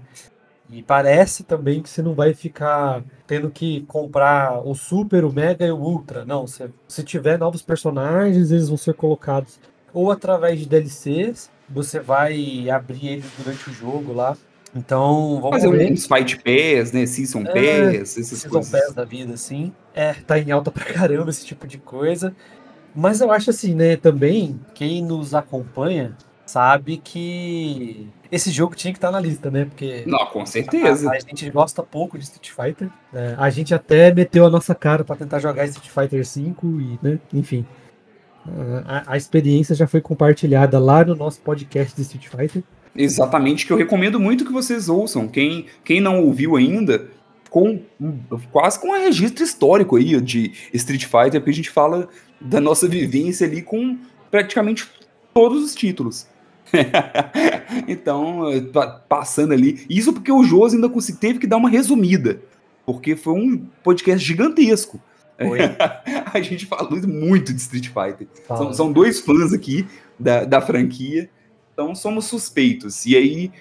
E 0.69 0.83
parece 0.83 1.45
também 1.45 1.81
que 1.81 1.89
você 1.89 2.03
não 2.03 2.15
vai 2.15 2.35
ficar 2.35 3.03
tendo 3.27 3.51
que 3.51 3.83
comprar 3.83 4.61
o 4.67 4.75
Super, 4.75 5.25
o 5.25 5.33
Mega 5.33 5.65
e 5.65 5.71
o 5.71 5.77
Ultra. 5.77 6.25
Não, 6.25 6.47
se, 6.47 6.69
se 6.89 7.03
tiver 7.05 7.39
novos 7.39 7.63
personagens, 7.63 8.51
eles 8.51 8.69
vão 8.69 8.77
ser 8.77 8.95
colocados 8.95 9.61
ou 9.97 10.11
através 10.11 10.61
de 10.61 10.67
DLCs, 10.67 11.51
você 11.71 11.99
vai 11.99 12.69
abrir 12.69 13.09
eles 13.09 13.25
durante 13.39 13.71
o 13.71 13.73
jogo 13.73 14.13
lá. 14.13 14.37
Então, 14.75 15.41
vamos 15.41 15.63
Fazer 15.63 15.71
ver. 15.71 15.91
uns 15.91 16.07
Fight 16.07 16.37
Pass, 16.37 16.93
né? 16.93 17.07
Season 17.07 17.41
é, 17.41 17.45
Pass, 17.45 18.19
essas 18.19 18.27
Season 18.27 18.49
coisas. 18.51 18.71
Pass 18.71 18.93
da 18.93 19.05
vida, 19.05 19.33
assim. 19.33 19.73
É, 19.95 20.13
tá 20.13 20.39
em 20.39 20.51
alta 20.51 20.71
pra 20.71 20.85
caramba 20.85 21.31
esse 21.31 21.47
tipo 21.47 21.67
de 21.67 21.79
coisa. 21.79 22.37
Mas 22.95 23.23
eu 23.23 23.33
acho 23.33 23.49
assim, 23.49 23.75
né, 23.75 23.97
também, 23.97 24.61
quem 24.75 25.03
nos 25.03 25.35
acompanha 25.35 26.15
sabe 26.47 26.99
que 26.99 28.09
esse 28.31 28.51
jogo 28.51 28.75
tinha 28.75 28.93
que 28.93 28.99
estar 28.99 29.11
na 29.11 29.21
lista, 29.21 29.51
né? 29.51 29.65
Porque. 29.67 30.05
Não, 30.07 30.25
com 30.27 30.47
certeza. 30.47 31.11
A, 31.11 31.15
a 31.15 31.19
gente 31.19 31.51
gosta 31.51 31.83
pouco 31.83 32.17
de 32.17 32.25
Street 32.25 32.51
Fighter. 32.51 32.89
Né? 33.13 33.35
A 33.37 33.51
gente 33.51 33.75
até 33.75 34.15
meteu 34.15 34.47
a 34.47 34.51
nossa 34.51 34.75
cara 34.75 35.05
para 35.05 35.17
tentar 35.17 35.41
jogar 35.41 35.65
Street 35.67 35.91
Fighter 35.91 36.25
V 36.25 36.55
e, 36.81 36.99
né? 37.03 37.19
Enfim. 37.35 37.67
A, 38.87 39.15
a, 39.15 39.17
experiência 39.17 39.75
já 39.75 39.89
foi 39.89 40.01
compartilhada 40.01 40.79
lá 40.79 41.05
no 41.05 41.17
nosso 41.17 41.41
podcast 41.41 41.95
de 41.97 42.03
Street 42.03 42.29
Fighter. 42.29 42.63
Exatamente, 42.95 43.67
que 43.67 43.73
eu 43.73 43.77
recomendo 43.77 44.21
muito 44.21 44.45
que 44.45 44.53
vocês 44.53 44.89
ouçam. 44.89 45.27
Quem, 45.27 45.67
quem 45.85 46.01
não 46.01 46.23
ouviu 46.23 46.55
ainda, 46.55 47.09
com 47.51 47.81
quase 48.53 48.81
com 48.81 48.89
um 48.89 49.01
registro 49.01 49.43
histórico 49.43 49.97
aí 49.97 50.21
de 50.21 50.53
Street 50.73 51.05
Fighter, 51.05 51.41
porque 51.41 51.51
a 51.51 51.55
gente 51.55 51.71
fala 51.71 52.09
da 52.41 52.61
nossa 52.61 52.87
vivência 52.87 53.47
ali 53.47 53.63
com 53.63 53.99
praticamente 54.31 54.89
todos 55.35 55.63
os 55.63 55.75
títulos. 55.75 56.27
então, 57.89 58.43
passando 59.09 59.53
ali. 59.53 59.85
Isso 59.89 60.13
porque 60.13 60.33
o 60.33 60.43
Josi 60.43 60.77
ainda 60.77 60.91
teve 61.19 61.39
que 61.39 61.47
dar 61.47 61.57
uma 61.57 61.69
resumida. 61.69 62.41
Porque 62.85 63.17
foi 63.17 63.35
um 63.35 63.67
podcast 63.83 64.25
gigantesco. 64.25 65.01
a 66.33 66.41
gente 66.41 66.67
falou 66.67 66.99
muito 67.07 67.53
de 67.53 67.61
Street 67.61 67.89
Fighter. 67.89 68.27
São, 68.47 68.73
são, 68.73 68.93
dois 68.93 69.21
fãs 69.21 69.53
aqui 69.53 69.87
da, 70.19 70.45
da 70.45 70.61
franquia. 70.61 71.29
Então 71.73 71.95
somos 71.95 72.27
suspeitos. 72.27 73.05
E 73.07 73.17
aí. 73.17 73.53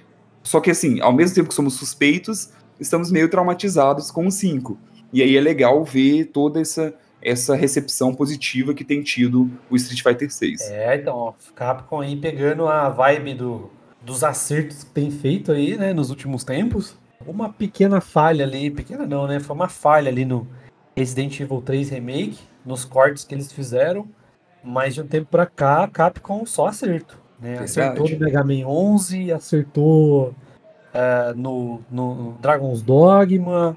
Só 0.42 0.60
que 0.60 0.70
assim, 0.70 1.02
ao 1.02 1.12
mesmo 1.12 1.36
tempo 1.36 1.50
que 1.50 1.56
somos 1.56 1.74
suspeitos, 1.74 2.52
estamos 2.80 3.12
meio 3.12 3.28
traumatizados 3.30 4.12
com 4.12 4.28
o 4.28 4.32
5. 4.32 4.78
E 5.12 5.24
aí 5.24 5.36
é 5.36 5.42
legal 5.42 5.84
ver 5.84 6.26
toda 6.26 6.62
essa 6.62 6.94
essa 7.26 7.56
recepção 7.56 8.14
positiva 8.14 8.72
que 8.76 8.84
tem 8.84 9.02
tido 9.02 9.50
o 9.68 9.76
Street 9.76 10.04
Fighter 10.04 10.32
6. 10.32 10.62
É, 10.70 10.96
então, 10.96 11.16
ó, 11.16 11.34
Capcom 11.56 12.02
aí 12.02 12.16
pegando 12.16 12.68
a 12.68 12.88
vibe 12.88 13.34
do, 13.34 13.72
dos 14.00 14.24
acertos 14.24 14.84
que 14.84 14.92
tem 14.92 15.10
feito 15.10 15.52
aí, 15.52 15.76
né, 15.76 15.92
nos 15.92 16.12
últimos 16.12 16.44
tempos. 16.44 16.96
uma 17.26 17.52
pequena 17.52 18.00
falha 18.00 18.46
ali, 18.46 18.70
pequena 18.70 19.08
não, 19.08 19.26
né? 19.26 19.40
Foi 19.40 19.56
uma 19.56 19.68
falha 19.68 20.08
ali 20.08 20.24
no 20.24 20.48
Resident 20.96 21.40
Evil 21.40 21.64
3 21.64 21.90
Remake, 21.90 22.38
nos 22.64 22.86
cortes 22.86 23.24
que 23.24 23.34
eles 23.34 23.52
fizeram, 23.52 24.08
mas 24.64 24.94
de 24.94 25.02
um 25.02 25.08
tempo 25.08 25.28
pra 25.32 25.48
cá, 25.48 25.84
a 25.84 25.88
Capcom 25.88 26.46
só 26.46 26.68
acerto. 26.68 27.20
Né? 27.40 27.58
Acertou 27.58 28.08
no 28.08 28.20
Mega 28.20 28.44
Man 28.44 28.68
11, 28.68 29.32
acertou 29.32 30.28
uh, 30.30 31.36
no, 31.36 31.82
no 31.90 32.38
Dragon's 32.40 32.84
Dogma, 32.84 33.76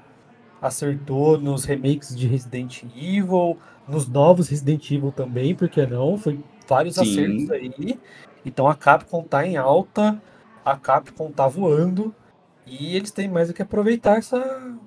acertou 0.61 1.39
nos 1.39 1.65
remakes 1.65 2.15
de 2.15 2.27
Resident 2.27 2.83
Evil, 2.95 3.57
nos 3.87 4.07
novos 4.07 4.49
Resident 4.49 4.89
Evil 4.91 5.11
também, 5.11 5.55
porque 5.55 5.85
não? 5.85 6.17
Foi 6.17 6.39
vários 6.67 6.95
Sim. 6.95 7.01
acertos 7.01 7.51
aí. 7.51 7.99
Então 8.45 8.67
a 8.67 8.75
Capcom 8.75 9.23
tá 9.23 9.45
em 9.45 9.57
alta, 9.57 10.21
a 10.63 10.75
Capcom 10.75 11.31
tá 11.31 11.47
voando 11.47 12.13
e 12.65 12.95
eles 12.95 13.11
têm 13.11 13.27
mais 13.27 13.47
do 13.47 13.53
que 13.53 13.61
aproveitar 13.61 14.17
essa 14.17 14.77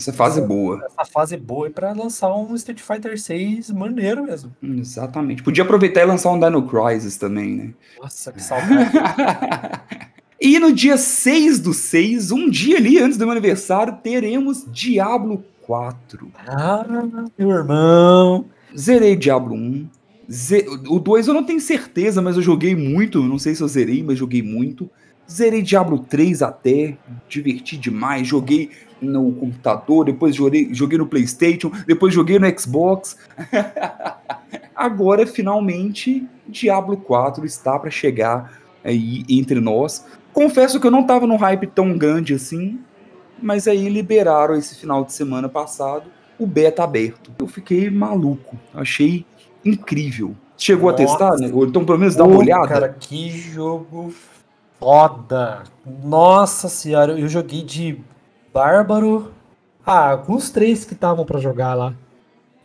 essa 0.00 0.12
fase 0.12 0.38
essa, 0.38 0.46
boa. 0.46 0.84
Essa 0.84 1.04
fase 1.04 1.36
boa 1.36 1.68
para 1.70 1.92
lançar 1.92 2.32
um 2.32 2.54
Street 2.54 2.80
Fighter 2.80 3.20
6 3.20 3.70
maneiro 3.72 4.22
mesmo. 4.22 4.54
Exatamente. 4.62 5.42
Podia 5.42 5.64
aproveitar 5.64 6.02
e 6.02 6.04
lançar 6.04 6.30
um 6.30 6.38
Dino 6.38 6.62
Crisis 6.68 7.16
também, 7.16 7.56
né? 7.56 7.74
Nossa, 8.00 8.32
que 8.32 8.40
saudade. 8.40 8.92
e 10.40 10.58
no 10.58 10.72
dia 10.72 10.96
6 10.96 11.58
do 11.58 11.74
6, 11.74 12.30
um 12.30 12.48
dia 12.48 12.76
ali 12.76 12.98
antes 12.98 13.18
do 13.18 13.24
meu 13.24 13.32
aniversário, 13.32 13.98
teremos 14.02 14.64
Diablo 14.70 15.44
4. 15.62 16.30
Ah, 16.46 16.86
meu 17.36 17.50
irmão. 17.50 18.46
Zerei 18.76 19.16
Diablo 19.16 19.54
1. 19.54 19.88
Z... 20.30 20.66
O 20.88 20.98
2 20.98 21.26
eu 21.26 21.34
não 21.34 21.44
tenho 21.44 21.60
certeza, 21.60 22.22
mas 22.22 22.36
eu 22.36 22.42
joguei 22.42 22.76
muito. 22.76 23.22
Não 23.22 23.38
sei 23.38 23.54
se 23.54 23.62
eu 23.62 23.68
zerei, 23.68 24.02
mas 24.02 24.18
joguei 24.18 24.42
muito. 24.42 24.88
Zerei 25.30 25.60
Diablo 25.60 25.98
3 25.98 26.42
até, 26.42 26.96
diverti 27.28 27.76
demais. 27.76 28.26
Joguei 28.26 28.70
no 29.00 29.32
computador, 29.32 30.04
depois 30.04 30.34
joguei, 30.34 30.72
joguei 30.72 30.98
no 30.98 31.06
PlayStation, 31.06 31.70
depois 31.86 32.14
joguei 32.14 32.38
no 32.38 32.58
Xbox. 32.58 33.16
Agora, 34.74 35.26
finalmente, 35.26 36.26
Diablo 36.46 36.96
4 36.96 37.44
está 37.44 37.78
para 37.78 37.90
chegar 37.90 38.58
aí 38.84 39.24
entre 39.28 39.60
nós. 39.60 40.04
Confesso 40.32 40.80
que 40.80 40.86
eu 40.86 40.90
não 40.90 41.00
estava 41.00 41.26
num 41.26 41.36
hype 41.36 41.66
tão 41.66 41.96
grande 41.96 42.34
assim, 42.34 42.80
mas 43.40 43.66
aí 43.66 43.88
liberaram 43.88 44.54
esse 44.54 44.74
final 44.76 45.04
de 45.04 45.12
semana 45.12 45.48
passado 45.48 46.10
o 46.38 46.46
beta 46.46 46.84
aberto. 46.84 47.32
Eu 47.38 47.48
fiquei 47.48 47.90
maluco, 47.90 48.56
achei 48.72 49.26
incrível. 49.64 50.34
Chegou 50.56 50.90
Nossa. 50.90 51.02
a 51.02 51.06
testar, 51.06 51.36
né? 51.36 51.50
Ou 51.52 51.66
então 51.66 51.84
pelo 51.84 51.98
menos 51.98 52.14
dá 52.14 52.24
uma 52.24 52.38
olhada? 52.38 52.68
Cara, 52.68 52.88
que 52.88 53.30
jogo 53.30 54.12
foda! 54.78 55.64
Nossa 56.04 56.68
senhora, 56.68 57.18
eu 57.18 57.28
joguei 57.28 57.62
de 57.62 57.98
Bárbaro. 58.52 59.32
Ah, 59.84 60.10
alguns 60.10 60.50
três 60.50 60.84
que 60.84 60.94
estavam 60.94 61.24
para 61.24 61.40
jogar 61.40 61.74
lá. 61.74 61.94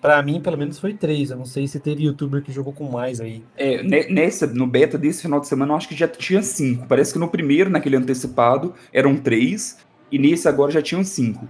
Pra 0.04 0.22
mim, 0.22 0.42
pelo 0.42 0.58
menos, 0.58 0.78
foi 0.80 0.94
três. 0.94 1.32
Eu 1.32 1.38
não 1.38 1.46
sei 1.46 1.66
se 1.66 1.80
teve 1.80 2.04
youtuber 2.04 2.44
que 2.44 2.52
jogou 2.52 2.74
com 2.74 2.92
mais 2.92 3.22
aí. 3.22 3.42
É, 3.56 3.82
nessa, 4.12 4.46
no 4.46 4.68
beta 4.68 4.98
desse 4.98 5.22
final 5.22 5.40
de 5.40 5.48
semana, 5.48 5.72
eu 5.72 5.78
acho 5.78 5.88
que 5.88 5.96
já 5.96 6.10
tinha 6.10 6.44
cinco. 6.44 6.86
Parece 6.90 7.14
que 7.14 7.20
no 7.20 7.30
primeiro, 7.30 7.70
naquele 7.70 7.96
antecipado, 7.96 8.74
eram 8.92 9.16
três. 9.16 9.78
E 10.12 10.20
nesse 10.20 10.46
agora 10.50 10.74
já 10.74 10.82
tinham 10.82 11.06
cinco. 11.06 11.48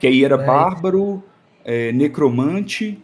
Que 0.00 0.08
aí 0.08 0.24
era 0.24 0.34
é. 0.34 0.44
Bárbaro, 0.44 1.22
é, 1.64 1.92
Necromante, 1.92 3.00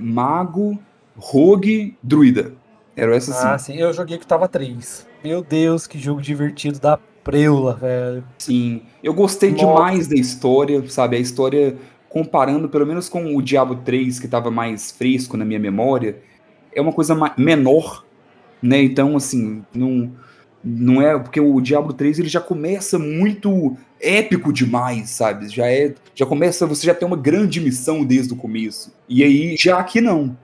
Mago, 0.00 0.76
Rogue, 1.16 1.96
Druida. 2.02 2.52
Eram 2.96 3.12
essas 3.12 3.36
cinco. 3.36 3.48
Ah, 3.48 3.58
sim. 3.58 3.76
Eu 3.76 3.92
joguei 3.92 4.18
que 4.18 4.26
tava 4.26 4.48
três. 4.48 5.06
Meu 5.22 5.44
Deus, 5.44 5.86
que 5.86 6.00
jogo 6.00 6.20
divertido 6.20 6.80
da 6.80 6.98
preula, 7.22 7.74
velho. 7.76 8.24
Sim. 8.38 8.82
Eu 9.04 9.14
gostei 9.14 9.52
Nossa. 9.52 9.64
demais 9.64 10.08
da 10.08 10.16
história, 10.16 10.82
sabe? 10.90 11.16
A 11.16 11.20
história, 11.20 11.76
comparando 12.12 12.68
pelo 12.68 12.86
menos 12.86 13.08
com 13.08 13.34
o 13.34 13.40
Diabo 13.40 13.76
3, 13.76 14.20
que 14.20 14.26
estava 14.26 14.50
mais 14.50 14.92
fresco 14.92 15.34
na 15.34 15.46
minha 15.46 15.58
memória, 15.58 16.18
é 16.74 16.80
uma 16.80 16.92
coisa 16.92 17.16
menor, 17.38 18.04
né? 18.62 18.82
Então, 18.82 19.16
assim, 19.16 19.64
não, 19.74 20.12
não 20.62 21.00
é. 21.00 21.18
Porque 21.18 21.40
o 21.40 21.58
Diablo 21.58 21.94
3 21.94 22.18
ele 22.18 22.28
já 22.28 22.40
começa 22.40 22.98
muito 22.98 23.78
épico 23.98 24.52
demais, 24.52 25.08
sabe? 25.08 25.48
Já 25.48 25.66
é. 25.68 25.94
Já 26.14 26.26
começa. 26.26 26.66
Você 26.66 26.86
já 26.86 26.94
tem 26.94 27.08
uma 27.08 27.16
grande 27.16 27.60
missão 27.62 28.04
desde 28.04 28.34
o 28.34 28.36
começo. 28.36 28.94
E 29.08 29.24
aí, 29.24 29.56
já 29.56 29.78
aqui 29.78 30.02
não. 30.02 30.36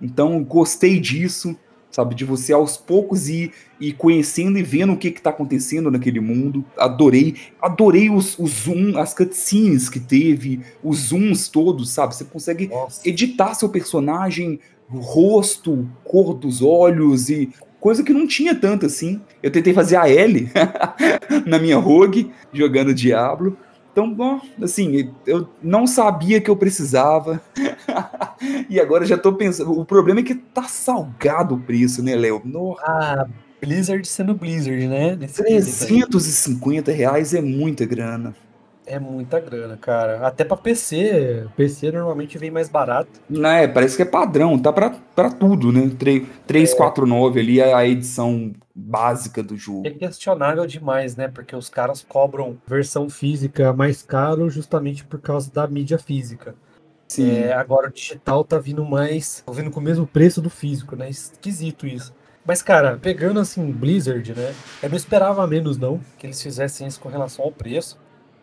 Então, 0.00 0.42
gostei 0.42 0.98
disso 0.98 1.56
sabe? 1.92 2.14
De 2.14 2.24
você 2.24 2.52
aos 2.52 2.76
poucos 2.76 3.28
ir, 3.28 3.52
ir 3.78 3.92
conhecendo 3.92 4.58
e 4.58 4.62
vendo 4.62 4.94
o 4.94 4.96
que 4.96 5.08
está 5.08 5.30
acontecendo 5.30 5.90
naquele 5.90 6.18
mundo. 6.18 6.64
Adorei, 6.76 7.36
adorei 7.60 8.10
os, 8.10 8.38
os 8.38 8.50
zoom, 8.64 8.98
as 8.98 9.14
cutscenes 9.14 9.88
que 9.88 10.00
teve, 10.00 10.60
os 10.82 10.98
zooms 11.08 11.48
todos, 11.48 11.90
sabe? 11.90 12.14
Você 12.14 12.24
consegue 12.24 12.68
Nossa. 12.68 13.06
editar 13.08 13.54
seu 13.54 13.68
personagem, 13.68 14.58
rosto, 14.88 15.88
cor 16.02 16.34
dos 16.34 16.62
olhos 16.62 17.28
e 17.28 17.50
coisa 17.78 18.02
que 18.02 18.12
não 18.12 18.26
tinha 18.26 18.54
tanto 18.54 18.86
assim. 18.86 19.20
Eu 19.42 19.50
tentei 19.50 19.74
fazer 19.74 19.96
a 19.96 20.08
L 20.08 20.48
na 21.46 21.58
minha 21.58 21.78
rogue 21.78 22.30
jogando 22.52 22.94
Diablo. 22.94 23.56
Então, 23.92 24.12
bom, 24.12 24.40
assim, 24.62 25.12
eu 25.26 25.46
não 25.62 25.86
sabia 25.86 26.40
que 26.40 26.50
eu 26.50 26.56
precisava. 26.56 27.42
e 28.68 28.80
agora 28.80 29.04
já 29.04 29.18
tô 29.18 29.34
pensando. 29.34 29.78
O 29.78 29.84
problema 29.84 30.20
é 30.20 30.22
que 30.22 30.34
tá 30.34 30.62
salgado 30.62 31.54
o 31.54 31.60
preço, 31.60 32.02
né, 32.02 32.16
Léo? 32.16 32.40
No... 32.42 32.76
Ah, 32.80 33.26
Blizzard 33.60 34.06
sendo 34.08 34.34
Blizzard, 34.34 34.88
né? 34.88 35.14
Nesse 35.14 35.44
350 35.44 36.90
reais 36.90 37.34
é 37.34 37.42
muita 37.42 37.84
grana. 37.84 38.34
É 38.84 38.98
muita 38.98 39.38
grana, 39.38 39.76
cara. 39.76 40.26
Até 40.26 40.44
pra 40.44 40.56
PC. 40.56 41.46
PC 41.56 41.92
normalmente 41.92 42.36
vem 42.36 42.50
mais 42.50 42.68
barato. 42.68 43.20
Não, 43.28 43.48
é, 43.48 43.68
parece 43.68 43.96
que 43.96 44.02
é 44.02 44.06
padrão. 44.06 44.58
Tá 44.58 44.72
pra, 44.72 44.90
pra 45.14 45.30
tudo, 45.30 45.70
né? 45.70 45.90
3, 45.98 46.26
349 46.46 47.38
é. 47.38 47.42
ali 47.42 47.60
é 47.60 47.72
a 47.72 47.86
edição 47.86 48.52
básica 48.74 49.42
do 49.42 49.56
jogo. 49.56 49.86
É 49.86 49.90
questionável 49.90 50.66
demais, 50.66 51.14
né? 51.14 51.28
Porque 51.28 51.54
os 51.54 51.68
caras 51.68 52.04
cobram 52.06 52.58
versão 52.66 53.08
física 53.08 53.72
mais 53.72 54.02
caro 54.02 54.50
justamente 54.50 55.04
por 55.04 55.20
causa 55.20 55.52
da 55.52 55.66
mídia 55.66 55.98
física. 55.98 56.54
Sim. 57.08 57.30
É, 57.30 57.52
agora 57.52 57.88
o 57.88 57.92
digital 57.92 58.42
tá 58.42 58.58
vindo 58.58 58.84
mais. 58.84 59.42
Tá 59.46 59.52
vindo 59.52 59.70
com 59.70 59.80
o 59.80 59.82
mesmo 59.82 60.06
preço 60.06 60.40
do 60.40 60.50
físico, 60.50 60.96
né? 60.96 61.08
Esquisito 61.08 61.86
isso. 61.86 62.12
Mas, 62.44 62.60
cara, 62.60 62.98
pegando 63.00 63.38
assim, 63.38 63.70
Blizzard, 63.70 64.34
né? 64.34 64.52
Eu 64.82 64.88
não 64.88 64.96
esperava 64.96 65.46
menos, 65.46 65.78
não, 65.78 66.00
que 66.18 66.26
eles 66.26 66.42
fizessem 66.42 66.88
isso 66.88 66.98
com 66.98 67.08
relação 67.08 67.44
ao 67.44 67.52
preço. 67.52 68.00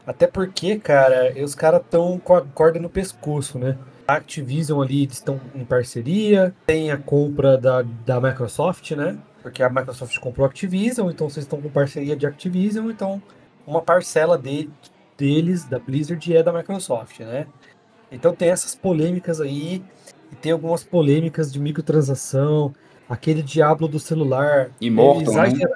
Até 0.10 0.26
porque, 0.26 0.80
cara, 0.80 1.36
os 1.40 1.54
caras 1.54 1.82
estão 1.82 2.18
com 2.18 2.34
a 2.34 2.42
corda 2.42 2.80
no 2.80 2.90
pescoço, 2.90 3.60
né? 3.60 3.78
A 4.08 4.16
Activision 4.16 4.82
ali, 4.82 5.04
eles 5.04 5.18
estão 5.18 5.40
em 5.54 5.64
parceria, 5.64 6.52
tem 6.66 6.90
a 6.90 6.98
compra 6.98 7.60
da, 7.60 7.84
da 7.84 8.20
Microsoft, 8.20 8.90
né? 8.94 9.20
Porque 9.44 9.62
a 9.62 9.70
Microsoft 9.70 10.18
comprou 10.18 10.48
a 10.48 10.50
Activision, 10.50 11.12
então 11.12 11.30
vocês 11.30 11.46
estão 11.46 11.62
com 11.62 11.70
parceria 11.70 12.16
de 12.16 12.26
Activision, 12.26 12.90
então 12.90 13.22
uma 13.68 13.84
parcela 13.84 14.36
de, 14.36 14.68
deles, 15.16 15.66
da 15.66 15.78
Blizzard, 15.78 16.36
é 16.36 16.42
da 16.42 16.52
Microsoft, 16.52 17.20
né? 17.20 17.46
Então 18.12 18.34
tem 18.34 18.50
essas 18.50 18.74
polêmicas 18.74 19.40
aí, 19.40 19.84
e 20.32 20.36
tem 20.36 20.52
algumas 20.54 20.84
polêmicas 20.84 21.54
de 21.54 21.60
microtransação, 21.60 22.74
aquele 23.08 23.44
diabo 23.44 23.88
do 23.88 24.00
celular. 24.00 24.72
Immortal, 24.82 25.36
né? 25.36 25.68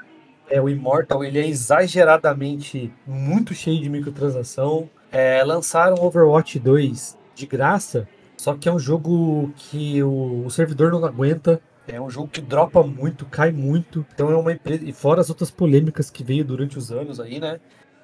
É, 0.53 0.61
o 0.61 0.69
Immortal, 0.69 1.23
ele 1.23 1.39
é 1.39 1.47
exageradamente 1.47 2.93
muito 3.07 3.55
cheio 3.55 3.81
de 3.81 3.89
microtransação. 3.89 4.87
É, 5.11 5.43
lançaram 5.43 5.95
Overwatch 6.05 6.59
2 6.59 7.17
de 7.33 7.47
graça, 7.47 8.07
só 8.37 8.53
que 8.53 8.69
é 8.69 8.71
um 8.71 8.77
jogo 8.77 9.51
que 9.55 10.03
o, 10.03 10.45
o 10.45 10.51
servidor 10.51 10.91
não 10.91 11.03
aguenta. 11.03 11.59
É 11.87 11.99
um 11.99 12.07
jogo 12.07 12.27
que 12.27 12.39
dropa 12.39 12.83
muito, 12.83 13.25
cai 13.25 13.51
muito. 13.51 14.05
Então 14.13 14.29
é 14.29 14.37
uma 14.37 14.51
empresa. 14.51 14.85
E 14.85 14.93
fora 14.93 15.21
as 15.21 15.29
outras 15.31 15.49
polêmicas 15.49 16.11
que 16.11 16.23
veio 16.23 16.45
durante 16.45 16.77
os 16.77 16.91
anos 16.91 17.19
aí, 17.19 17.39
né? 17.39 17.59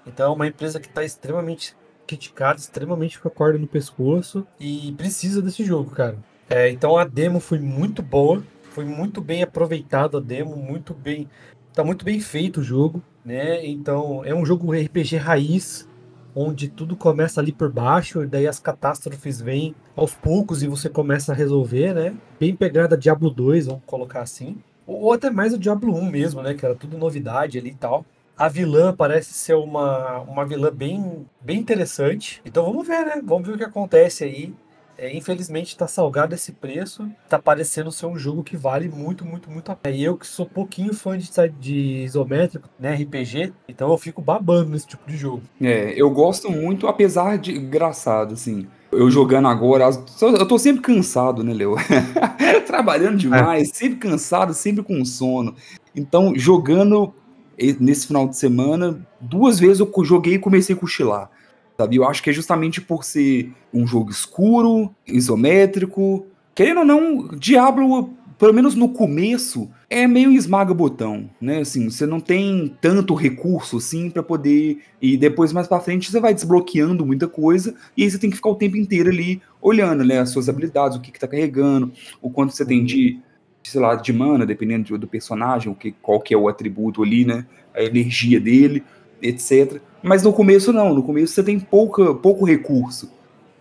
Então 0.07 0.31
é 0.31 0.35
uma 0.35 0.47
empresa 0.47 0.79
que 0.79 0.87
está 0.87 1.03
extremamente 1.03 1.75
criticada, 2.07 2.57
extremamente 2.57 3.19
com 3.19 3.27
a 3.27 3.31
corda 3.31 3.59
no 3.59 3.67
pescoço. 3.67 4.47
E 4.59 4.91
precisa 4.93 5.39
desse 5.39 5.63
jogo, 5.63 5.91
cara. 5.91 6.17
É, 6.49 6.67
então 6.71 6.97
a 6.97 7.03
demo 7.03 7.39
foi 7.39 7.59
muito 7.59 8.01
boa. 8.01 8.41
Foi 8.71 8.85
muito 8.85 9.21
bem 9.21 9.43
aproveitada 9.43 10.17
a 10.17 10.21
demo, 10.21 10.55
muito 10.55 10.95
bem. 10.95 11.29
Tá 11.79 11.85
muito 11.85 12.03
bem 12.03 12.19
feito 12.19 12.59
o 12.59 12.63
jogo, 12.63 13.01
né? 13.23 13.65
Então 13.65 14.21
é 14.25 14.35
um 14.35 14.45
jogo 14.45 14.73
RPG 14.73 15.15
raiz 15.15 15.87
onde 16.35 16.67
tudo 16.67 16.93
começa 16.93 17.39
ali 17.39 17.53
por 17.53 17.71
baixo, 17.71 18.21
e 18.21 18.27
daí 18.27 18.45
as 18.47 18.59
catástrofes 18.59 19.39
vêm 19.39 19.73
aos 19.95 20.13
poucos 20.13 20.61
e 20.61 20.67
você 20.67 20.89
começa 20.89 21.31
a 21.31 21.35
resolver, 21.35 21.93
né? 21.93 22.13
Bem 22.37 22.53
pegada 22.53 22.97
Diablo 22.97 23.29
2, 23.29 23.67
vamos 23.67 23.81
colocar 23.85 24.19
assim. 24.19 24.57
Ou 24.85 25.13
até 25.13 25.29
mais 25.29 25.53
o 25.53 25.57
Diablo 25.57 25.95
1 25.95 26.11
mesmo, 26.11 26.41
né? 26.41 26.53
Que 26.53 26.65
era 26.65 26.75
tudo 26.75 26.97
novidade 26.97 27.57
ali 27.57 27.69
e 27.69 27.75
tal. 27.75 28.05
A 28.37 28.49
vilã 28.49 28.93
parece 28.93 29.31
ser 29.31 29.53
uma, 29.53 30.19
uma 30.23 30.45
vilã 30.45 30.73
bem, 30.73 31.25
bem 31.39 31.59
interessante. 31.59 32.41
Então 32.45 32.65
vamos 32.65 32.85
ver, 32.85 33.05
né? 33.05 33.21
Vamos 33.23 33.47
ver 33.47 33.53
o 33.53 33.57
que 33.57 33.63
acontece 33.63 34.25
aí. 34.25 34.53
É, 34.99 35.15
infelizmente 35.15 35.77
tá 35.77 35.87
salgado 35.87 36.35
esse 36.35 36.51
preço, 36.51 37.09
tá 37.29 37.39
parecendo 37.39 37.91
ser 37.91 38.05
um 38.05 38.17
jogo 38.17 38.43
que 38.43 38.57
vale 38.57 38.89
muito, 38.89 39.25
muito, 39.25 39.49
muito 39.49 39.71
a 39.71 39.75
pena. 39.75 39.95
E 39.95 40.03
eu 40.03 40.17
que 40.17 40.27
sou 40.27 40.45
pouquinho 40.45 40.93
fã 40.93 41.17
de, 41.17 41.29
de 41.57 42.03
isométrico, 42.03 42.67
né, 42.77 42.93
RPG, 42.95 43.53
então 43.67 43.89
eu 43.89 43.97
fico 43.97 44.21
babando 44.21 44.71
nesse 44.71 44.87
tipo 44.87 45.09
de 45.09 45.15
jogo. 45.15 45.41
É, 45.61 45.93
eu 45.95 46.09
gosto 46.09 46.51
muito, 46.51 46.85
apesar 46.85 47.37
de 47.37 47.55
engraçado, 47.55 48.33
assim. 48.33 48.67
Eu 48.91 49.09
jogando 49.09 49.47
agora, 49.47 49.89
eu 50.21 50.47
tô 50.47 50.57
sempre 50.57 50.81
cansado, 50.81 51.43
né, 51.43 51.53
Leo? 51.53 51.75
Trabalhando 52.65 53.17
demais, 53.17 53.69
é. 53.69 53.73
sempre 53.73 53.97
cansado, 53.97 54.53
sempre 54.53 54.83
com 54.83 55.05
sono. 55.05 55.55
Então, 55.95 56.33
jogando 56.35 57.13
nesse 57.79 58.07
final 58.07 58.27
de 58.27 58.35
semana, 58.35 58.99
duas 59.21 59.59
vezes 59.59 59.79
eu 59.79 59.91
joguei 60.03 60.35
e 60.35 60.39
comecei 60.39 60.75
a 60.75 60.79
cochilar. 60.79 61.29
Sabe? 61.79 61.95
Eu 61.95 62.03
acho 62.03 62.21
que 62.21 62.29
é 62.29 62.33
justamente 62.33 62.81
por 62.81 63.05
ser 63.05 63.53
um 63.73 63.87
jogo 63.87 64.11
escuro, 64.11 64.93
isométrico. 65.07 66.25
Querendo 66.53 66.79
ou 66.79 66.85
não, 66.85 67.29
Diablo, 67.37 68.09
pelo 68.37 68.53
menos 68.53 68.75
no 68.75 68.89
começo, 68.89 69.69
é 69.89 70.05
meio 70.05 70.33
esmaga-botão, 70.33 71.29
né? 71.39 71.59
Assim, 71.61 71.89
você 71.89 72.05
não 72.05 72.19
tem 72.19 72.75
tanto 72.81 73.13
recurso 73.13 73.77
assim 73.77 74.09
para 74.09 74.21
poder. 74.21 74.79
E 75.01 75.15
depois, 75.15 75.53
mais 75.53 75.69
para 75.69 75.79
frente, 75.79 76.11
você 76.11 76.19
vai 76.19 76.33
desbloqueando 76.33 77.05
muita 77.05 77.29
coisa. 77.29 77.73
E 77.95 78.03
aí 78.03 78.11
você 78.11 78.19
tem 78.19 78.29
que 78.29 78.35
ficar 78.35 78.49
o 78.49 78.55
tempo 78.55 78.75
inteiro 78.75 79.09
ali 79.09 79.41
olhando, 79.61 80.03
né? 80.03 80.19
As 80.19 80.31
suas 80.31 80.49
habilidades, 80.49 80.97
o 80.97 81.01
que, 81.01 81.13
que 81.13 81.19
tá 81.19 81.29
carregando, 81.29 81.93
o 82.21 82.29
quanto 82.29 82.51
você 82.53 82.65
tem 82.65 82.83
de, 82.83 83.21
sei 83.63 83.79
lá, 83.79 83.95
de 83.95 84.11
mana, 84.11 84.45
dependendo 84.45 84.97
do 84.97 85.07
personagem, 85.07 85.71
o 85.71 85.75
que, 85.75 85.93
qual 86.01 86.19
que 86.19 86.33
é 86.33 86.37
o 86.37 86.49
atributo 86.49 87.03
ali, 87.03 87.23
né? 87.23 87.45
A 87.73 87.81
energia 87.81 88.37
dele, 88.37 88.83
etc. 89.21 89.81
Mas 90.01 90.23
no 90.23 90.33
começo 90.33 90.71
não, 90.71 90.93
no 90.93 91.03
começo 91.03 91.33
você 91.33 91.43
tem 91.43 91.59
pouca, 91.59 92.13
pouco 92.13 92.45
recurso. 92.45 93.11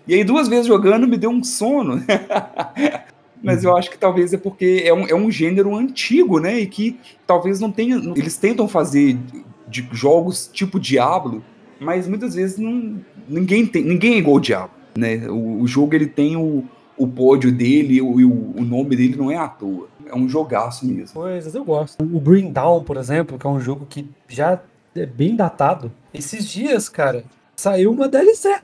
E 0.06 0.14
aí 0.14 0.24
duas 0.24 0.48
vezes 0.48 0.66
jogando 0.66 1.06
me 1.06 1.16
deu 1.16 1.30
um 1.30 1.44
sono. 1.44 2.02
Mas 3.42 3.62
eu 3.62 3.76
acho 3.76 3.90
que 3.90 3.98
talvez 3.98 4.32
é 4.32 4.36
porque 4.36 4.82
é 4.84 4.92
um, 4.92 5.06
é 5.06 5.14
um 5.14 5.30
gênero 5.30 5.76
antigo, 5.76 6.40
né? 6.40 6.59
E 6.59 6.66
que 6.66 6.98
talvez 7.26 7.61
não 7.61 7.70
tenha. 7.70 7.96
Eles 8.16 8.36
tentam 8.36 8.66
fazer 8.66 9.16
de 9.68 9.86
jogos 9.92 10.50
tipo 10.52 10.80
Diablo, 10.80 11.42
mas 11.78 12.09
muitas 12.09 12.34
vezes 12.34 12.59
não, 12.59 12.96
ninguém, 13.28 13.66
tem, 13.66 13.84
ninguém 13.84 14.14
é 14.14 14.18
igual 14.18 14.36
o 14.36 14.40
Diablo. 14.40 14.70
Né? 14.96 15.28
O, 15.28 15.62
o 15.62 15.68
jogo 15.68 15.94
ele 15.94 16.06
tem 16.06 16.36
o, 16.36 16.64
o 16.96 17.06
pódio 17.06 17.52
dele, 17.52 18.00
o, 18.00 18.11
o 18.11 18.64
nome 18.64 18.96
dele 18.96 19.16
não 19.16 19.30
é 19.30 19.36
à 19.36 19.46
toa. 19.46 19.88
É 20.06 20.16
um 20.16 20.28
jogaço 20.28 20.86
mesmo. 20.86 21.20
Coisas 21.20 21.54
eu 21.54 21.64
gosto. 21.64 22.02
O 22.02 22.18
Bring 22.18 22.50
Down, 22.50 22.82
por 22.82 22.96
exemplo, 22.96 23.38
que 23.38 23.46
é 23.46 23.50
um 23.50 23.61
jogo 23.61 23.86
que 23.88 24.09
já 24.26 24.61
é 25.03 25.07
bem 25.07 25.36
datado. 25.36 25.92
Esses 26.12 26.49
dias, 26.49 26.88
cara, 26.88 27.24
saiu 27.57 27.90
uma 27.90 28.09
DLC. 28.09 28.61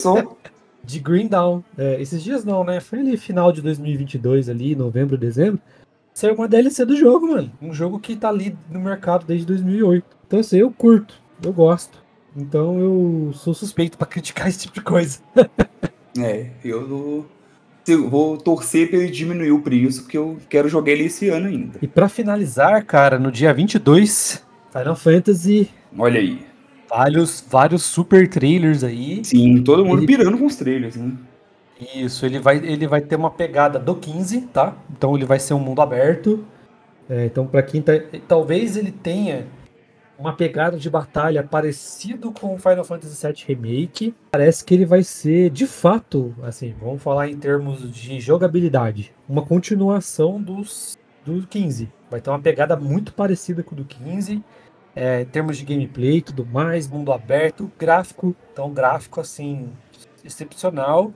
Só 0.00 0.36
de 0.86 1.00
Green 1.00 1.26
Down. 1.26 1.62
É, 1.76 2.00
esses 2.00 2.22
dias 2.22 2.44
não, 2.44 2.64
né? 2.64 2.80
Foi 2.80 3.00
ali 3.00 3.16
final 3.16 3.52
de 3.52 3.60
2022, 3.60 4.48
ali, 4.48 4.76
novembro, 4.76 5.18
dezembro. 5.18 5.60
Saiu 6.14 6.34
uma 6.34 6.48
DLC 6.48 6.84
do 6.86 6.96
jogo, 6.96 7.26
mano. 7.28 7.52
Um 7.60 7.74
jogo 7.74 7.98
que 7.98 8.16
tá 8.16 8.28
ali 8.28 8.56
no 8.70 8.80
mercado 8.80 9.26
desde 9.26 9.44
2008. 9.46 10.06
Então, 10.26 10.40
assim, 10.40 10.58
eu 10.58 10.70
curto, 10.70 11.20
eu 11.42 11.52
gosto. 11.52 12.02
Então, 12.34 12.78
eu 12.78 13.32
sou 13.34 13.52
suspeito 13.52 13.98
para 13.98 14.06
criticar 14.06 14.46
esse 14.48 14.60
tipo 14.60 14.74
de 14.74 14.82
coisa. 14.82 15.18
é, 16.18 16.50
eu 16.64 17.26
vou 18.08 18.36
torcer 18.38 18.88
pra 18.88 18.98
ele 18.98 19.10
diminuir 19.10 19.52
o 19.52 19.60
preço, 19.60 20.02
porque 20.02 20.16
eu 20.16 20.38
quero 20.48 20.68
jogar 20.68 20.92
ele 20.92 21.04
esse 21.04 21.28
ano 21.28 21.48
ainda. 21.48 21.78
E 21.82 21.86
para 21.86 22.08
finalizar, 22.08 22.84
cara, 22.84 23.18
no 23.18 23.30
dia 23.30 23.52
22, 23.52 24.42
Final 24.76 24.96
Fantasy. 24.96 25.70
Olha 25.98 26.20
aí. 26.20 26.46
Vários, 26.88 27.44
vários 27.48 27.82
super 27.82 28.28
trailers 28.28 28.84
aí. 28.84 29.24
Sim, 29.24 29.62
todo 29.62 29.84
mundo 29.84 30.00
ele... 30.00 30.06
pirando 30.06 30.38
com 30.38 30.46
os 30.46 30.56
trailers, 30.56 30.96
né? 30.96 31.12
Isso, 31.94 32.24
ele 32.24 32.38
vai, 32.38 32.56
ele 32.58 32.86
vai 32.86 33.00
ter 33.00 33.16
uma 33.16 33.30
pegada 33.30 33.78
do 33.78 33.94
15, 33.94 34.42
tá? 34.52 34.76
Então 34.90 35.14
ele 35.14 35.24
vai 35.24 35.38
ser 35.38 35.54
um 35.54 35.58
mundo 35.58 35.80
aberto. 35.80 36.44
É, 37.08 37.26
então, 37.26 37.46
para 37.46 37.62
quem 37.62 37.82
tá. 37.82 37.92
Talvez 38.26 38.76
ele 38.76 38.90
tenha 38.90 39.46
uma 40.18 40.32
pegada 40.32 40.78
de 40.78 40.88
batalha 40.88 41.42
parecido 41.42 42.32
com 42.32 42.54
o 42.54 42.58
Final 42.58 42.84
Fantasy 42.84 43.26
VII 43.26 43.44
Remake. 43.46 44.14
Parece 44.30 44.64
que 44.64 44.74
ele 44.74 44.86
vai 44.86 45.02
ser, 45.02 45.50
de 45.50 45.66
fato, 45.66 46.34
assim, 46.42 46.74
vamos 46.80 47.02
falar 47.02 47.28
em 47.28 47.36
termos 47.36 47.90
de 47.92 48.20
jogabilidade, 48.20 49.12
uma 49.28 49.42
continuação 49.42 50.40
dos 50.40 50.96
do 51.24 51.46
15. 51.46 51.90
Vai 52.10 52.20
ter 52.20 52.30
uma 52.30 52.38
pegada 52.38 52.76
muito 52.76 53.12
parecida 53.12 53.62
com 53.62 53.74
o 53.74 53.78
do 53.78 53.84
15 53.84 54.42
é, 54.96 55.20
em 55.20 55.26
termos 55.26 55.58
de 55.58 55.64
gameplay 55.66 56.16
e 56.16 56.22
tudo 56.22 56.46
mais, 56.46 56.88
mundo 56.88 57.12
aberto, 57.12 57.70
gráfico, 57.78 58.34
então 58.50 58.72
gráfico 58.72 59.20
assim, 59.20 59.68
excepcional. 60.24 61.12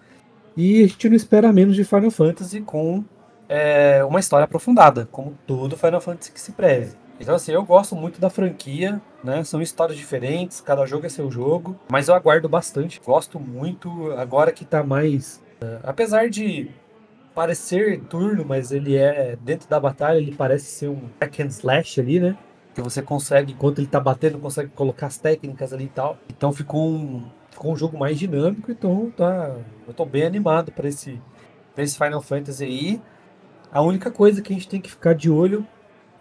E 0.55 0.85
a 0.85 0.87
gente 0.87 1.09
não 1.09 1.16
espera 1.16 1.51
menos 1.51 1.74
de 1.74 1.83
Final 1.83 2.11
Fantasy 2.11 2.61
com 2.61 3.03
é, 3.49 4.05
uma 4.05 4.20
história 4.20 4.45
aprofundada, 4.45 5.09
como 5.11 5.37
todo 5.47 5.78
Final 5.78 6.01
Fantasy 6.01 6.31
que 6.31 6.41
se 6.41 6.53
preze. 6.53 6.95
Então 7.18 7.35
assim, 7.35 7.53
eu 7.53 7.64
gosto 7.64 7.97
muito 7.97 8.20
da 8.20 8.28
franquia, 8.28 9.01
né? 9.24 9.43
São 9.45 9.62
histórias 9.62 9.97
diferentes, 9.97 10.61
cada 10.61 10.85
jogo 10.85 11.07
é 11.07 11.09
seu 11.09 11.31
jogo, 11.31 11.78
mas 11.91 12.09
eu 12.09 12.14
aguardo 12.14 12.49
bastante, 12.49 13.01
gosto 13.05 13.41
muito, 13.41 14.12
agora 14.12 14.53
que 14.53 14.64
tá 14.64 14.85
mais... 14.85 15.43
Uh, 15.62 15.81
apesar 15.83 16.28
de 16.28 16.70
parecer 17.35 18.01
turno, 18.09 18.45
mas 18.47 18.72
ele 18.72 18.97
é, 18.97 19.37
dentro 19.41 19.68
da 19.68 19.78
batalha, 19.78 20.18
ele 20.18 20.35
parece 20.35 20.66
ser 20.66 20.89
um 20.89 21.03
hack 21.20 21.41
and 21.41 21.47
slash 21.47 22.01
ali, 22.01 22.18
né? 22.20 22.37
Que 22.74 22.80
você 22.80 23.02
consegue, 23.02 23.52
enquanto 23.52 23.78
ele 23.78 23.86
tá 23.86 24.00
batendo, 24.00 24.38
consegue 24.38 24.70
colocar 24.70 25.06
as 25.06 25.18
técnicas 25.18 25.72
ali 25.72 25.84
e 25.84 25.88
tal. 25.88 26.18
Então 26.28 26.52
ficou 26.52 26.88
um, 26.88 27.24
ficou 27.50 27.72
um 27.72 27.76
jogo 27.76 27.98
mais 27.98 28.18
dinâmico, 28.18 28.70
então 28.70 29.12
tá, 29.16 29.56
eu 29.86 29.92
tô 29.92 30.04
bem 30.04 30.22
animado 30.22 30.72
para 30.72 30.88
esse, 30.88 31.20
pra 31.74 31.84
esse 31.84 31.96
Final 31.96 32.22
Fantasy 32.22 32.64
aí. 32.64 33.02
A 33.72 33.82
única 33.82 34.10
coisa 34.10 34.42
que 34.42 34.52
a 34.52 34.56
gente 34.56 34.68
tem 34.68 34.80
que 34.80 34.90
ficar 34.90 35.14
de 35.14 35.30
olho 35.30 35.66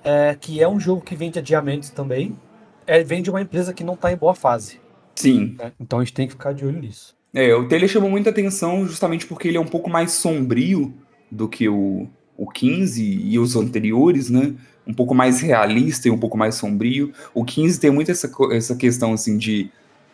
é 0.03 0.35
que 0.35 0.61
é 0.61 0.67
um 0.67 0.79
jogo 0.79 1.01
que 1.01 1.15
vende 1.15 1.39
adiamentos 1.39 1.89
também, 1.89 2.37
é, 2.85 3.03
vem 3.03 3.21
de 3.21 3.29
uma 3.29 3.41
empresa 3.41 3.73
que 3.73 3.83
não 3.83 3.95
tá 3.95 4.11
em 4.11 4.17
boa 4.17 4.33
fase. 4.33 4.79
Sim. 5.15 5.55
Né? 5.57 5.71
Então 5.79 5.99
a 5.99 6.03
gente 6.03 6.13
tem 6.13 6.27
que 6.27 6.33
ficar 6.33 6.53
de 6.53 6.65
olho 6.65 6.79
nisso. 6.79 7.15
É, 7.33 7.53
o 7.53 7.67
trailer 7.67 7.87
chamou 7.87 8.09
muita 8.09 8.31
atenção 8.31 8.87
justamente 8.87 9.27
porque 9.27 9.47
ele 9.47 9.57
é 9.57 9.61
um 9.61 9.67
pouco 9.67 9.89
mais 9.89 10.13
sombrio 10.13 10.93
do 11.29 11.47
que 11.47 11.69
o, 11.69 12.07
o 12.35 12.49
15 12.49 13.03
e 13.03 13.37
os 13.37 13.55
anteriores, 13.55 14.29
né? 14.29 14.55
Um 14.89 14.93
pouco 14.93 15.13
mais 15.13 15.39
realista 15.39 16.07
e 16.07 16.11
um 16.11 16.17
pouco 16.17 16.35
mais 16.35 16.55
sombrio. 16.55 17.13
O 17.31 17.45
15 17.45 17.79
tem 17.79 17.91
muito 17.91 18.09
essa, 18.09 18.29
essa 18.51 18.75
questão 18.75 19.13
assim 19.13 19.37
de 19.37 19.69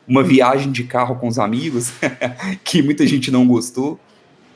uma 0.06 0.22
viagem 0.22 0.70
de 0.70 0.84
carro 0.84 1.16
com 1.16 1.30
os 1.30 1.40
amigos, 1.40 1.94
que 2.62 2.82
muita 2.82 3.08
gente 3.08 3.32
não 3.32 3.48
gostou. 3.48 3.98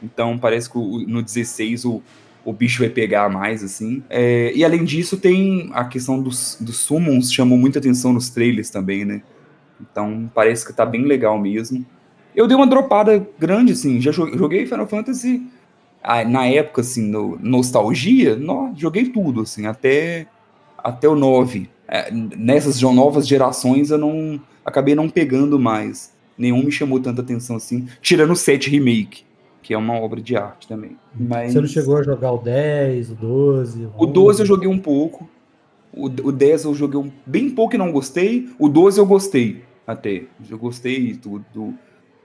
Então 0.03 0.37
parece 0.37 0.69
que 0.69 0.77
no 0.77 1.23
16 1.23 1.85
o, 1.85 2.03
o 2.43 2.51
bicho 2.51 2.79
vai 2.79 2.89
pegar 2.89 3.29
mais, 3.29 3.63
assim. 3.63 4.03
É, 4.09 4.51
e 4.53 4.65
além 4.65 4.83
disso, 4.83 5.15
tem 5.15 5.69
a 5.73 5.85
questão 5.85 6.21
dos, 6.21 6.57
dos 6.59 6.75
summons, 6.75 7.31
chamou 7.31 7.57
muita 7.57 7.79
atenção 7.79 8.11
nos 8.11 8.29
trailers 8.29 8.69
também, 8.69 9.05
né? 9.05 9.21
Então 9.79 10.29
parece 10.35 10.65
que 10.65 10.73
tá 10.73 10.85
bem 10.85 11.05
legal 11.05 11.39
mesmo. 11.39 11.85
Eu 12.35 12.45
dei 12.45 12.57
uma 12.57 12.67
dropada 12.67 13.25
grande, 13.39 13.71
assim, 13.71 14.01
já 14.01 14.11
joguei 14.11 14.65
Final 14.65 14.85
Fantasy 14.85 15.49
na 16.27 16.45
época, 16.45 16.81
assim, 16.81 17.07
no, 17.07 17.37
nostalgia, 17.41 18.35
no, 18.35 18.73
joguei 18.75 19.09
tudo, 19.09 19.41
assim, 19.41 19.65
até, 19.65 20.27
até 20.77 21.07
o 21.07 21.15
9. 21.15 21.69
É, 21.87 22.11
nessas 22.11 22.81
novas 22.81 23.27
gerações 23.27 23.89
eu 23.89 23.97
não 23.97 24.39
acabei 24.63 24.95
não 24.95 25.09
pegando 25.09 25.59
mais. 25.59 26.13
Nenhum 26.37 26.63
me 26.63 26.71
chamou 26.71 26.99
tanta 26.99 27.21
atenção 27.21 27.55
assim, 27.57 27.87
tirando 28.01 28.31
o 28.31 28.35
7 28.35 28.69
Remake, 28.69 29.23
que 29.61 29.73
é 29.73 29.77
uma 29.77 29.95
obra 29.95 30.21
de 30.21 30.37
arte 30.37 30.67
também. 30.67 30.95
Mas... 31.13 31.51
Você 31.51 31.59
não 31.59 31.67
chegou 31.67 31.97
a 31.97 32.03
jogar 32.03 32.31
o 32.31 32.37
10, 32.37 33.11
o 33.11 33.15
12? 33.15 33.85
O, 33.97 34.03
o 34.03 34.05
12 34.05 34.41
eu 34.41 34.45
joguei 34.45 34.69
um 34.69 34.79
pouco. 34.79 35.29
O, 35.91 36.05
o 36.05 36.31
10 36.31 36.65
eu 36.65 36.75
joguei 36.75 36.99
um, 36.99 37.11
bem 37.25 37.49
pouco 37.49 37.75
e 37.75 37.77
não 37.77 37.91
gostei. 37.91 38.47
O 38.57 38.69
12 38.69 38.99
eu 38.99 39.05
gostei 39.05 39.63
até. 39.85 40.23
Eu 40.49 40.57
gostei 40.57 41.13
do, 41.13 41.43
do, 41.53 41.73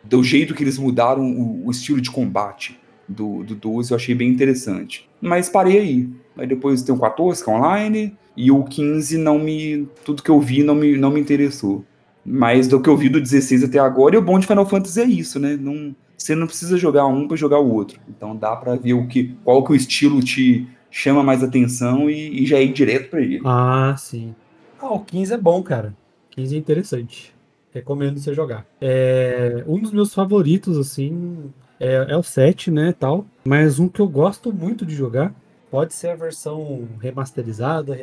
do 0.05 0.22
jeito 0.22 0.55
que 0.55 0.62
eles 0.62 0.79
mudaram 0.79 1.25
o, 1.25 1.66
o 1.66 1.70
estilo 1.70 2.01
de 2.01 2.11
combate 2.11 2.79
do, 3.09 3.42
do 3.42 3.55
12, 3.55 3.90
eu 3.90 3.96
achei 3.96 4.14
bem 4.14 4.28
interessante. 4.28 5.09
Mas 5.20 5.48
parei 5.48 5.78
aí. 5.78 6.09
Aí 6.36 6.46
depois 6.46 6.82
tem 6.82 6.94
o 6.94 6.98
14, 6.98 7.42
que 7.42 7.50
é 7.50 7.52
online, 7.52 8.16
e 8.36 8.50
o 8.50 8.64
15 8.64 9.18
não 9.18 9.38
me. 9.38 9.88
Tudo 10.05 10.22
que 10.22 10.30
eu 10.30 10.40
vi 10.40 10.62
não 10.62 10.74
me, 10.74 10.96
não 10.96 11.11
me 11.11 11.20
interessou. 11.20 11.84
Mas 12.24 12.66
do 12.66 12.80
que 12.80 12.88
eu 12.88 12.96
vi 12.96 13.09
do 13.09 13.20
16 13.20 13.64
até 13.64 13.78
agora, 13.78 14.14
e 14.14 14.18
o 14.18 14.22
bom 14.22 14.38
de 14.38 14.46
Final 14.46 14.66
Fantasy 14.66 15.00
é 15.00 15.05
isso, 15.05 15.38
né? 15.38 15.59
Não, 15.61 15.94
você 16.16 16.34
não 16.34 16.46
precisa 16.46 16.76
jogar 16.76 17.07
um 17.07 17.28
para 17.28 17.36
jogar 17.36 17.59
o 17.59 17.72
outro. 17.72 18.00
Então 18.09 18.34
dá 18.34 18.57
para 18.57 18.76
ver 18.76 18.94
o 18.94 19.07
que, 19.07 19.34
qual 19.44 19.62
que 19.62 19.72
o 19.72 19.74
estilo 19.74 20.22
te 20.22 20.66
chama 20.90 21.22
mais 21.22 21.42
atenção 21.42 22.09
e, 22.09 22.42
e 22.42 22.46
já 22.46 22.61
ir 22.61 22.72
direto 22.72 23.11
para 23.11 23.20
ele. 23.20 23.40
Ah, 23.44 23.94
sim. 23.98 24.34
Ah, 24.80 24.92
o 24.92 25.00
15 25.00 25.34
é 25.34 25.36
bom, 25.36 25.62
cara. 25.62 25.94
15 26.30 26.55
é 26.55 26.59
interessante. 26.59 27.34
Recomendo 27.72 28.18
você 28.18 28.32
jogar. 28.32 28.64
É, 28.80 29.64
um 29.66 29.80
dos 29.80 29.90
meus 29.90 30.14
favoritos, 30.14 30.78
assim, 30.78 31.52
é, 31.79 32.07
é 32.09 32.16
o 32.16 32.22
7, 32.22 32.70
né, 32.70 32.95
tal. 32.99 33.27
Mas 33.45 33.79
um 33.79 33.89
que 33.89 34.01
eu 34.01 34.09
gosto 34.09 34.53
muito 34.53 34.85
de 34.85 34.95
jogar, 34.95 35.35
pode 35.70 35.95
ser 35.95 36.09
a 36.09 36.16
versão 36.16 36.89
remasterizada, 37.01 37.99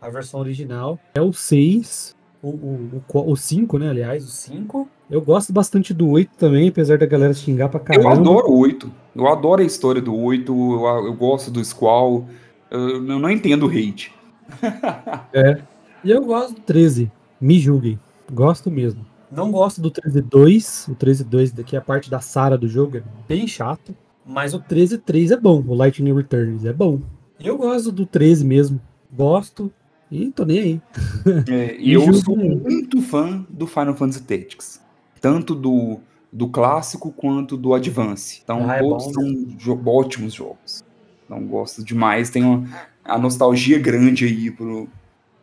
a 0.00 0.10
versão 0.10 0.40
original, 0.40 0.98
é 1.14 1.20
o 1.20 1.32
6, 1.32 2.14
o, 2.42 2.48
o, 2.48 3.02
o, 3.12 3.32
o 3.32 3.36
5, 3.36 3.78
né, 3.78 3.90
aliás, 3.90 4.24
o 4.24 4.28
5. 4.28 4.88
Eu 5.10 5.22
gosto 5.22 5.52
bastante 5.52 5.94
do 5.94 6.08
8 6.10 6.30
também, 6.36 6.68
apesar 6.68 6.98
da 6.98 7.06
galera 7.06 7.32
xingar 7.32 7.68
pra 7.68 7.80
caramba. 7.80 8.08
Eu 8.08 8.12
adoro 8.12 8.50
o 8.50 8.58
8. 8.58 8.92
Eu 9.16 9.26
adoro 9.26 9.62
a 9.62 9.64
história 9.64 10.02
do 10.02 10.14
8. 10.14 10.52
Eu, 10.52 11.06
eu 11.06 11.14
gosto 11.14 11.50
do 11.50 11.64
Squall. 11.64 12.28
Eu, 12.70 12.96
eu 12.96 13.18
não 13.18 13.30
entendo 13.30 13.66
o 13.66 13.70
hate. 13.70 14.12
é. 15.32 15.60
E 16.04 16.10
eu 16.10 16.22
gosto 16.24 16.54
do 16.54 16.60
13. 16.60 17.10
Me 17.40 17.58
julguem. 17.58 17.98
Gosto 18.30 18.70
mesmo. 18.70 19.04
Não 19.30 19.50
gosto 19.50 19.80
do 19.80 19.90
13.2. 19.90 20.90
O 20.90 20.96
13.2 20.96 21.54
daqui 21.54 21.76
é 21.76 21.78
a 21.78 21.82
parte 21.82 22.10
da 22.10 22.20
Sara 22.20 22.56
do 22.56 22.68
jogo. 22.68 22.98
É 22.98 23.02
bem 23.26 23.46
chato. 23.46 23.94
Mas 24.24 24.54
o 24.54 24.60
13.3 24.60 25.32
é 25.32 25.36
bom. 25.36 25.62
O 25.66 25.74
Lightning 25.74 26.14
Returns 26.14 26.64
é 26.64 26.72
bom. 26.72 27.00
Eu 27.40 27.56
gosto 27.56 27.92
do 27.92 28.04
13 28.04 28.44
mesmo. 28.44 28.80
Gosto. 29.12 29.72
E 30.10 30.30
tô 30.30 30.44
nem 30.44 30.58
aí. 30.58 30.82
É, 31.48 31.76
e 31.80 31.92
eu 31.92 32.12
sou 32.14 32.36
muito 32.36 33.00
fã 33.02 33.46
do 33.48 33.66
Final 33.66 33.94
Fantasy 33.94 34.22
Tactics. 34.22 34.80
Tanto 35.20 35.54
do, 35.54 36.00
do 36.32 36.48
clássico 36.48 37.12
quanto 37.12 37.56
do 37.56 37.74
Advance. 37.74 38.40
Então, 38.42 38.68
ah, 38.68 38.76
é 38.76 38.80
todos 38.80 39.04
são 39.12 39.46
jo 39.58 39.80
ótimos 39.86 40.32
jogos. 40.32 40.82
Então, 41.24 41.46
gosto 41.46 41.84
demais. 41.84 42.30
Tenho 42.30 42.66
a 43.04 43.18
nostalgia 43.18 43.78
grande 43.78 44.24
aí 44.24 44.50
pro. 44.50 44.88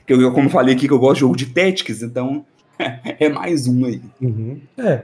Que 0.06 0.14
eu, 0.14 0.32
como 0.32 0.50
falei 0.50 0.76
aqui, 0.76 0.88
que 0.88 0.94
eu 0.94 1.00
gosto 1.00 1.16
de 1.16 1.20
jogo 1.22 1.36
de 1.36 1.48
Tactics, 1.48 2.04
então 2.04 2.46
é 3.20 3.30
mais 3.30 3.68
um 3.68 3.86
aí. 3.86 4.02
Uhum. 4.22 4.60
É. 4.78 5.04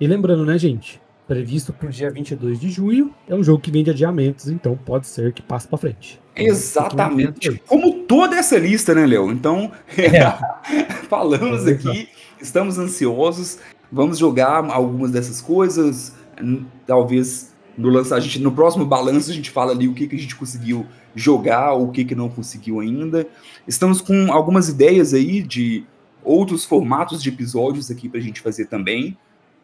E 0.00 0.06
lembrando, 0.06 0.44
né, 0.44 0.58
gente? 0.58 1.00
Previsto 1.26 1.72
para 1.72 1.88
o 1.88 1.90
dia 1.90 2.10
22 2.10 2.58
de 2.58 2.70
junho. 2.70 3.14
É 3.28 3.34
um 3.34 3.42
jogo 3.42 3.60
que 3.60 3.70
vem 3.70 3.84
de 3.84 3.90
adiamentos, 3.90 4.48
então 4.48 4.76
pode 4.76 5.06
ser 5.06 5.32
que 5.32 5.42
passe 5.42 5.68
para 5.68 5.78
frente. 5.78 6.20
Exatamente. 6.34 7.62
Como 7.66 8.04
toda 8.04 8.36
essa 8.36 8.58
lista, 8.58 8.94
né, 8.94 9.06
Léo? 9.06 9.30
Então, 9.30 9.70
é. 9.96 10.22
falamos 11.08 11.66
aqui, 11.66 12.08
estamos 12.40 12.78
ansiosos, 12.78 13.58
vamos 13.90 14.18
jogar 14.18 14.64
algumas 14.70 15.10
dessas 15.10 15.40
coisas. 15.40 16.14
Talvez 16.86 17.52
no 17.76 17.88
lançar, 17.88 18.16
a 18.16 18.20
gente, 18.20 18.38
no 18.40 18.52
próximo 18.52 18.84
balanço 18.84 19.30
a 19.30 19.34
gente 19.34 19.50
fala 19.50 19.72
ali 19.72 19.88
o 19.88 19.94
que, 19.94 20.06
que 20.06 20.16
a 20.16 20.18
gente 20.18 20.36
conseguiu 20.36 20.86
jogar, 21.14 21.74
o 21.74 21.88
que, 21.88 22.04
que 22.04 22.14
não 22.14 22.28
conseguiu 22.28 22.80
ainda. 22.80 23.26
Estamos 23.66 24.00
com 24.00 24.32
algumas 24.32 24.68
ideias 24.68 25.14
aí 25.14 25.42
de 25.42 25.84
outros 26.24 26.64
formatos 26.64 27.22
de 27.22 27.28
episódios 27.28 27.90
aqui 27.90 28.08
para 28.08 28.18
a 28.18 28.22
gente 28.22 28.40
fazer 28.40 28.66
também. 28.66 29.16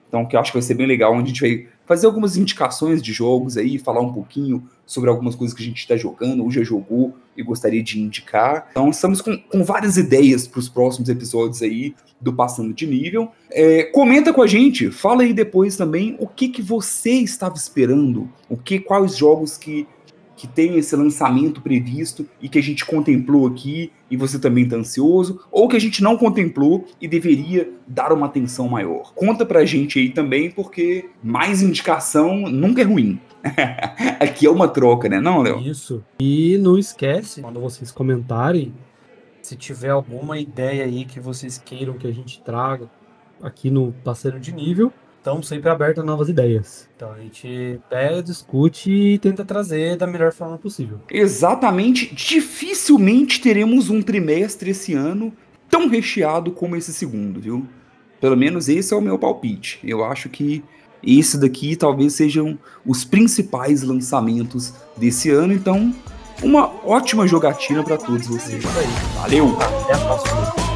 Então, 0.09 0.24
que 0.24 0.34
eu 0.34 0.40
acho 0.40 0.50
que 0.50 0.56
vai 0.56 0.62
ser 0.62 0.74
bem 0.74 0.86
legal, 0.86 1.12
onde 1.12 1.24
a 1.24 1.26
gente 1.34 1.40
vai 1.40 1.68
fazer 1.84 2.06
algumas 2.06 2.36
indicações 2.36 3.02
de 3.02 3.12
jogos 3.12 3.56
aí, 3.59 3.78
falar 3.78 4.00
um 4.00 4.12
pouquinho 4.12 4.66
sobre 4.86 5.11
algumas 5.11 5.34
coisas 5.34 5.54
que 5.54 5.62
a 5.62 5.66
gente 5.66 5.78
está 5.78 5.96
jogando 5.96 6.42
ou 6.42 6.50
já 6.50 6.62
jogou 6.62 7.14
e 7.36 7.42
gostaria 7.42 7.82
de 7.82 8.00
indicar. 8.00 8.68
Então, 8.70 8.88
estamos 8.88 9.20
com, 9.20 9.36
com 9.36 9.62
várias 9.62 9.98
ideias 9.98 10.48
para 10.48 10.61
os 10.61 10.68
próximos 10.68 11.11
episódios 11.11 11.62
aí 11.62 11.94
do 12.18 12.32
Passando 12.32 12.72
de 12.72 12.86
Nível. 12.86 13.30
É, 13.50 13.84
comenta 13.84 14.32
com 14.32 14.40
a 14.40 14.46
gente, 14.46 14.90
fala 14.90 15.22
aí 15.22 15.34
depois 15.34 15.76
também 15.76 16.16
o 16.18 16.26
que, 16.26 16.48
que 16.48 16.62
você 16.62 17.11
estava 17.11 17.54
esperando, 17.54 18.30
o 18.48 18.56
que, 18.56 18.80
quais 18.80 19.16
jogos 19.16 19.59
que 19.59 19.86
que 20.39 20.47
tem 20.47 20.76
esse 20.78 20.95
lançamento 20.95 21.61
previsto 21.61 22.24
e 22.41 22.49
que 22.49 22.61
a 22.61 22.62
gente 22.62 22.86
contemplou 22.86 23.49
aqui 23.49 23.91
e 24.09 24.16
você 24.16 24.39
também 24.39 24.62
está 24.62 24.76
ansioso, 24.76 25.41
ou 25.51 25.66
que 25.66 25.76
a 25.76 25.80
gente 25.80 26.01
não 26.01 26.16
contemplou 26.16 26.86
e 27.01 27.09
deveria 27.09 27.68
dar 27.89 28.12
uma 28.12 28.26
atenção 28.26 28.68
maior. 28.68 29.12
Conta 29.14 29.45
pra 29.45 29.64
gente 29.64 29.99
aí 29.99 30.11
também, 30.11 30.49
porque 30.49 31.11
mais 31.22 31.61
indicação 31.61 32.49
nunca 32.49 32.82
é 32.82 32.84
ruim. 32.84 33.18
aqui 34.20 34.47
é 34.47 34.51
uma 34.51 34.68
troca, 34.68 35.09
né, 35.09 35.20
não, 35.20 35.43
Léo? 35.43 35.59
Isso. 35.61 36.05
E 36.20 36.57
não 36.59 36.78
esquece, 36.78 37.43
quando 37.43 37.59
vocês 37.59 37.91
comentarem, 37.91 38.72
se 39.43 39.57
tiver 39.57 39.91
alguma 39.91 40.39
ideia 40.39 40.84
aí 40.84 41.05
que 41.05 41.18
vocês 41.18 41.59
queiram 41.59 41.95
que 41.95 42.07
a 42.07 42.12
gente 42.12 42.41
traga 42.43 42.89
aqui 43.43 43.70
no 43.70 43.93
Parceiro 44.05 44.39
de 44.39 44.53
Nível, 44.53 44.93
estamos 45.18 45.46
sempre 45.46 45.68
abertos 45.68 46.02
a 46.02 46.06
novas 46.06 46.28
ideias. 46.28 46.88
Então 46.96 47.12
a 47.12 47.18
gente 47.18 47.78
pega, 47.90 48.22
discute 48.22 48.90
e 48.90 49.18
tenta 49.18 49.44
trazer 49.44 49.96
da 49.96 50.06
melhor 50.06 50.32
forma 50.32 50.56
possível. 50.56 51.00
Exatamente. 51.10 52.14
Dificilmente 52.14 53.40
teremos 53.40 53.90
um 53.90 54.00
trimestre 54.00 54.70
esse 54.70 54.94
ano 54.94 55.32
tão 55.68 55.88
recheado 55.88 56.50
como 56.52 56.76
esse 56.76 56.92
segundo, 56.92 57.40
viu? 57.40 57.66
Pelo 58.20 58.36
menos 58.36 58.68
esse 58.68 58.94
é 58.94 58.96
o 58.96 59.00
meu 59.00 59.18
palpite. 59.18 59.78
Eu 59.84 60.04
acho 60.04 60.28
que 60.28 60.64
esse 61.02 61.38
daqui 61.38 61.76
talvez 61.76 62.14
sejam 62.14 62.58
os 62.84 63.04
principais 63.04 63.82
lançamentos 63.82 64.74
desse 64.96 65.30
ano. 65.30 65.52
Então, 65.52 65.94
uma 66.42 66.72
ótima 66.84 67.26
jogatina 67.26 67.82
para 67.82 67.96
todos 67.96 68.26
vocês. 68.26 68.64
Valeu! 69.14 69.56
Até 69.60 69.94
a 69.94 69.98
próxima. 69.98 70.67